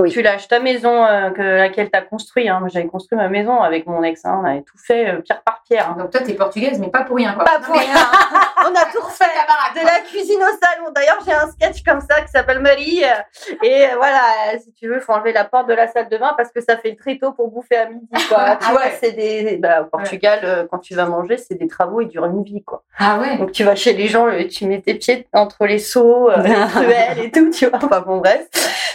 Oui. 0.00 0.10
Tu 0.10 0.22
lâches 0.22 0.48
ta 0.48 0.58
maison 0.60 1.04
euh, 1.04 1.30
que, 1.30 1.42
laquelle 1.42 1.90
tu 1.90 1.98
as 1.98 2.02
construit. 2.02 2.48
Hein. 2.48 2.58
Moi, 2.60 2.68
j'avais 2.72 2.86
construit 2.86 3.16
ma 3.18 3.28
maison 3.28 3.60
avec 3.60 3.86
mon 3.86 4.02
ex. 4.02 4.24
hein. 4.24 4.40
On 4.42 4.46
avait 4.46 4.62
tout 4.62 4.78
fait 4.78 5.08
euh, 5.10 5.20
pierre 5.20 5.42
par 5.42 5.62
pierre. 5.62 5.90
hein. 5.90 5.96
Donc 5.98 6.10
toi, 6.10 6.20
t'es 6.20 6.32
portugaise, 6.34 6.78
mais 6.78 6.88
pas 6.88 7.02
pour 7.02 7.16
rien, 7.16 7.32
quoi. 7.34 7.44
Pas 7.44 7.58
pour 7.60 7.74
rien. 7.74 7.94
On 8.64 8.74
a 8.74 8.84
tout 8.92 9.00
refait. 9.00 9.24
De 9.74 9.84
la 9.86 10.00
cuisine 10.00 10.40
au 10.40 10.58
salon. 10.64 10.90
D'ailleurs, 10.94 11.18
j'ai 11.24 11.32
un 11.32 11.48
sketch 11.50 11.82
comme 11.84 12.00
ça 12.00 12.20
qui 12.22 12.28
s'appelle 12.28 12.58
Marie. 12.60 13.02
Et 13.62 13.86
voilà, 13.96 14.20
si 14.58 14.72
tu 14.72 14.88
veux, 14.88 14.96
il 14.96 15.00
faut 15.00 15.12
enlever 15.12 15.32
la 15.32 15.44
porte 15.44 15.68
de 15.68 15.74
la 15.74 15.86
salle 15.86 16.08
de 16.08 16.16
bain 16.18 16.34
parce 16.36 16.50
que 16.50 16.60
ça 16.60 16.76
fait 16.76 16.94
très 16.96 17.16
tôt 17.18 17.32
pour 17.32 17.48
bouffer 17.50 17.76
à 17.76 17.86
midi. 17.86 18.06
Quoi. 18.28 18.56
tu 18.56 18.66
Ah 18.68 18.72
vois, 18.72 18.80
ouais. 18.82 18.98
c'est 19.00 19.12
des. 19.12 19.56
Bah, 19.58 19.82
au 19.82 19.84
Portugal, 19.84 20.40
euh, 20.44 20.66
quand 20.70 20.78
tu 20.78 20.94
vas 20.94 21.06
manger, 21.06 21.36
c'est 21.36 21.54
des 21.54 21.68
travaux, 21.68 22.00
ils 22.00 22.08
durent 22.08 22.26
une 22.26 22.42
vie. 22.42 22.62
quoi. 22.64 22.82
Ah 22.98 23.18
ouais. 23.20 23.36
Donc 23.38 23.52
tu 23.52 23.64
vas 23.64 23.74
chez 23.76 23.92
les 23.92 24.08
gens, 24.08 24.26
tu 24.50 24.66
mets 24.66 24.80
tes 24.80 24.94
pieds 24.94 25.26
entre 25.32 25.66
les 25.66 25.78
seaux, 25.78 26.30
les 26.36 26.52
truelles 26.70 27.18
et 27.20 27.30
tout, 27.30 27.50
tu 27.50 27.66
vois. 27.66 27.78
Enfin 27.82 28.00
bon, 28.00 28.18
bref. 28.18 28.46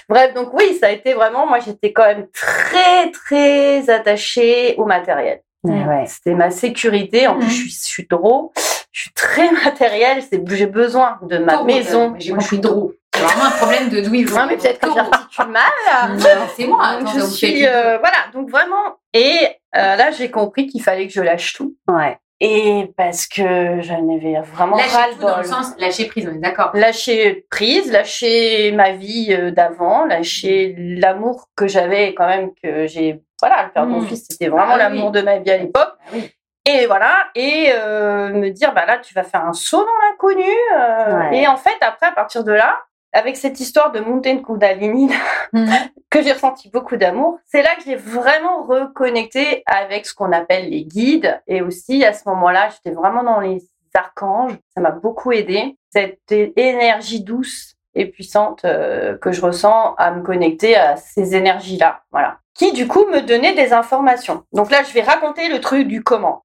Bref, 0.07 0.33
donc 0.35 0.53
oui, 0.53 0.77
ça 0.79 0.87
a 0.87 0.91
été 0.95 1.13
vraiment, 1.13 1.45
moi 1.47 1.59
j'étais 1.59 1.91
quand 1.93 2.05
même 2.05 2.27
très 2.33 3.11
très 3.11 3.89
attachée 3.89 4.75
au 4.77 4.85
matériel. 4.85 5.41
Ouais, 5.63 5.83
ouais. 5.85 6.05
C'était 6.07 6.35
ma 6.35 6.51
sécurité. 6.51 7.27
En 7.27 7.35
plus, 7.35 7.45
Mhm. 7.45 7.49
je 7.51 7.55
suis, 7.55 7.69
je 7.71 7.85
suis 7.87 8.07
drôle, 8.07 8.49
je 8.91 9.01
suis 9.01 9.13
très 9.13 9.49
matérielle. 9.65 10.21
C'est, 10.29 10.41
j'ai 10.55 10.67
besoin 10.67 11.17
de 11.23 11.37
ma 11.39 11.53
Taureau, 11.53 11.65
maison. 11.65 12.11
euh, 12.13 12.15
j'ai- 12.19 12.31
Moi, 12.33 12.39
je 12.41 12.47
suis 12.47 12.59
drôle. 12.59 12.93
C'est 13.15 13.21
vraiment 13.21 13.45
un 13.45 13.51
problème 13.51 13.89
de 13.89 14.01
d'où 14.01 14.11
Ouais, 14.11 14.45
mais 14.47 14.57
peut-être 14.57 14.79
que 14.79 14.93
j'articule 14.93 15.47
mal. 15.47 15.63
Non, 16.09 16.47
C'est 16.55 16.67
moi. 16.67 16.97
Donc, 16.99 17.07
je 17.15 17.19
suis, 17.21 17.65
euh, 17.65 17.97
voilà. 17.97 18.17
Donc 18.33 18.49
vraiment. 18.49 18.97
Et 19.13 19.39
euh, 19.75 19.95
là, 19.95 20.11
j'ai 20.11 20.29
compris 20.29 20.67
qu'il 20.67 20.83
fallait 20.83 21.07
que 21.07 21.13
je 21.13 21.21
lâche 21.21 21.53
tout. 21.53 21.75
Ouais. 21.87 22.17
Et 22.41 22.91
parce 22.97 23.27
que 23.27 23.81
j'en 23.81 24.13
avais 24.13 24.39
vraiment 24.41 24.75
lâcher 24.75 25.13
tout 25.13 25.21
dans 25.25 25.37
le 25.37 25.43
sens 25.45 25.73
lâcher 25.77 26.05
prise, 26.05 26.27
on 26.29 26.35
est 26.35 26.39
d'accord. 26.39 26.71
lâcher 26.73 27.45
prise, 27.49 27.89
lâcher 27.91 28.73
ma 28.73 28.91
vie 28.91 29.29
euh, 29.33 29.51
d'avant, 29.51 30.05
lâcher 30.05 30.75
l'amour 30.77 31.47
que 31.55 31.67
j'avais 31.67 32.13
quand 32.13 32.27
même 32.27 32.49
que 32.61 32.87
j'ai 32.87 33.21
voilà, 33.39 33.63
le 33.65 33.71
père 33.71 33.85
de 33.85 33.91
mon 33.91 34.01
Mm. 34.01 34.07
fils, 34.07 34.27
c'était 34.29 34.47
vraiment 34.49 34.65
Ah 34.71 34.73
oui. 34.73 34.79
l'amour 34.79 35.11
de 35.11 35.21
ma 35.21 35.37
vie 35.39 35.51
à 35.51 35.57
l'époque. 35.57 35.93
Ah 36.07 36.09
oui. 36.13 36.29
Et 36.67 36.87
voilà, 36.87 37.27
et 37.35 37.69
euh, 37.73 38.29
me 38.29 38.49
dire 38.49 38.73
bah 38.73 38.85
là 38.85 38.97
tu 38.97 39.13
vas 39.13 39.23
faire 39.23 39.45
un 39.45 39.53
saut 39.53 39.85
dans 39.85 40.07
l'inconnu 40.09 40.49
euh, 40.77 41.29
Ouais. 41.29 41.37
et 41.37 41.47
en 41.47 41.57
fait 41.57 41.77
après 41.81 42.07
à 42.07 42.11
partir 42.11 42.43
de 42.43 42.51
là 42.51 42.79
avec 43.15 43.37
cette 43.37 43.59
histoire 43.59 43.91
de 43.91 43.99
Mountain 44.01 44.39
Kundalini 44.43 45.09
Mhm. 45.53 45.69
que 46.09 46.21
j'ai 46.21 46.33
ressenti 46.33 46.69
beaucoup 46.69 46.97
d'amour, 46.97 47.39
c'est 47.45 47.61
là 47.61 47.75
que 47.77 47.83
j'ai 47.85 47.95
vraiment 47.95 48.63
reconnecté 48.63 49.63
avec 49.67 50.05
ce 50.05 50.13
qu'on 50.13 50.31
appelle 50.33 50.69
les 50.69 50.83
guides. 50.83 51.41
Et 51.47 51.61
aussi, 51.61 52.03
à 52.03 52.13
ce 52.13 52.27
moment-là, 52.29 52.69
j'étais 52.69 52.93
vraiment 52.95 53.23
dans 53.23 53.39
les 53.39 53.63
archanges. 53.93 54.53
Ça 54.73 54.81
m'a 54.81 54.91
beaucoup 54.91 55.31
aidé. 55.31 55.77
Cette 55.91 56.31
énergie 56.31 57.23
douce 57.23 57.75
et 57.93 58.05
puissante 58.07 58.65
euh, 58.65 59.17
que 59.17 59.31
je 59.31 59.39
ressens 59.41 59.95
à 59.97 60.11
me 60.11 60.21
connecter 60.23 60.75
à 60.75 60.97
ces 60.97 61.35
énergies-là. 61.35 62.01
Voilà. 62.11 62.39
Qui, 62.53 62.73
du 62.73 62.87
coup, 62.87 63.05
me 63.05 63.21
donnait 63.21 63.53
des 63.53 63.71
informations. 63.71 64.43
Donc 64.51 64.71
là, 64.71 64.83
je 64.83 64.93
vais 64.93 65.01
raconter 65.03 65.47
le 65.47 65.61
truc 65.61 65.87
du 65.87 66.03
comment. 66.03 66.43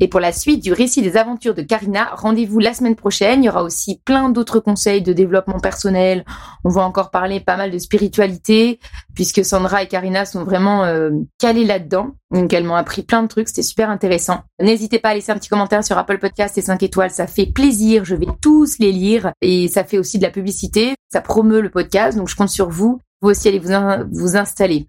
Et 0.00 0.08
pour 0.08 0.20
la 0.20 0.32
suite 0.32 0.62
du 0.62 0.72
récit 0.72 1.02
des 1.02 1.16
aventures 1.16 1.54
de 1.54 1.62
Karina, 1.62 2.10
rendez-vous 2.14 2.60
la 2.60 2.74
semaine 2.74 2.94
prochaine. 2.94 3.42
Il 3.42 3.46
y 3.46 3.48
aura 3.48 3.62
aussi 3.62 4.00
plein 4.04 4.28
d'autres 4.28 4.60
conseils 4.60 5.02
de 5.02 5.12
développement 5.12 5.58
personnel. 5.58 6.24
On 6.64 6.68
va 6.68 6.82
encore 6.82 7.10
parler 7.10 7.40
pas 7.40 7.56
mal 7.56 7.70
de 7.70 7.78
spiritualité, 7.78 8.78
puisque 9.14 9.44
Sandra 9.44 9.82
et 9.82 9.88
Karina 9.88 10.24
sont 10.24 10.44
vraiment 10.44 10.84
euh, 10.84 11.10
calées 11.38 11.64
là-dedans. 11.64 12.12
Donc 12.30 12.52
elles 12.52 12.64
m'ont 12.64 12.74
appris 12.74 13.02
plein 13.02 13.22
de 13.22 13.28
trucs, 13.28 13.48
c'était 13.48 13.62
super 13.62 13.90
intéressant. 13.90 14.42
N'hésitez 14.60 14.98
pas 14.98 15.10
à 15.10 15.14
laisser 15.14 15.32
un 15.32 15.36
petit 15.36 15.48
commentaire 15.48 15.82
sur 15.82 15.96
Apple 15.96 16.18
Podcast 16.18 16.58
et 16.58 16.62
5 16.62 16.82
étoiles, 16.82 17.10
ça 17.10 17.26
fait 17.26 17.46
plaisir, 17.46 18.04
je 18.04 18.14
vais 18.14 18.26
tous 18.42 18.78
les 18.78 18.92
lire. 18.92 19.32
Et 19.40 19.68
ça 19.68 19.82
fait 19.82 19.98
aussi 19.98 20.18
de 20.18 20.24
la 20.24 20.30
publicité, 20.30 20.94
ça 21.10 21.22
promeut 21.22 21.60
le 21.60 21.70
podcast, 21.70 22.18
donc 22.18 22.28
je 22.28 22.36
compte 22.36 22.50
sur 22.50 22.68
vous. 22.68 23.00
Vous 23.20 23.30
aussi, 23.30 23.48
allez 23.48 23.58
vous, 23.58 23.72
vous 24.12 24.36
installer. 24.36 24.86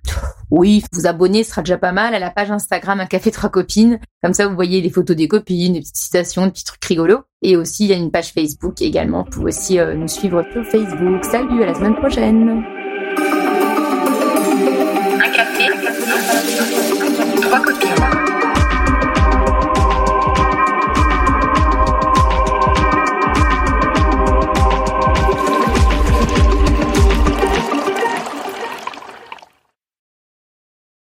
Oui, 0.52 0.84
vous 0.94 1.08
abonner 1.08 1.44
sera 1.44 1.62
déjà 1.62 1.78
pas 1.78 1.92
mal 1.92 2.14
à 2.14 2.20
la 2.20 2.30
page 2.30 2.52
Instagram 2.52 3.00
Un 3.00 3.06
Café 3.06 3.32
Trois 3.32 3.50
Copines. 3.50 4.00
Comme 4.24 4.34
ça, 4.34 4.48
vous 4.48 4.56
voyez 4.56 4.82
les 4.82 4.90
photos 4.90 5.16
des 5.16 5.28
copines, 5.28 5.74
des 5.74 5.80
petites 5.80 5.98
citations, 5.98 6.46
des 6.46 6.52
petits 6.52 6.64
trucs 6.64 6.86
rigolos. 6.86 7.22
Et 7.42 7.56
aussi, 7.56 7.86
il 7.86 7.90
y 7.90 7.94
a 7.94 7.98
une 7.98 8.12
page 8.12 8.34
Facebook 8.34 8.82
également 8.82 9.24
pour 9.24 9.46
aussi 9.46 9.80
euh, 9.80 9.96
nous 9.96 10.08
suivre 10.08 10.44
sur 10.52 10.64
Facebook. 10.66 11.24
Salut, 11.26 11.64
à 11.64 11.68
la 11.68 11.76
semaine 11.76 11.96
prochaine 11.96 12.79